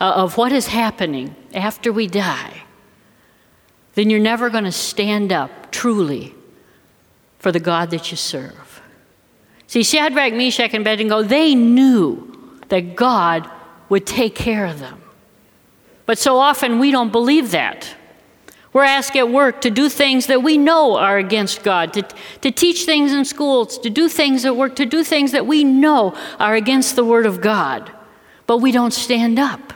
uh, 0.00 0.12
of 0.16 0.36
what 0.36 0.50
is 0.50 0.66
happening 0.66 1.36
after 1.54 1.92
we 1.92 2.08
die, 2.08 2.64
then 3.94 4.10
you're 4.10 4.18
never 4.18 4.50
going 4.50 4.64
to 4.64 4.72
stand 4.72 5.30
up 5.32 5.70
truly 5.70 6.34
for 7.40 7.50
the 7.50 7.58
God 7.58 7.90
that 7.90 8.10
you 8.10 8.16
serve. 8.16 8.82
See, 9.66 9.82
Shadrach, 9.82 10.34
Meshach, 10.34 10.72
and 10.74 10.82
Abednego, 10.82 11.22
they 11.22 11.54
knew 11.54 12.58
that 12.68 12.94
God 12.94 13.50
would 13.88 14.06
take 14.06 14.34
care 14.34 14.66
of 14.66 14.78
them. 14.78 15.00
But 16.06 16.18
so 16.18 16.38
often 16.38 16.78
we 16.78 16.92
don't 16.92 17.10
believe 17.10 17.50
that. 17.50 17.96
We're 18.72 18.84
asked 18.84 19.16
at 19.16 19.30
work 19.30 19.62
to 19.62 19.70
do 19.70 19.88
things 19.88 20.26
that 20.26 20.42
we 20.42 20.58
know 20.58 20.96
are 20.96 21.18
against 21.18 21.64
God, 21.64 21.92
to, 21.94 22.02
to 22.42 22.52
teach 22.52 22.84
things 22.84 23.12
in 23.12 23.24
schools, 23.24 23.78
to 23.78 23.90
do 23.90 24.08
things 24.08 24.44
at 24.44 24.54
work, 24.54 24.76
to 24.76 24.86
do 24.86 25.02
things 25.02 25.32
that 25.32 25.46
we 25.46 25.64
know 25.64 26.14
are 26.38 26.54
against 26.54 26.94
the 26.94 27.04
Word 27.04 27.26
of 27.26 27.40
God. 27.40 27.90
But 28.46 28.58
we 28.58 28.70
don't 28.70 28.92
stand 28.92 29.38
up 29.38 29.72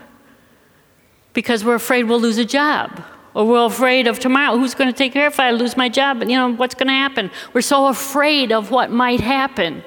because 1.32 1.64
we're 1.64 1.74
afraid 1.74 2.04
we'll 2.04 2.20
lose 2.20 2.38
a 2.38 2.44
job 2.44 3.02
or 3.34 3.44
we're 3.46 3.66
afraid 3.66 4.06
of 4.06 4.20
tomorrow. 4.20 4.56
Who's 4.56 4.74
going 4.74 4.90
to 4.90 4.96
take 4.96 5.12
care 5.12 5.26
if 5.26 5.40
I 5.40 5.50
lose 5.50 5.76
my 5.76 5.88
job? 5.88 6.22
You 6.22 6.36
know, 6.36 6.54
what's 6.54 6.74
going 6.74 6.86
to 6.86 6.94
happen? 6.94 7.30
We're 7.52 7.62
so 7.62 7.86
afraid 7.86 8.52
of 8.52 8.70
what 8.70 8.90
might 8.90 9.20
happen 9.20 9.82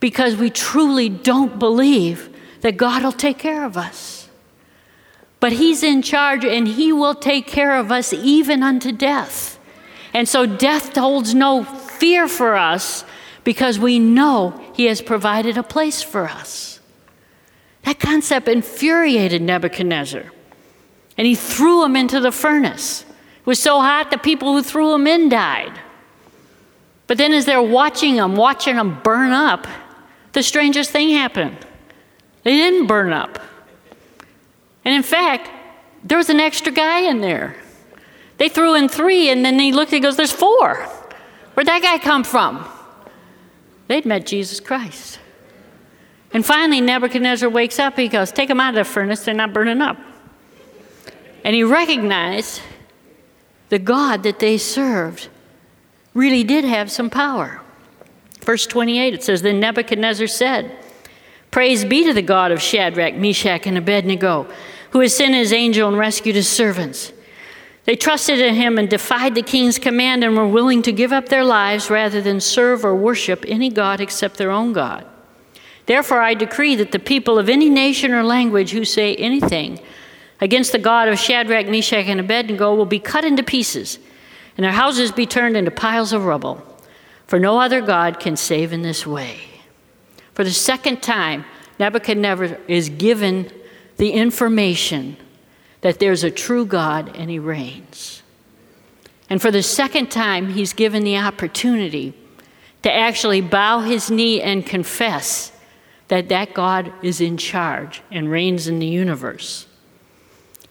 because 0.00 0.36
we 0.36 0.50
truly 0.50 1.08
don't 1.08 1.58
believe 1.58 2.28
that 2.60 2.76
God 2.76 3.02
will 3.02 3.12
take 3.12 3.38
care 3.38 3.64
of 3.64 3.76
us. 3.76 4.28
But 5.38 5.52
He's 5.52 5.82
in 5.82 6.02
charge 6.02 6.44
and 6.44 6.66
He 6.66 6.92
will 6.92 7.14
take 7.14 7.46
care 7.46 7.78
of 7.78 7.92
us 7.92 8.12
even 8.12 8.62
unto 8.62 8.90
death. 8.92 9.58
And 10.12 10.28
so 10.28 10.46
death 10.46 10.96
holds 10.96 11.34
no 11.34 11.64
fear 11.64 12.28
for 12.28 12.56
us 12.56 13.04
because 13.44 13.78
we 13.78 13.98
know 13.98 14.60
He 14.74 14.86
has 14.86 15.00
provided 15.00 15.56
a 15.56 15.62
place 15.62 16.02
for 16.02 16.26
us. 16.26 16.80
That 17.82 18.00
concept 18.00 18.48
infuriated 18.48 19.42
Nebuchadnezzar. 19.42 20.32
And 21.16 21.26
he 21.26 21.34
threw 21.34 21.84
him 21.84 21.96
into 21.96 22.20
the 22.20 22.32
furnace. 22.32 23.02
It 23.02 23.46
was 23.46 23.60
so 23.60 23.80
hot, 23.80 24.10
the 24.10 24.18
people 24.18 24.52
who 24.52 24.62
threw 24.62 24.94
him 24.94 25.06
in 25.06 25.28
died. 25.28 25.78
But 27.06 27.18
then, 27.18 27.32
as 27.32 27.44
they're 27.44 27.62
watching 27.62 28.16
him, 28.16 28.36
watching 28.36 28.76
him 28.76 29.00
burn 29.02 29.30
up, 29.30 29.66
the 30.32 30.42
strangest 30.42 30.90
thing 30.90 31.10
happened. 31.10 31.56
They 32.42 32.52
didn't 32.52 32.86
burn 32.86 33.12
up. 33.12 33.38
And 34.84 34.94
in 34.94 35.02
fact, 35.02 35.50
there 36.02 36.18
was 36.18 36.30
an 36.30 36.40
extra 36.40 36.72
guy 36.72 37.00
in 37.00 37.20
there. 37.20 37.56
They 38.38 38.48
threw 38.48 38.74
in 38.74 38.88
three, 38.88 39.30
and 39.30 39.44
then 39.44 39.58
he 39.58 39.72
looked 39.72 39.92
and 39.92 39.96
he 39.96 40.00
goes, 40.00 40.16
There's 40.16 40.32
four. 40.32 40.76
Where'd 41.54 41.68
that 41.68 41.82
guy 41.82 41.98
come 41.98 42.24
from? 42.24 42.66
They'd 43.86 44.04
met 44.04 44.26
Jesus 44.26 44.60
Christ. 44.60 45.20
And 46.32 46.44
finally, 46.44 46.80
Nebuchadnezzar 46.80 47.48
wakes 47.48 47.78
up. 47.78 47.96
He 47.96 48.08
goes, 48.08 48.32
Take 48.32 48.48
them 48.48 48.60
out 48.60 48.70
of 48.70 48.74
the 48.74 48.84
furnace, 48.84 49.24
they're 49.24 49.34
not 49.34 49.52
burning 49.52 49.80
up. 49.80 49.98
And 51.44 51.54
he 51.54 51.62
recognized 51.62 52.62
the 53.68 53.78
God 53.78 54.22
that 54.22 54.38
they 54.38 54.56
served 54.56 55.28
really 56.14 56.42
did 56.42 56.64
have 56.64 56.90
some 56.90 57.10
power. 57.10 57.60
Verse 58.40 58.66
28, 58.66 59.14
it 59.14 59.22
says, 59.22 59.42
Then 59.42 59.60
Nebuchadnezzar 59.60 60.26
said, 60.26 60.76
Praise 61.50 61.84
be 61.84 62.04
to 62.04 62.12
the 62.12 62.22
God 62.22 62.50
of 62.50 62.60
Shadrach, 62.60 63.14
Meshach, 63.14 63.66
and 63.66 63.78
Abednego, 63.78 64.46
who 64.90 65.00
has 65.00 65.16
sent 65.16 65.34
his 65.34 65.52
angel 65.52 65.88
and 65.88 65.98
rescued 65.98 66.34
his 66.34 66.48
servants. 66.48 67.12
They 67.84 67.96
trusted 67.96 68.40
in 68.40 68.54
him 68.54 68.78
and 68.78 68.88
defied 68.88 69.34
the 69.34 69.42
king's 69.42 69.78
command 69.78 70.24
and 70.24 70.36
were 70.36 70.48
willing 70.48 70.82
to 70.82 70.92
give 70.92 71.12
up 71.12 71.28
their 71.28 71.44
lives 71.44 71.90
rather 71.90 72.22
than 72.22 72.40
serve 72.40 72.84
or 72.84 72.94
worship 72.94 73.44
any 73.46 73.68
God 73.68 74.00
except 74.00 74.38
their 74.38 74.50
own 74.50 74.72
God. 74.72 75.06
Therefore, 75.86 76.22
I 76.22 76.32
decree 76.32 76.76
that 76.76 76.92
the 76.92 76.98
people 76.98 77.38
of 77.38 77.50
any 77.50 77.68
nation 77.68 78.12
or 78.12 78.22
language 78.22 78.70
who 78.70 78.86
say 78.86 79.14
anything 79.16 79.80
against 80.40 80.72
the 80.72 80.78
God 80.78 81.08
of 81.08 81.18
Shadrach, 81.18 81.66
Meshach, 81.68 82.06
and 82.06 82.20
Abednego 82.20 82.74
will 82.74 82.86
be 82.86 82.98
cut 82.98 83.24
into 83.24 83.42
pieces, 83.42 83.98
and 84.56 84.64
their 84.64 84.72
houses 84.72 85.12
be 85.12 85.26
turned 85.26 85.56
into 85.56 85.70
piles 85.70 86.12
of 86.12 86.24
rubble. 86.24 86.62
For 87.26 87.38
no 87.38 87.58
other 87.58 87.80
God 87.80 88.20
can 88.20 88.36
save 88.36 88.72
in 88.72 88.82
this 88.82 89.06
way. 89.06 89.38
For 90.34 90.44
the 90.44 90.50
second 90.50 91.02
time, 91.02 91.44
Nebuchadnezzar 91.78 92.58
is 92.68 92.88
given 92.88 93.50
the 93.96 94.10
information 94.10 95.16
that 95.80 95.98
there's 95.98 96.24
a 96.24 96.30
true 96.30 96.66
God 96.66 97.16
and 97.16 97.30
he 97.30 97.38
reigns. 97.38 98.22
And 99.30 99.40
for 99.40 99.50
the 99.50 99.62
second 99.62 100.10
time, 100.10 100.50
he's 100.50 100.72
given 100.72 101.04
the 101.04 101.18
opportunity 101.18 102.14
to 102.82 102.92
actually 102.92 103.40
bow 103.40 103.80
his 103.80 104.10
knee 104.10 104.40
and 104.42 104.66
confess 104.66 105.52
that 106.08 106.28
that 106.28 106.52
God 106.52 106.92
is 107.02 107.20
in 107.20 107.36
charge 107.36 108.02
and 108.10 108.30
reigns 108.30 108.68
in 108.68 108.78
the 108.78 108.86
universe. 108.86 109.66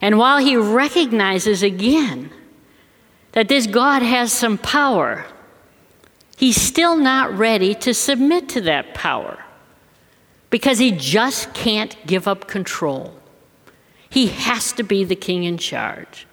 And 0.03 0.17
while 0.17 0.39
he 0.39 0.57
recognizes 0.57 1.63
again 1.63 2.29
that 3.31 3.47
this 3.47 3.67
God 3.67 4.01
has 4.01 4.33
some 4.33 4.57
power, 4.57 5.25
he's 6.35 6.61
still 6.61 6.97
not 6.97 7.35
ready 7.37 7.73
to 7.75 7.93
submit 7.93 8.49
to 8.49 8.59
that 8.61 8.93
power 8.93 9.45
because 10.49 10.77
he 10.77 10.91
just 10.91 11.53
can't 11.53 11.95
give 12.05 12.27
up 12.27 12.49
control. 12.49 13.17
He 14.09 14.27
has 14.27 14.73
to 14.73 14.83
be 14.83 15.05
the 15.05 15.15
king 15.15 15.45
in 15.45 15.57
charge. 15.57 16.27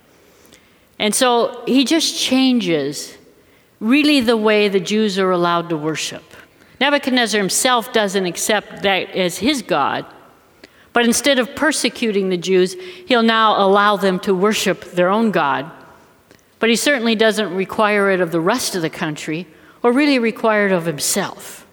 And 0.98 1.14
so 1.14 1.62
he 1.64 1.84
just 1.84 2.18
changes 2.18 3.16
really 3.78 4.20
the 4.20 4.36
way 4.36 4.68
the 4.68 4.80
Jews 4.80 5.16
are 5.16 5.30
allowed 5.30 5.68
to 5.68 5.76
worship. 5.76 6.24
Nebuchadnezzar 6.80 7.40
himself 7.40 7.92
doesn't 7.92 8.26
accept 8.26 8.82
that 8.82 9.10
as 9.10 9.38
his 9.38 9.62
God, 9.62 10.06
but 10.92 11.04
instead 11.04 11.38
of 11.38 11.54
persecuting 11.54 12.28
the 12.28 12.36
Jews, 12.36 12.74
he'll 13.06 13.22
now 13.22 13.64
allow 13.64 13.96
them 13.96 14.18
to 14.20 14.34
worship 14.34 14.84
their 14.92 15.08
own 15.08 15.30
God. 15.30 15.70
But 16.58 16.68
he 16.68 16.76
certainly 16.76 17.14
doesn't 17.14 17.54
require 17.54 18.10
it 18.10 18.20
of 18.20 18.32
the 18.32 18.40
rest 18.40 18.74
of 18.74 18.82
the 18.82 18.90
country 18.90 19.46
or 19.82 19.92
really 19.92 20.18
require 20.18 20.66
it 20.66 20.72
of 20.72 20.84
himself. 20.86 21.66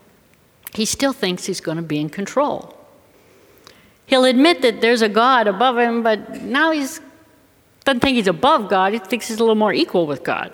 He 0.74 0.86
still 0.86 1.14
thinks 1.14 1.46
he's 1.46 1.62
going 1.62 1.78
to 1.78 1.84
be 1.84 2.00
in 2.00 2.10
control. 2.10 2.78
He'll 4.06 4.26
admit 4.26 4.62
that 4.62 4.80
there's 4.80 5.02
a 5.02 5.10
God 5.10 5.48
above 5.48 5.78
him, 5.78 6.04
but 6.04 6.42
now 6.42 6.72
he 6.72 6.80
doesn't 6.80 8.00
think 8.00 8.16
he's 8.16 8.28
above 8.28 8.70
God. 8.70 8.94
He 8.94 9.00
thinks 9.00 9.28
he's 9.28 9.38
a 9.38 9.44
little 9.44 9.56
more 9.56 9.74
equal 9.74 10.08
with 10.08 10.24
God. 10.24 10.54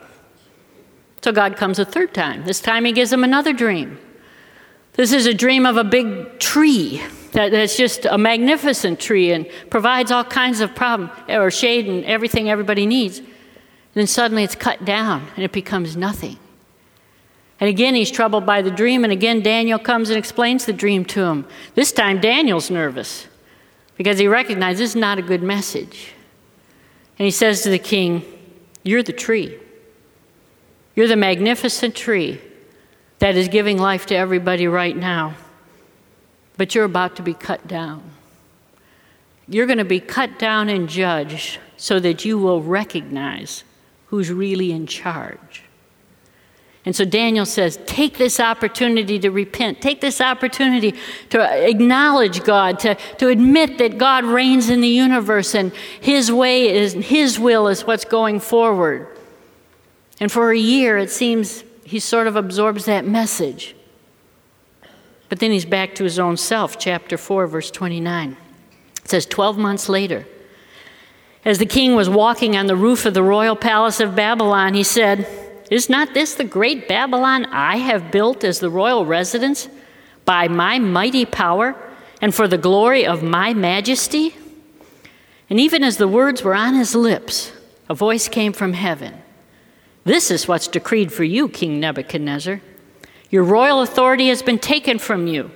So 1.22 1.32
God 1.32 1.56
comes 1.56 1.78
a 1.78 1.86
third 1.86 2.14
time. 2.14 2.46
This 2.46 2.60
time 2.60 2.86
he 2.86 2.92
gives 2.92 3.14
him 3.14 3.24
another 3.24 3.54
dream. 3.54 4.00
This 4.94 5.12
is 5.12 5.26
a 5.26 5.34
dream 5.34 5.66
of 5.66 5.78
a 5.78 5.84
big 5.84 6.40
tree 6.40 7.02
that, 7.32 7.52
that's 7.52 7.76
just 7.76 8.06
a 8.06 8.18
magnificent 8.18 9.00
tree 9.00 9.32
and 9.32 9.48
provides 9.70 10.12
all 10.12 10.24
kinds 10.24 10.60
of 10.60 10.76
problem 10.76 11.10
or 11.28 11.50
shade 11.50 11.88
and 11.88 12.06
everything 12.06 12.50
everybody 12.50 12.86
needs. 12.86 13.18
And 13.18 13.28
then 13.96 14.08
suddenly 14.08 14.44
it's 14.44 14.56
cut 14.56 14.86
down 14.86 15.28
and 15.36 15.44
it 15.44 15.52
becomes 15.52 15.98
nothing. 15.98 16.38
And 17.60 17.70
again, 17.70 17.96
he's 17.96 18.12
troubled 18.12 18.46
by 18.46 18.62
the 18.62 18.72
dream, 18.72 19.04
and 19.04 19.14
again, 19.14 19.42
Daniel 19.42 19.80
comes 19.80 20.10
and 20.10 20.18
explains 20.18 20.66
the 20.66 20.74
dream 20.74 21.06
to 21.06 21.24
him. 21.24 21.48
This 21.76 21.92
time, 21.92 22.20
Daniel's 22.20 22.70
nervous 22.70 23.28
because 23.96 24.20
he 24.20 24.28
recognizes 24.28 24.80
this 24.80 24.90
is 24.90 24.96
not 24.96 25.18
a 25.18 25.22
good 25.22 25.42
message. 25.42 26.14
And 27.18 27.26
he 27.26 27.32
says 27.32 27.62
to 27.62 27.70
the 27.70 27.80
king, 27.80 28.26
You're 28.84 29.04
the 29.04 29.14
tree. 29.14 29.58
You're 30.96 31.08
the 31.08 31.16
magnificent 31.16 31.96
tree 31.96 32.42
that 33.24 33.38
is 33.38 33.48
giving 33.48 33.78
life 33.78 34.06
to 34.06 34.14
everybody 34.14 34.68
right 34.68 34.98
now. 34.98 35.34
But 36.58 36.76
you're 36.76 36.84
about 36.84 37.16
to 37.16 37.22
be 37.22 37.34
cut 37.34 37.66
down. 37.66 38.04
You're 39.48 39.66
going 39.66 39.78
to 39.78 39.86
be 39.86 40.02
cut 40.02 40.38
down 40.38 40.68
and 40.68 40.90
judged 40.90 41.58
so 41.78 42.02
that 42.02 42.26
you 42.26 42.38
will 42.38 42.62
recognize 42.62 43.64
who's 44.08 44.30
really 44.30 44.74
in 44.74 44.88
charge. 44.88 45.64
And 46.84 46.94
so 46.94 47.06
Daniel 47.06 47.46
says, 47.46 47.80
take 47.86 48.18
this 48.18 48.42
opportunity 48.42 49.18
to 49.20 49.32
repent. 49.32 49.80
Take 49.80 50.02
this 50.02 50.20
opportunity 50.20 50.94
to 51.30 51.66
acknowledge 51.66 52.44
God, 52.44 52.78
to, 52.80 52.96
to 53.20 53.30
admit 53.30 53.78
that 53.78 53.98
God 53.98 54.26
reigns 54.26 54.70
in 54.70 54.82
the 54.82 54.90
universe 54.90 55.56
and 55.56 55.72
His 56.02 56.30
way 56.30 56.76
is, 56.76 56.92
His 56.92 57.40
will 57.40 57.70
is 57.70 57.88
what's 57.88 58.04
going 58.04 58.42
forward. 58.42 59.08
And 60.20 60.30
for 60.30 60.52
a 60.52 60.58
year, 60.58 60.98
it 60.98 61.10
seems 61.10 61.64
he 61.94 62.00
sort 62.00 62.26
of 62.26 62.36
absorbs 62.36 62.86
that 62.86 63.06
message. 63.06 63.76
But 65.30 65.38
then 65.38 65.52
he's 65.52 65.64
back 65.64 65.94
to 65.94 66.04
his 66.04 66.18
own 66.18 66.38
self, 66.38 66.80
chapter 66.80 67.20
4, 67.20 67.46
verse 67.46 67.70
29. 67.70 68.36
It 69.04 69.08
says, 69.08 69.28
12 69.28 69.60
months 69.60 69.88
later, 69.88 70.26
as 71.46 71.60
the 71.60 71.68
king 71.68 71.94
was 71.94 72.10
walking 72.10 72.58
on 72.58 72.66
the 72.66 72.76
roof 72.76 73.06
of 73.06 73.14
the 73.14 73.22
royal 73.22 73.56
palace 73.56 74.00
of 74.00 74.16
Babylon, 74.16 74.74
he 74.74 74.82
said, 74.82 75.28
Is 75.70 75.88
not 75.88 76.16
this 76.16 76.34
the 76.34 76.44
great 76.44 76.88
Babylon 76.88 77.46
I 77.46 77.78
have 77.78 78.10
built 78.10 78.44
as 78.44 78.60
the 78.60 78.72
royal 78.72 79.06
residence 79.06 79.70
by 80.26 80.48
my 80.48 80.80
mighty 80.80 81.26
power 81.26 81.76
and 82.24 82.34
for 82.34 82.48
the 82.48 82.58
glory 82.58 83.06
of 83.06 83.22
my 83.22 83.54
majesty? 83.54 84.36
And 85.48 85.60
even 85.60 85.84
as 85.84 85.98
the 85.98 86.08
words 86.08 86.42
were 86.42 86.56
on 86.56 86.74
his 86.74 86.96
lips, 86.96 87.52
a 87.88 87.94
voice 87.94 88.28
came 88.28 88.52
from 88.52 88.74
heaven. 88.74 89.23
This 90.04 90.30
is 90.30 90.48
what's 90.48 90.68
decreed 90.68 91.14
for 91.14 91.24
you, 91.24 91.48
King 91.48 91.80
Nebuchadnezzar. 91.80 92.62
Your 93.30 93.44
royal 93.44 93.82
authority 93.82 94.28
has 94.28 94.42
been 94.42 94.60
taken 94.60 95.00
from 95.00 95.28
you. 95.28 95.52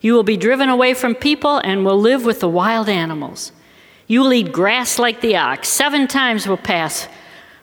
You 0.00 0.14
will 0.14 0.22
be 0.22 0.36
driven 0.36 0.68
away 0.68 0.94
from 0.94 1.14
people 1.14 1.58
and 1.58 1.84
will 1.84 1.98
live 1.98 2.24
with 2.24 2.40
the 2.40 2.48
wild 2.48 2.88
animals. 2.88 3.52
You 4.06 4.22
will 4.22 4.32
eat 4.32 4.52
grass 4.52 4.98
like 4.98 5.20
the 5.20 5.36
ox. 5.36 5.68
Seven 5.68 6.06
times 6.06 6.46
will 6.46 6.56
pass 6.56 7.08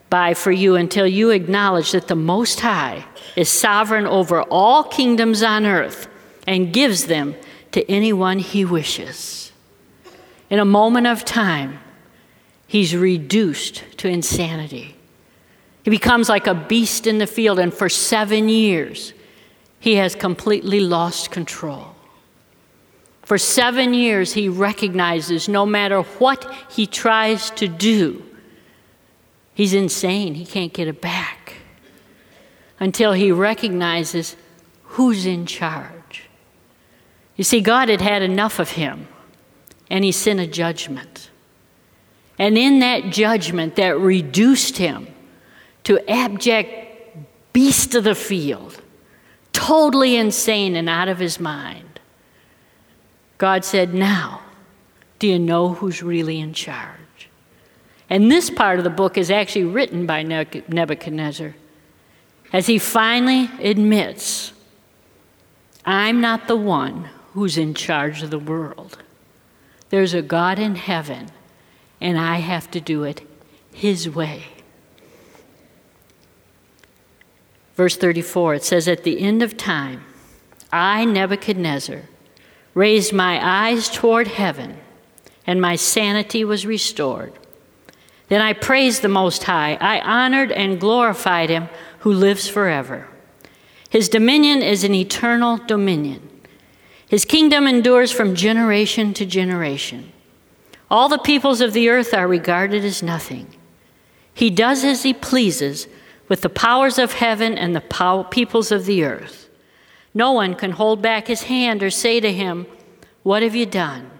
by 0.09 0.33
for 0.33 0.51
you 0.51 0.75
until 0.75 1.07
you 1.07 1.31
acknowledge 1.31 1.91
that 1.91 2.07
the 2.07 2.15
Most 2.15 2.59
High 2.59 3.05
is 3.35 3.49
sovereign 3.49 4.05
over 4.05 4.43
all 4.43 4.83
kingdoms 4.83 5.43
on 5.43 5.65
earth 5.65 6.07
and 6.45 6.71
gives 6.71 7.05
them 7.05 7.35
to 7.71 7.89
anyone 7.89 8.39
he 8.39 8.63
wishes. 8.63 9.51
In 10.49 10.59
a 10.59 10.65
moment 10.65 11.07
of 11.07 11.25
time, 11.25 11.79
he's 12.67 12.95
reduced 12.95 13.83
to 13.97 14.07
insanity. 14.07 14.96
He 15.87 15.91
becomes 15.91 16.27
like 16.27 16.47
a 16.47 16.53
beast 16.53 17.07
in 17.07 17.17
the 17.17 17.25
field, 17.25 17.59
and 17.59 17.73
for 17.73 17.87
seven 17.87 18.49
years, 18.49 19.13
he 19.79 19.95
has 19.95 20.15
completely 20.15 20.81
lost 20.81 21.31
control. 21.31 21.95
For 23.23 23.37
seven 23.37 23.93
years, 23.93 24.33
he 24.33 24.49
recognizes 24.49 25.47
no 25.47 25.65
matter 25.65 26.01
what 26.01 26.53
he 26.69 26.87
tries 26.87 27.51
to 27.51 27.69
do, 27.69 28.21
he's 29.53 29.73
insane. 29.73 30.33
He 30.33 30.45
can't 30.45 30.73
get 30.73 30.89
it 30.89 30.99
back 30.99 31.53
until 32.81 33.13
he 33.13 33.31
recognizes 33.31 34.35
who's 34.83 35.25
in 35.25 35.45
charge. 35.45 36.23
You 37.37 37.45
see, 37.45 37.61
God 37.61 37.87
had 37.87 38.01
had 38.01 38.21
enough 38.23 38.59
of 38.59 38.71
him, 38.71 39.07
and 39.89 40.03
he 40.03 40.11
sent 40.11 40.41
a 40.41 40.47
judgment. 40.47 41.29
And 42.37 42.57
in 42.57 42.79
that 42.79 43.05
judgment 43.05 43.77
that 43.77 43.97
reduced 43.97 44.75
him 44.75 45.07
to 45.87 46.11
abject 46.11 47.15
beast 47.53 47.95
of 47.95 48.03
the 48.03 48.13
field, 48.13 48.81
totally 49.53 50.17
insane 50.17 50.75
and 50.75 50.89
out 50.89 51.07
of 51.07 51.17
his 51.17 51.39
mind. 51.39 52.01
God 53.37 53.63
said, 53.63 53.93
Now, 53.93 54.41
do 55.17 55.27
you 55.27 55.39
know 55.39 55.69
who's 55.69 56.03
really 56.03 56.41
in 56.41 56.53
charge? 56.53 57.29
And 58.09 58.29
this 58.29 58.49
part 58.49 58.79
of 58.79 58.83
the 58.83 58.89
book 58.89 59.17
is 59.17 59.31
actually 59.31 59.63
written 59.63 60.05
by 60.05 60.23
Nebuchadnezzar 60.23 61.55
as 62.51 62.67
he 62.67 62.79
finally 62.79 63.49
admits, 63.61 64.51
I'm 65.85 66.19
not 66.19 66.49
the 66.49 66.57
one 66.57 67.07
who's 67.31 67.57
in 67.57 67.73
charge 67.73 68.21
of 68.23 68.29
the 68.29 68.39
world. 68.39 68.97
There's 69.89 70.13
a 70.13 70.21
God 70.21 70.59
in 70.59 70.75
heaven, 70.75 71.29
and 72.01 72.19
I 72.19 72.39
have 72.39 72.69
to 72.71 72.81
do 72.81 73.05
it 73.05 73.21
his 73.71 74.09
way. 74.09 74.47
Verse 77.77 77.95
34, 77.95 78.55
it 78.55 78.63
says, 78.63 78.87
At 78.87 79.03
the 79.03 79.19
end 79.21 79.43
of 79.43 79.55
time, 79.55 80.03
I, 80.73 81.05
Nebuchadnezzar, 81.05 82.01
raised 82.73 83.13
my 83.13 83.39
eyes 83.39 83.87
toward 83.87 84.27
heaven, 84.27 84.79
and 85.45 85.61
my 85.61 85.75
sanity 85.75 86.43
was 86.43 86.65
restored. 86.65 87.33
Then 88.29 88.41
I 88.41 88.53
praised 88.53 89.03
the 89.03 89.09
Most 89.09 89.43
High. 89.43 89.77
I 89.79 90.01
honored 90.01 90.51
and 90.51 90.79
glorified 90.79 91.51
him 91.51 91.69
who 91.99 92.11
lives 92.11 92.49
forever. 92.49 93.07
His 93.91 94.09
dominion 94.09 94.63
is 94.63 94.83
an 94.83 94.95
eternal 94.95 95.57
dominion. 95.57 96.27
His 97.07 97.25
kingdom 97.25 97.67
endures 97.67 98.11
from 98.11 98.33
generation 98.33 99.13
to 99.13 99.25
generation. 99.25 100.11
All 100.89 101.09
the 101.09 101.19
peoples 101.19 101.61
of 101.61 101.73
the 101.73 101.89
earth 101.89 102.11
are 102.11 102.27
regarded 102.27 102.83
as 102.83 103.03
nothing. 103.03 103.53
He 104.33 104.49
does 104.49 104.83
as 104.83 105.03
he 105.03 105.13
pleases 105.13 105.87
with 106.27 106.41
the 106.41 106.49
powers 106.49 106.97
of 106.97 107.13
heaven 107.13 107.57
and 107.57 107.75
the 107.75 107.81
pow- 107.81 108.23
peoples 108.23 108.71
of 108.71 108.85
the 108.85 109.03
earth. 109.03 109.49
No 110.13 110.31
one 110.31 110.55
can 110.55 110.71
hold 110.71 111.01
back 111.01 111.27
his 111.27 111.43
hand 111.43 111.83
or 111.83 111.89
say 111.89 112.19
to 112.19 112.31
him, 112.31 112.65
What 113.23 113.43
have 113.43 113.55
you 113.55 113.65
done? 113.65 114.11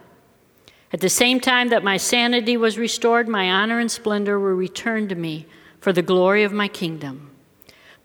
At 0.94 1.02
the 1.02 1.10
same 1.10 1.40
time 1.40 1.70
that 1.70 1.84
my 1.84 1.98
sanity 1.98 2.56
was 2.56 2.78
restored, 2.78 3.28
my 3.28 3.52
honor 3.52 3.80
and 3.80 3.92
splendor 3.92 4.40
were 4.40 4.56
returned 4.56 5.10
to 5.10 5.16
me 5.16 5.46
for 5.82 5.92
the 5.92 6.02
glory 6.02 6.44
of 6.44 6.54
my 6.54 6.68
kingdom. 6.68 7.32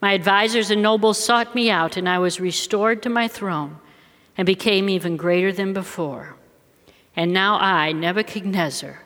My 0.01 0.15
advisers 0.15 0.71
and 0.71 0.83
nobles 0.83 1.23
sought 1.23 1.55
me 1.55 1.71
out, 1.71 1.97
and 1.97 2.09
I 2.09 2.19
was 2.19 2.41
restored 2.41 3.03
to 3.03 3.09
my 3.09 3.29
throne, 3.29 3.79
and 4.37 4.47
became 4.47 4.89
even 4.89 5.17
greater 5.17 5.53
than 5.53 5.73
before. 5.73 6.35
And 7.15 7.33
now 7.33 7.57
I, 7.59 7.93
Nebuchadnezzar, 7.93 9.03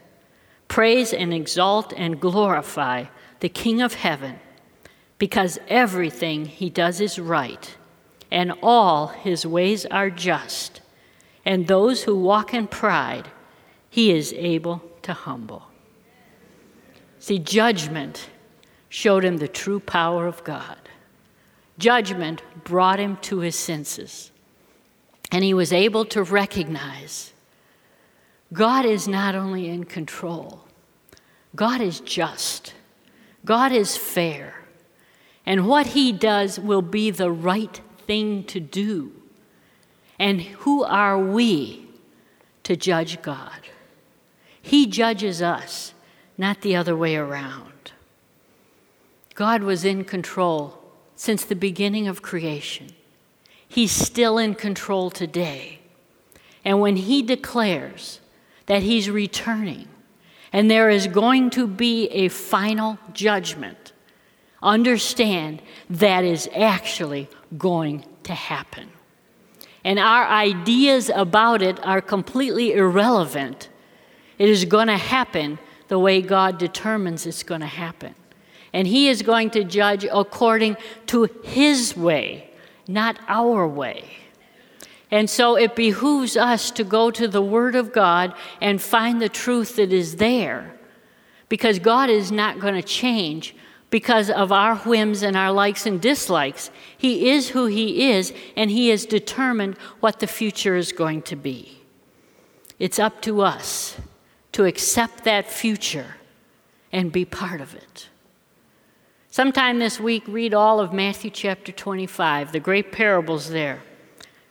praise 0.69 1.13
and 1.13 1.35
exalt 1.35 1.93
and 1.97 2.21
glorify 2.21 3.07
the 3.41 3.49
King 3.49 3.83
of 3.83 3.95
heaven, 3.95 4.41
because 5.19 5.59
everything 5.69 6.45
he 6.45 6.69
does 6.69 7.01
is 7.01 7.19
right, 7.19 7.77
and 8.31 8.53
all 8.63 9.09
his 9.09 9.47
ways 9.47 9.87
are 9.87 10.11
just, 10.11 10.81
and 11.45 11.67
those 11.67 12.03
who 12.03 12.17
walk 12.17 12.53
in 12.53 12.67
pride 12.67 13.29
he 13.89 14.11
is 14.11 14.33
able 14.35 14.83
to 15.03 15.13
humble. 15.15 15.63
See, 17.19 17.39
judgment 17.39 18.29
showed 18.89 19.25
him 19.25 19.39
the 19.39 19.49
true 19.49 19.81
power 19.81 20.27
of 20.27 20.45
God. 20.45 20.77
Judgment 21.79 22.43
brought 22.65 22.99
him 22.99 23.17
to 23.23 23.39
his 23.39 23.57
senses, 23.57 24.31
and 25.33 25.43
he 25.43 25.55
was 25.55 25.73
able 25.73 26.05
to 26.07 26.23
recognize 26.23 27.33
God 28.53 28.85
is 28.85 29.09
not 29.09 29.35
only 29.35 29.69
in 29.69 29.85
control, 29.85 30.65
God 31.55 31.81
is 31.81 32.01
just, 32.01 32.75
God 33.45 33.73
is 33.73 33.97
fair, 33.97 34.56
and 35.47 35.69
what 35.69 35.89
he 35.89 36.11
does 36.11 36.59
will 36.59 36.83
be 36.83 37.11
the 37.11 37.31
right 37.31 37.81
thing 38.07 38.43
to 38.45 38.59
do. 38.59 39.13
And 40.19 40.43
who 40.43 40.83
are 40.83 41.19
we 41.19 41.87
to 42.65 42.75
judge 42.75 43.23
God? 43.23 43.61
He 44.61 44.87
judges 44.87 45.41
us, 45.41 45.95
not 46.37 46.63
the 46.63 46.75
other 46.75 46.97
way 46.97 47.15
around. 47.15 47.93
God 49.37 49.63
was 49.63 49.85
in 49.85 50.05
control 50.05 50.83
since 51.15 51.45
the 51.45 51.55
beginning 51.55 52.09
of 52.09 52.23
creation. 52.23 52.89
He's 53.69 53.93
still 53.93 54.39
in 54.39 54.55
control 54.55 55.11
today. 55.11 55.81
And 56.65 56.81
when 56.81 56.97
He 56.97 57.23
declares 57.23 58.21
that 58.67 58.83
He's 58.83 59.09
returning 59.09 59.89
and 60.53 60.71
there 60.71 60.91
is 60.91 61.07
going 61.07 61.51
to 61.51 61.67
be 61.67 62.09
a 62.09 62.29
final 62.29 62.99
judgment, 63.13 63.93
understand 64.67 65.63
that 65.89 66.25
is 66.25 66.49
actually 66.55 67.29
going 67.57 68.05
to 68.25 68.35
happen. 68.35 68.91
And 69.85 69.99
our 69.99 70.27
ideas 70.27 71.11
about 71.15 71.63
it 71.63 71.79
are 71.87 72.01
completely 72.01 72.73
irrelevant 72.73 73.69
it 74.39 74.49
is 74.49 74.65
going 74.65 74.89
to 74.89 74.97
happen 74.97 75.59
the 75.89 75.99
way 75.99 76.21
God 76.21 76.59
determines 76.59 77.27
it's 77.27 77.43
going 77.43 77.61
to 77.61 77.67
happen. 77.67 78.15
And 78.73 78.87
He 78.87 79.09
is 79.09 79.23
going 79.23 79.51
to 79.51 79.65
judge 79.65 80.05
according 80.05 80.77
to 81.07 81.29
His 81.43 81.97
way, 81.97 82.51
not 82.87 83.19
our 83.29 83.67
way. 83.67 84.05
And 85.11 85.31
so 85.31 85.57
it 85.57 85.77
behooves 85.77 86.37
us 86.37 86.71
to 86.73 86.85
go 86.85 87.11
to 87.13 87.29
the 87.29 87.41
Word 87.41 87.77
of 87.77 87.93
God 87.93 88.35
and 88.61 88.83
find 88.83 89.23
the 89.23 89.29
truth 89.29 89.77
that 89.77 89.93
is 89.93 90.17
there. 90.17 90.75
Because 91.49 91.79
God 91.79 92.11
is 92.11 92.33
not 92.33 92.59
going 92.59 92.75
to 92.75 92.83
change 92.83 93.55
because 93.91 94.31
of 94.31 94.51
our 94.53 94.77
whims 94.77 95.23
and 95.23 95.37
our 95.37 95.53
likes 95.53 95.87
and 95.87 96.01
dislikes. 96.01 96.71
He 96.97 97.31
is 97.31 97.51
who 97.51 97.67
He 97.67 98.11
is, 98.11 98.33
and 98.57 98.71
He 98.71 98.89
has 98.89 99.07
determined 99.07 99.79
what 100.01 100.21
the 100.21 100.27
future 100.27 100.77
is 100.77 100.93
going 100.93 101.23
to 101.23 101.37
be. 101.37 101.79
It's 102.79 102.99
up 102.99 103.23
to 103.23 103.43
us 103.43 103.97
to 104.53 104.65
accept 104.65 105.25
that 105.25 105.51
future 105.51 106.17
and 106.93 107.13
be 107.13 107.25
part 107.25 107.61
of 107.61 107.75
it. 107.75 108.09
Sometime 109.31 109.79
this 109.79 110.01
week, 110.01 110.25
read 110.27 110.55
all 110.55 110.81
of 110.81 110.95
Matthew 110.95 111.31
chapter 111.31 111.71
25, 111.71 112.53
the 112.53 112.61
great 112.61 112.91
parables 112.91 113.51
there 113.51 113.83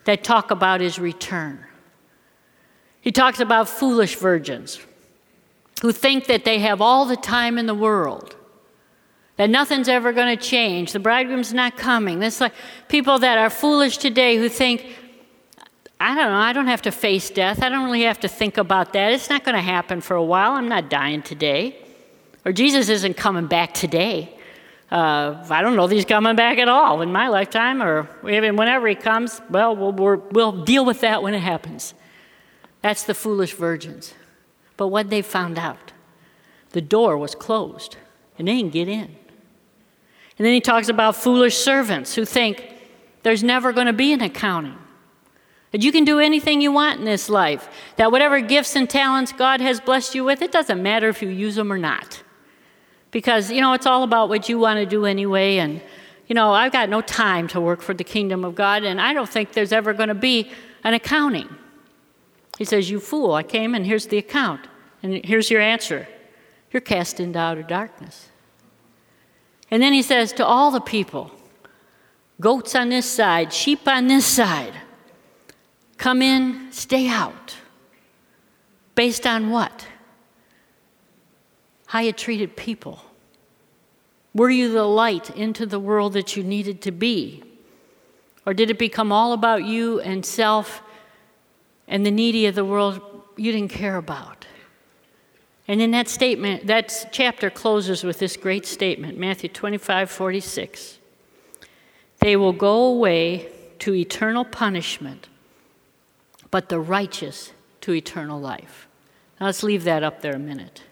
that 0.03 0.23
talk 0.23 0.51
about 0.51 0.79
his 0.79 0.99
return. 0.99 1.65
He 3.01 3.11
talks 3.11 3.39
about 3.39 3.67
foolish 3.67 4.15
virgins 4.15 4.79
who 5.81 5.91
think 5.91 6.25
that 6.27 6.45
they 6.45 6.59
have 6.59 6.81
all 6.81 7.05
the 7.05 7.17
time 7.17 7.57
in 7.57 7.65
the 7.65 7.73
world, 7.73 8.36
that 9.38 9.49
nothing's 9.49 9.89
ever 9.89 10.13
going 10.13 10.38
to 10.38 10.41
change, 10.41 10.93
the 10.93 10.99
bridegroom's 10.99 11.53
not 11.53 11.75
coming. 11.77 12.19
That's 12.19 12.39
like 12.39 12.53
people 12.88 13.19
that 13.19 13.38
are 13.38 13.49
foolish 13.49 13.97
today 13.97 14.38
who 14.38 14.47
think, 14.47 14.86
I 15.99 16.15
don't 16.15 16.31
know, 16.31 16.38
I 16.38 16.53
don't 16.53 16.67
have 16.67 16.83
to 16.83 16.91
face 16.91 17.29
death. 17.29 17.61
I 17.61 17.69
don't 17.69 17.86
really 17.86 18.03
have 18.03 18.19
to 18.21 18.27
think 18.27 18.57
about 18.57 18.93
that. 18.93 19.11
It's 19.11 19.29
not 19.29 19.43
going 19.43 19.55
to 19.55 19.61
happen 19.61 20.01
for 20.01 20.15
a 20.15 20.23
while. 20.23 20.51
I'm 20.51 20.69
not 20.69 20.89
dying 20.89 21.21
today. 21.21 21.77
Or 22.45 22.51
Jesus 22.51 22.89
isn't 22.89 23.17
coming 23.17 23.47
back 23.47 23.73
today. 23.73 24.31
Uh, 24.91 25.43
I 25.49 25.61
don't 25.61 25.75
know 25.75 25.88
that 25.88 25.95
he's 25.95 26.05
coming 26.05 26.36
back 26.36 26.59
at 26.59 26.69
all 26.69 27.01
in 27.01 27.11
my 27.11 27.27
lifetime, 27.27 27.81
or 27.81 28.07
even 28.29 28.55
whenever 28.55 28.88
he 28.88 28.95
comes, 28.95 29.41
well, 29.49 29.75
we'll, 29.75 30.23
we'll 30.31 30.63
deal 30.63 30.86
with 30.86 31.01
that 31.01 31.23
when 31.23 31.33
it 31.33 31.39
happens. 31.39 31.93
That's 32.81 33.03
the 33.03 33.15
foolish 33.15 33.53
virgins. 33.53 34.13
But 34.77 34.89
what 34.89 35.09
they 35.09 35.23
found 35.23 35.57
out, 35.57 35.91
the 36.71 36.81
door 36.81 37.17
was 37.17 37.33
closed, 37.33 37.97
and 38.38 38.47
they 38.47 38.57
didn't 38.57 38.73
get 38.73 38.88
in. 38.88 39.15
And 40.38 40.45
then 40.45 40.53
he 40.53 40.61
talks 40.61 40.89
about 40.89 41.15
foolish 41.15 41.57
servants 41.57 42.15
who 42.15 42.25
think 42.25 42.73
there's 43.23 43.43
never 43.43 43.71
going 43.71 43.88
to 43.88 43.93
be 43.93 44.11
an 44.13 44.21
accounting. 44.21 44.77
That 45.71 45.83
you 45.83 45.91
can 45.91 46.05
do 46.05 46.19
anything 46.19 46.61
you 46.61 46.71
want 46.71 46.99
in 46.99 47.05
this 47.05 47.29
life. 47.29 47.67
That 47.97 48.11
whatever 48.11 48.39
gifts 48.41 48.75
and 48.75 48.89
talents 48.89 49.31
God 49.31 49.61
has 49.61 49.79
blessed 49.79 50.15
you 50.15 50.23
with, 50.23 50.41
it 50.41 50.51
doesn't 50.51 50.81
matter 50.81 51.09
if 51.09 51.21
you 51.21 51.29
use 51.29 51.55
them 51.55 51.71
or 51.71 51.77
not. 51.77 52.23
Because, 53.11 53.51
you 53.51 53.61
know, 53.61 53.73
it's 53.73 53.86
all 53.86 54.03
about 54.03 54.29
what 54.29 54.47
you 54.49 54.59
want 54.59 54.79
to 54.79 54.86
do 54.86 55.05
anyway. 55.05 55.57
And, 55.57 55.81
you 56.27 56.36
know, 56.36 56.51
I've 56.51 56.71
got 56.71 56.89
no 56.89 57.01
time 57.01 57.47
to 57.49 57.61
work 57.61 57.81
for 57.81 57.93
the 57.93 58.03
kingdom 58.03 58.43
of 58.45 58.55
God, 58.55 58.83
and 58.83 58.99
I 59.01 59.13
don't 59.13 59.29
think 59.29 59.53
there's 59.53 59.71
ever 59.71 59.93
going 59.93 60.09
to 60.09 60.15
be 60.15 60.51
an 60.83 60.93
accounting. 60.93 61.49
He 62.57 62.65
says, 62.65 62.89
You 62.89 62.99
fool, 62.99 63.33
I 63.33 63.43
came 63.43 63.75
and 63.75 63.86
here's 63.86 64.07
the 64.07 64.17
account. 64.17 64.67
And 65.03 65.23
here's 65.25 65.51
your 65.51 65.61
answer 65.61 66.07
you're 66.71 66.81
cast 66.81 67.19
into 67.19 67.39
outer 67.39 67.63
darkness. 67.63 68.29
And 69.72 69.82
then 69.82 69.93
he 69.93 70.01
says 70.01 70.32
to 70.34 70.45
all 70.45 70.72
the 70.72 70.82
people, 70.82 71.32
goats 72.39 72.76
on 72.76 72.89
this 72.89 73.09
side, 73.09 73.51
sheep 73.51 73.88
on 73.88 74.07
this 74.07 74.26
side, 74.26 74.74
Come 75.97 76.22
in, 76.22 76.72
stay 76.72 77.07
out. 77.07 77.55
Based 78.95 79.26
on 79.26 79.49
what? 79.49 79.88
How 81.88 81.99
you 81.99 82.11
treated 82.11 82.55
people. 82.55 83.01
Were 84.34 84.49
you 84.49 84.72
the 84.72 84.84
light 84.84 85.30
into 85.30 85.66
the 85.66 85.80
world 85.80 86.13
that 86.13 86.36
you 86.36 86.43
needed 86.43 86.82
to 86.82 86.91
be? 86.91 87.43
Or 88.45 88.53
did 88.53 88.70
it 88.70 88.78
become 88.78 89.11
all 89.11 89.34
about 89.34 89.63
you 89.63 89.99
and 90.01 90.26
self 90.26 90.82
and 91.88 92.05
the 92.05 92.11
needy 92.11 92.45
of 92.45 92.55
the 92.55 92.66
world 92.66 92.99
you 93.38 93.51
didn't 93.51 93.72
care 93.72 93.95
about? 93.95 94.34
And 95.68 95.82
in 95.82 95.91
that 95.91 96.07
statement, 96.07 96.68
that 96.68 97.09
chapter 97.11 97.49
closes 97.49 98.03
with 98.03 98.20
this 98.20 98.38
great 98.38 98.66
statement 98.66 99.18
Matthew 99.18 99.49
25 99.49 100.11
46. 100.11 100.99
They 102.20 102.36
will 102.36 102.53
go 102.53 102.86
away 102.86 103.49
to 103.80 103.93
eternal 103.93 104.45
punishment 104.45 105.28
but 106.55 106.70
the 106.70 106.80
righteous 106.80 107.51
to 107.82 107.93
eternal 107.93 108.39
life. 108.39 108.88
Now 109.41 109.47
let's 109.47 109.61
leave 109.61 109.84
that 109.84 110.03
up 110.03 110.22
there 110.22 110.36
a 110.36 110.39
minute. 110.39 110.84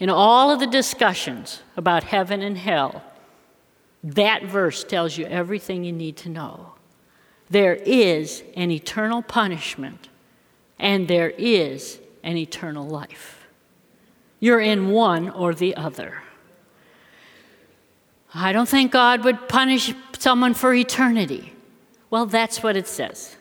In 0.00 0.10
all 0.10 0.50
of 0.50 0.58
the 0.58 0.66
discussions 0.66 1.62
about 1.76 2.02
heaven 2.02 2.42
and 2.42 2.58
hell, 2.58 3.04
that 4.02 4.42
verse 4.42 4.82
tells 4.82 5.16
you 5.16 5.26
everything 5.26 5.84
you 5.84 5.92
need 5.92 6.16
to 6.16 6.28
know. 6.28 6.72
There 7.48 7.76
is 7.76 8.42
an 8.56 8.72
eternal 8.72 9.22
punishment, 9.22 10.08
and 10.76 11.06
there 11.06 11.30
is 11.30 12.00
an 12.24 12.36
eternal 12.36 12.84
life. 12.84 13.43
You're 14.44 14.60
in 14.60 14.90
one 14.90 15.30
or 15.30 15.54
the 15.54 15.74
other. 15.74 16.22
I 18.34 18.52
don't 18.52 18.68
think 18.68 18.92
God 18.92 19.24
would 19.24 19.48
punish 19.48 19.94
someone 20.18 20.52
for 20.52 20.74
eternity. 20.74 21.54
Well, 22.10 22.26
that's 22.26 22.62
what 22.62 22.76
it 22.76 22.86
says. 22.86 23.36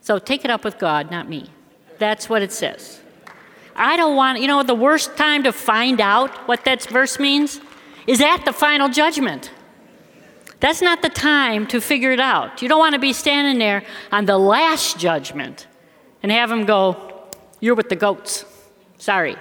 So 0.00 0.18
take 0.18 0.44
it 0.44 0.50
up 0.50 0.64
with 0.64 0.76
God, 0.76 1.12
not 1.12 1.28
me. 1.28 1.50
That's 1.98 2.28
what 2.28 2.42
it 2.42 2.50
says. 2.50 3.00
I 3.76 3.96
don't 3.96 4.16
want, 4.16 4.40
you 4.40 4.48
know, 4.48 4.64
the 4.64 4.74
worst 4.74 5.16
time 5.16 5.44
to 5.44 5.52
find 5.52 6.00
out 6.00 6.30
what 6.48 6.64
that 6.64 6.82
verse 6.86 7.20
means 7.20 7.60
is 8.08 8.20
at 8.20 8.38
the 8.38 8.52
final 8.52 8.88
judgment. 8.88 9.52
That's 10.58 10.82
not 10.82 11.00
the 11.00 11.10
time 11.10 11.64
to 11.68 11.80
figure 11.80 12.10
it 12.10 12.18
out. 12.18 12.60
You 12.60 12.68
don't 12.68 12.80
want 12.80 12.94
to 12.94 12.98
be 12.98 13.12
standing 13.12 13.60
there 13.60 13.84
on 14.10 14.24
the 14.24 14.36
last 14.36 14.98
judgment 14.98 15.68
and 16.24 16.32
have 16.32 16.50
him 16.50 16.64
go, 16.64 17.28
You're 17.60 17.76
with 17.76 17.88
the 17.88 17.94
goats. 17.94 18.44
Sorry. 18.96 19.36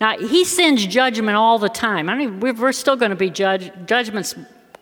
Now, 0.00 0.18
he 0.18 0.44
sends 0.44 0.86
judgment 0.86 1.36
all 1.36 1.58
the 1.58 1.68
time. 1.68 2.08
I 2.08 2.14
mean, 2.14 2.40
we're 2.40 2.72
still 2.72 2.96
going 2.96 3.10
to 3.10 3.16
be 3.16 3.30
judged. 3.30 3.72
Judgment's 3.86 4.34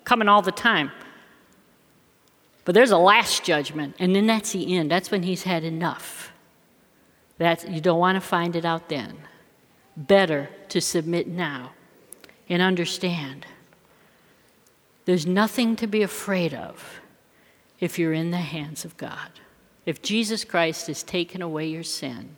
coming 0.04 0.28
all 0.28 0.42
the 0.42 0.52
time. 0.52 0.90
But 2.64 2.74
there's 2.74 2.90
a 2.90 2.98
last 2.98 3.44
judgment, 3.44 3.94
and 3.98 4.14
then 4.14 4.26
that's 4.26 4.52
the 4.52 4.76
end. 4.76 4.90
That's 4.90 5.10
when 5.10 5.22
he's 5.22 5.42
had 5.42 5.64
enough. 5.64 6.32
That 7.38 7.70
you 7.70 7.80
don't 7.80 7.98
want 7.98 8.16
to 8.16 8.20
find 8.20 8.56
it 8.56 8.64
out 8.64 8.88
then. 8.88 9.18
Better 9.96 10.48
to 10.70 10.80
submit 10.80 11.28
now 11.28 11.72
and 12.48 12.60
understand 12.62 13.46
there's 15.04 15.26
nothing 15.26 15.76
to 15.76 15.86
be 15.86 16.02
afraid 16.02 16.54
of 16.54 17.00
if 17.78 17.98
you're 17.98 18.12
in 18.12 18.30
the 18.30 18.38
hands 18.38 18.84
of 18.84 18.96
God. 18.96 19.30
If 19.84 20.00
Jesus 20.00 20.44
Christ 20.44 20.86
has 20.86 21.02
taken 21.02 21.42
away 21.42 21.66
your 21.66 21.82
sin, 21.82 22.36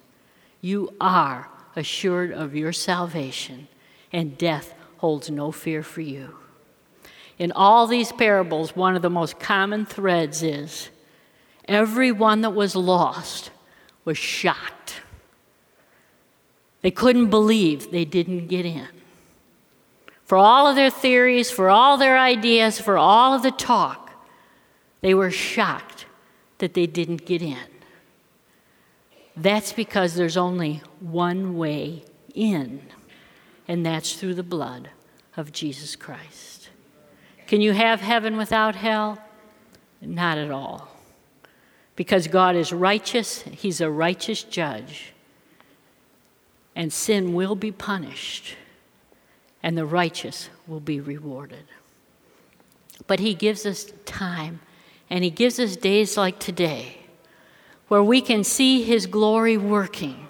you 0.60 0.92
are 1.00 1.48
assured 1.76 2.32
of 2.32 2.56
your 2.56 2.72
salvation, 2.72 3.68
and 4.12 4.36
death 4.36 4.74
holds 4.98 5.30
no 5.30 5.52
fear 5.52 5.82
for 5.82 6.00
you. 6.00 6.34
In 7.38 7.52
all 7.52 7.86
these 7.86 8.12
parables, 8.12 8.74
one 8.74 8.96
of 8.96 9.02
the 9.02 9.10
most 9.10 9.38
common 9.38 9.84
threads 9.84 10.42
is 10.42 10.88
everyone 11.66 12.40
that 12.40 12.54
was 12.54 12.74
lost 12.74 13.50
was 14.04 14.16
shocked. 14.16 15.02
They 16.80 16.90
couldn't 16.90 17.30
believe 17.30 17.90
they 17.90 18.04
didn't 18.04 18.46
get 18.46 18.64
in. 18.64 18.88
For 20.24 20.38
all 20.38 20.66
of 20.66 20.76
their 20.76 20.90
theories, 20.90 21.50
for 21.50 21.68
all 21.68 21.96
their 21.96 22.18
ideas, 22.18 22.80
for 22.80 22.96
all 22.96 23.34
of 23.34 23.42
the 23.42 23.50
talk, 23.50 24.10
they 25.00 25.14
were 25.14 25.30
shocked 25.30 26.06
that 26.58 26.74
they 26.74 26.86
didn't 26.86 27.26
get 27.26 27.42
in. 27.42 27.58
That's 29.36 29.72
because 29.72 30.14
there's 30.14 30.38
only 30.38 30.80
one 31.00 31.58
way 31.58 32.04
in, 32.34 32.80
and 33.68 33.84
that's 33.84 34.14
through 34.14 34.34
the 34.34 34.42
blood 34.42 34.88
of 35.36 35.52
Jesus 35.52 35.94
Christ. 35.94 36.70
Can 37.46 37.60
you 37.60 37.72
have 37.72 38.00
heaven 38.00 38.36
without 38.36 38.74
hell? 38.74 39.18
Not 40.00 40.38
at 40.38 40.50
all. 40.50 40.88
Because 41.96 42.28
God 42.28 42.56
is 42.56 42.72
righteous, 42.72 43.42
He's 43.42 43.80
a 43.80 43.90
righteous 43.90 44.42
judge, 44.42 45.12
and 46.74 46.92
sin 46.92 47.34
will 47.34 47.54
be 47.54 47.72
punished, 47.72 48.56
and 49.62 49.76
the 49.76 49.86
righteous 49.86 50.48
will 50.66 50.80
be 50.80 51.00
rewarded. 51.00 51.64
But 53.06 53.20
He 53.20 53.34
gives 53.34 53.66
us 53.66 53.92
time, 54.06 54.60
and 55.10 55.24
He 55.24 55.30
gives 55.30 55.58
us 55.58 55.76
days 55.76 56.16
like 56.16 56.38
today 56.38 57.05
where 57.88 58.02
we 58.02 58.20
can 58.20 58.44
see 58.44 58.82
His 58.82 59.06
glory 59.06 59.56
working 59.56 60.26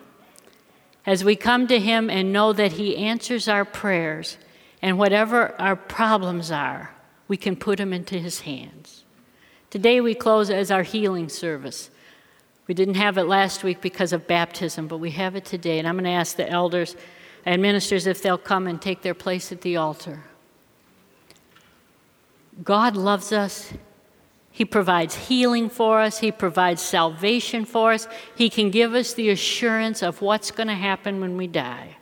as 1.07 1.25
we 1.25 1.37
come 1.37 1.69
to 1.69 1.79
Him 1.79 2.11
and 2.11 2.33
know 2.33 2.53
that 2.53 2.73
He 2.73 2.97
answers 2.97 3.49
our 3.49 3.65
prayers 3.65 4.39
and 4.83 4.99
whatever 4.99 5.59
our 5.61 5.77
problems 5.77 6.51
are, 6.51 6.95
we 7.29 7.37
can 7.37 7.57
put 7.57 7.79
them 7.79 7.93
into 7.93 8.19
His 8.19 8.41
hands. 8.41 9.05
Today 9.71 10.01
we 10.01 10.15
close 10.15 10.51
as 10.51 10.71
our 10.71 10.83
healing 10.83 11.29
service. 11.29 11.91
We 12.67 12.75
didn't 12.75 12.95
have 12.95 13.17
it 13.19 13.25
last 13.25 13.63
week 13.63 13.81
because 13.81 14.13
of 14.13 14.27
baptism, 14.27 14.89
but 14.89 14.99
we 14.99 15.13
have 15.13 15.37
it 15.37 15.45
today. 15.45 15.79
And 15.79 15.87
I'm 15.87 15.95
going 15.95 16.05
to 16.05 16.11
ask 16.11 16.37
the 16.37 16.49
elders 16.49 16.97
and 17.45 17.63
ministers 17.63 18.07
if 18.07 18.23
they'll 18.23 18.39
come 18.39 18.67
and 18.67 18.83
take 18.83 19.03
their 19.03 19.15
place 19.15 19.53
at 19.53 19.61
the 19.61 19.77
altar. 19.77 20.25
God 22.65 22.97
loves 22.97 23.33
us. 23.33 23.73
He 24.57 24.65
provides 24.65 25.15
healing 25.15 25.69
for 25.69 26.01
us. 26.01 26.21
He 26.21 26.33
provides 26.33 26.81
salvation 26.81 27.67
for 27.67 27.93
us. 27.93 28.09
He 28.35 28.49
can 28.49 28.71
give 28.71 28.95
us 28.95 29.13
the 29.13 29.29
assurance 29.29 30.03
of 30.03 30.23
what's 30.23 30.51
going 30.51 30.69
to 30.69 30.75
happen 30.75 31.21
when 31.21 31.37
we 31.37 31.47
die. 31.47 31.99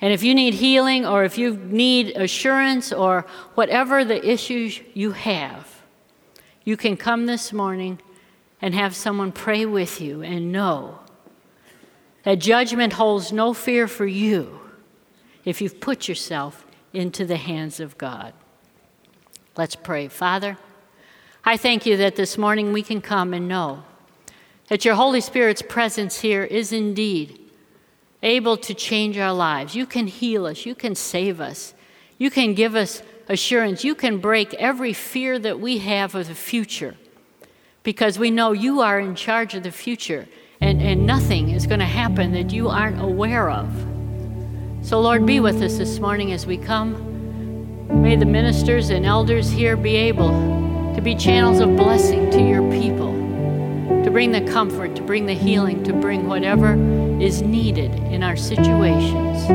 And 0.00 0.12
if 0.12 0.22
you 0.22 0.36
need 0.36 0.54
healing 0.54 1.04
or 1.04 1.24
if 1.24 1.36
you 1.36 1.56
need 1.56 2.10
assurance 2.10 2.92
or 2.92 3.26
whatever 3.56 4.04
the 4.04 4.24
issues 4.24 4.78
you 4.94 5.10
have, 5.10 5.82
you 6.62 6.76
can 6.76 6.96
come 6.96 7.26
this 7.26 7.52
morning 7.52 7.98
and 8.60 8.72
have 8.72 8.94
someone 8.94 9.32
pray 9.32 9.66
with 9.66 10.00
you 10.00 10.22
and 10.22 10.52
know 10.52 11.00
that 12.22 12.38
judgment 12.38 12.92
holds 12.92 13.32
no 13.32 13.52
fear 13.52 13.88
for 13.88 14.06
you 14.06 14.60
if 15.44 15.60
you've 15.60 15.80
put 15.80 16.06
yourself 16.06 16.64
into 16.92 17.24
the 17.24 17.36
hands 17.36 17.80
of 17.80 17.98
God. 17.98 18.32
Let's 19.56 19.74
pray. 19.74 20.06
Father, 20.06 20.56
I 21.44 21.56
thank 21.56 21.86
you 21.86 21.96
that 21.96 22.14
this 22.14 22.38
morning 22.38 22.72
we 22.72 22.82
can 22.82 23.00
come 23.00 23.34
and 23.34 23.48
know 23.48 23.82
that 24.68 24.84
your 24.84 24.94
Holy 24.94 25.20
Spirit's 25.20 25.60
presence 25.60 26.20
here 26.20 26.44
is 26.44 26.72
indeed 26.72 27.40
able 28.22 28.56
to 28.58 28.72
change 28.72 29.18
our 29.18 29.32
lives. 29.32 29.74
You 29.74 29.84
can 29.84 30.06
heal 30.06 30.46
us, 30.46 30.64
you 30.64 30.76
can 30.76 30.94
save 30.94 31.40
us, 31.40 31.74
you 32.16 32.30
can 32.30 32.54
give 32.54 32.76
us 32.76 33.02
assurance, 33.28 33.82
you 33.82 33.96
can 33.96 34.18
break 34.18 34.54
every 34.54 34.92
fear 34.92 35.36
that 35.40 35.58
we 35.58 35.78
have 35.78 36.14
of 36.14 36.28
the 36.28 36.34
future 36.36 36.94
because 37.82 38.20
we 38.20 38.30
know 38.30 38.52
you 38.52 38.80
are 38.80 39.00
in 39.00 39.16
charge 39.16 39.54
of 39.54 39.64
the 39.64 39.72
future 39.72 40.28
and, 40.60 40.80
and 40.80 41.04
nothing 41.04 41.50
is 41.50 41.66
going 41.66 41.80
to 41.80 41.84
happen 41.84 42.30
that 42.34 42.52
you 42.52 42.68
aren't 42.68 43.02
aware 43.02 43.50
of. 43.50 43.68
So, 44.82 45.00
Lord, 45.00 45.26
be 45.26 45.40
with 45.40 45.60
us 45.60 45.76
this 45.76 45.98
morning 45.98 46.32
as 46.32 46.46
we 46.46 46.56
come. 46.56 48.00
May 48.00 48.14
the 48.14 48.26
ministers 48.26 48.90
and 48.90 49.04
elders 49.04 49.50
here 49.50 49.76
be 49.76 49.96
able 49.96 50.30
be 51.02 51.16
channels 51.16 51.58
of 51.58 51.76
blessing 51.76 52.30
to 52.30 52.40
your 52.40 52.62
people, 52.70 53.12
to 54.04 54.10
bring 54.10 54.30
the 54.30 54.40
comfort, 54.52 54.94
to 54.94 55.02
bring 55.02 55.26
the 55.26 55.34
healing, 55.34 55.82
to 55.82 55.92
bring 55.92 56.28
whatever 56.28 56.74
is 57.20 57.42
needed 57.42 57.92
in 58.12 58.22
our 58.22 58.36
situations. 58.36 59.48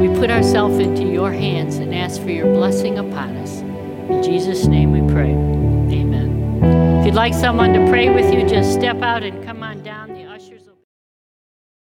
We 0.00 0.08
put 0.18 0.30
ourselves 0.30 0.78
into 0.78 1.02
your 1.02 1.32
hands 1.32 1.76
and 1.76 1.92
ask 1.92 2.20
for 2.22 2.30
your 2.30 2.52
blessing 2.54 2.98
upon 2.98 3.36
us. 3.36 3.60
In 3.60 4.22
Jesus' 4.22 4.66
name 4.66 4.92
we 4.92 5.00
pray. 5.12 5.30
Amen. 5.30 6.60
If 7.00 7.06
you'd 7.06 7.14
like 7.14 7.34
someone 7.34 7.72
to 7.72 7.88
pray 7.88 8.08
with 8.08 8.32
you, 8.32 8.48
just 8.48 8.72
step 8.72 9.02
out 9.02 9.24
and 9.24 9.44
come 9.44 9.64
on 9.64 9.82
down. 9.82 10.15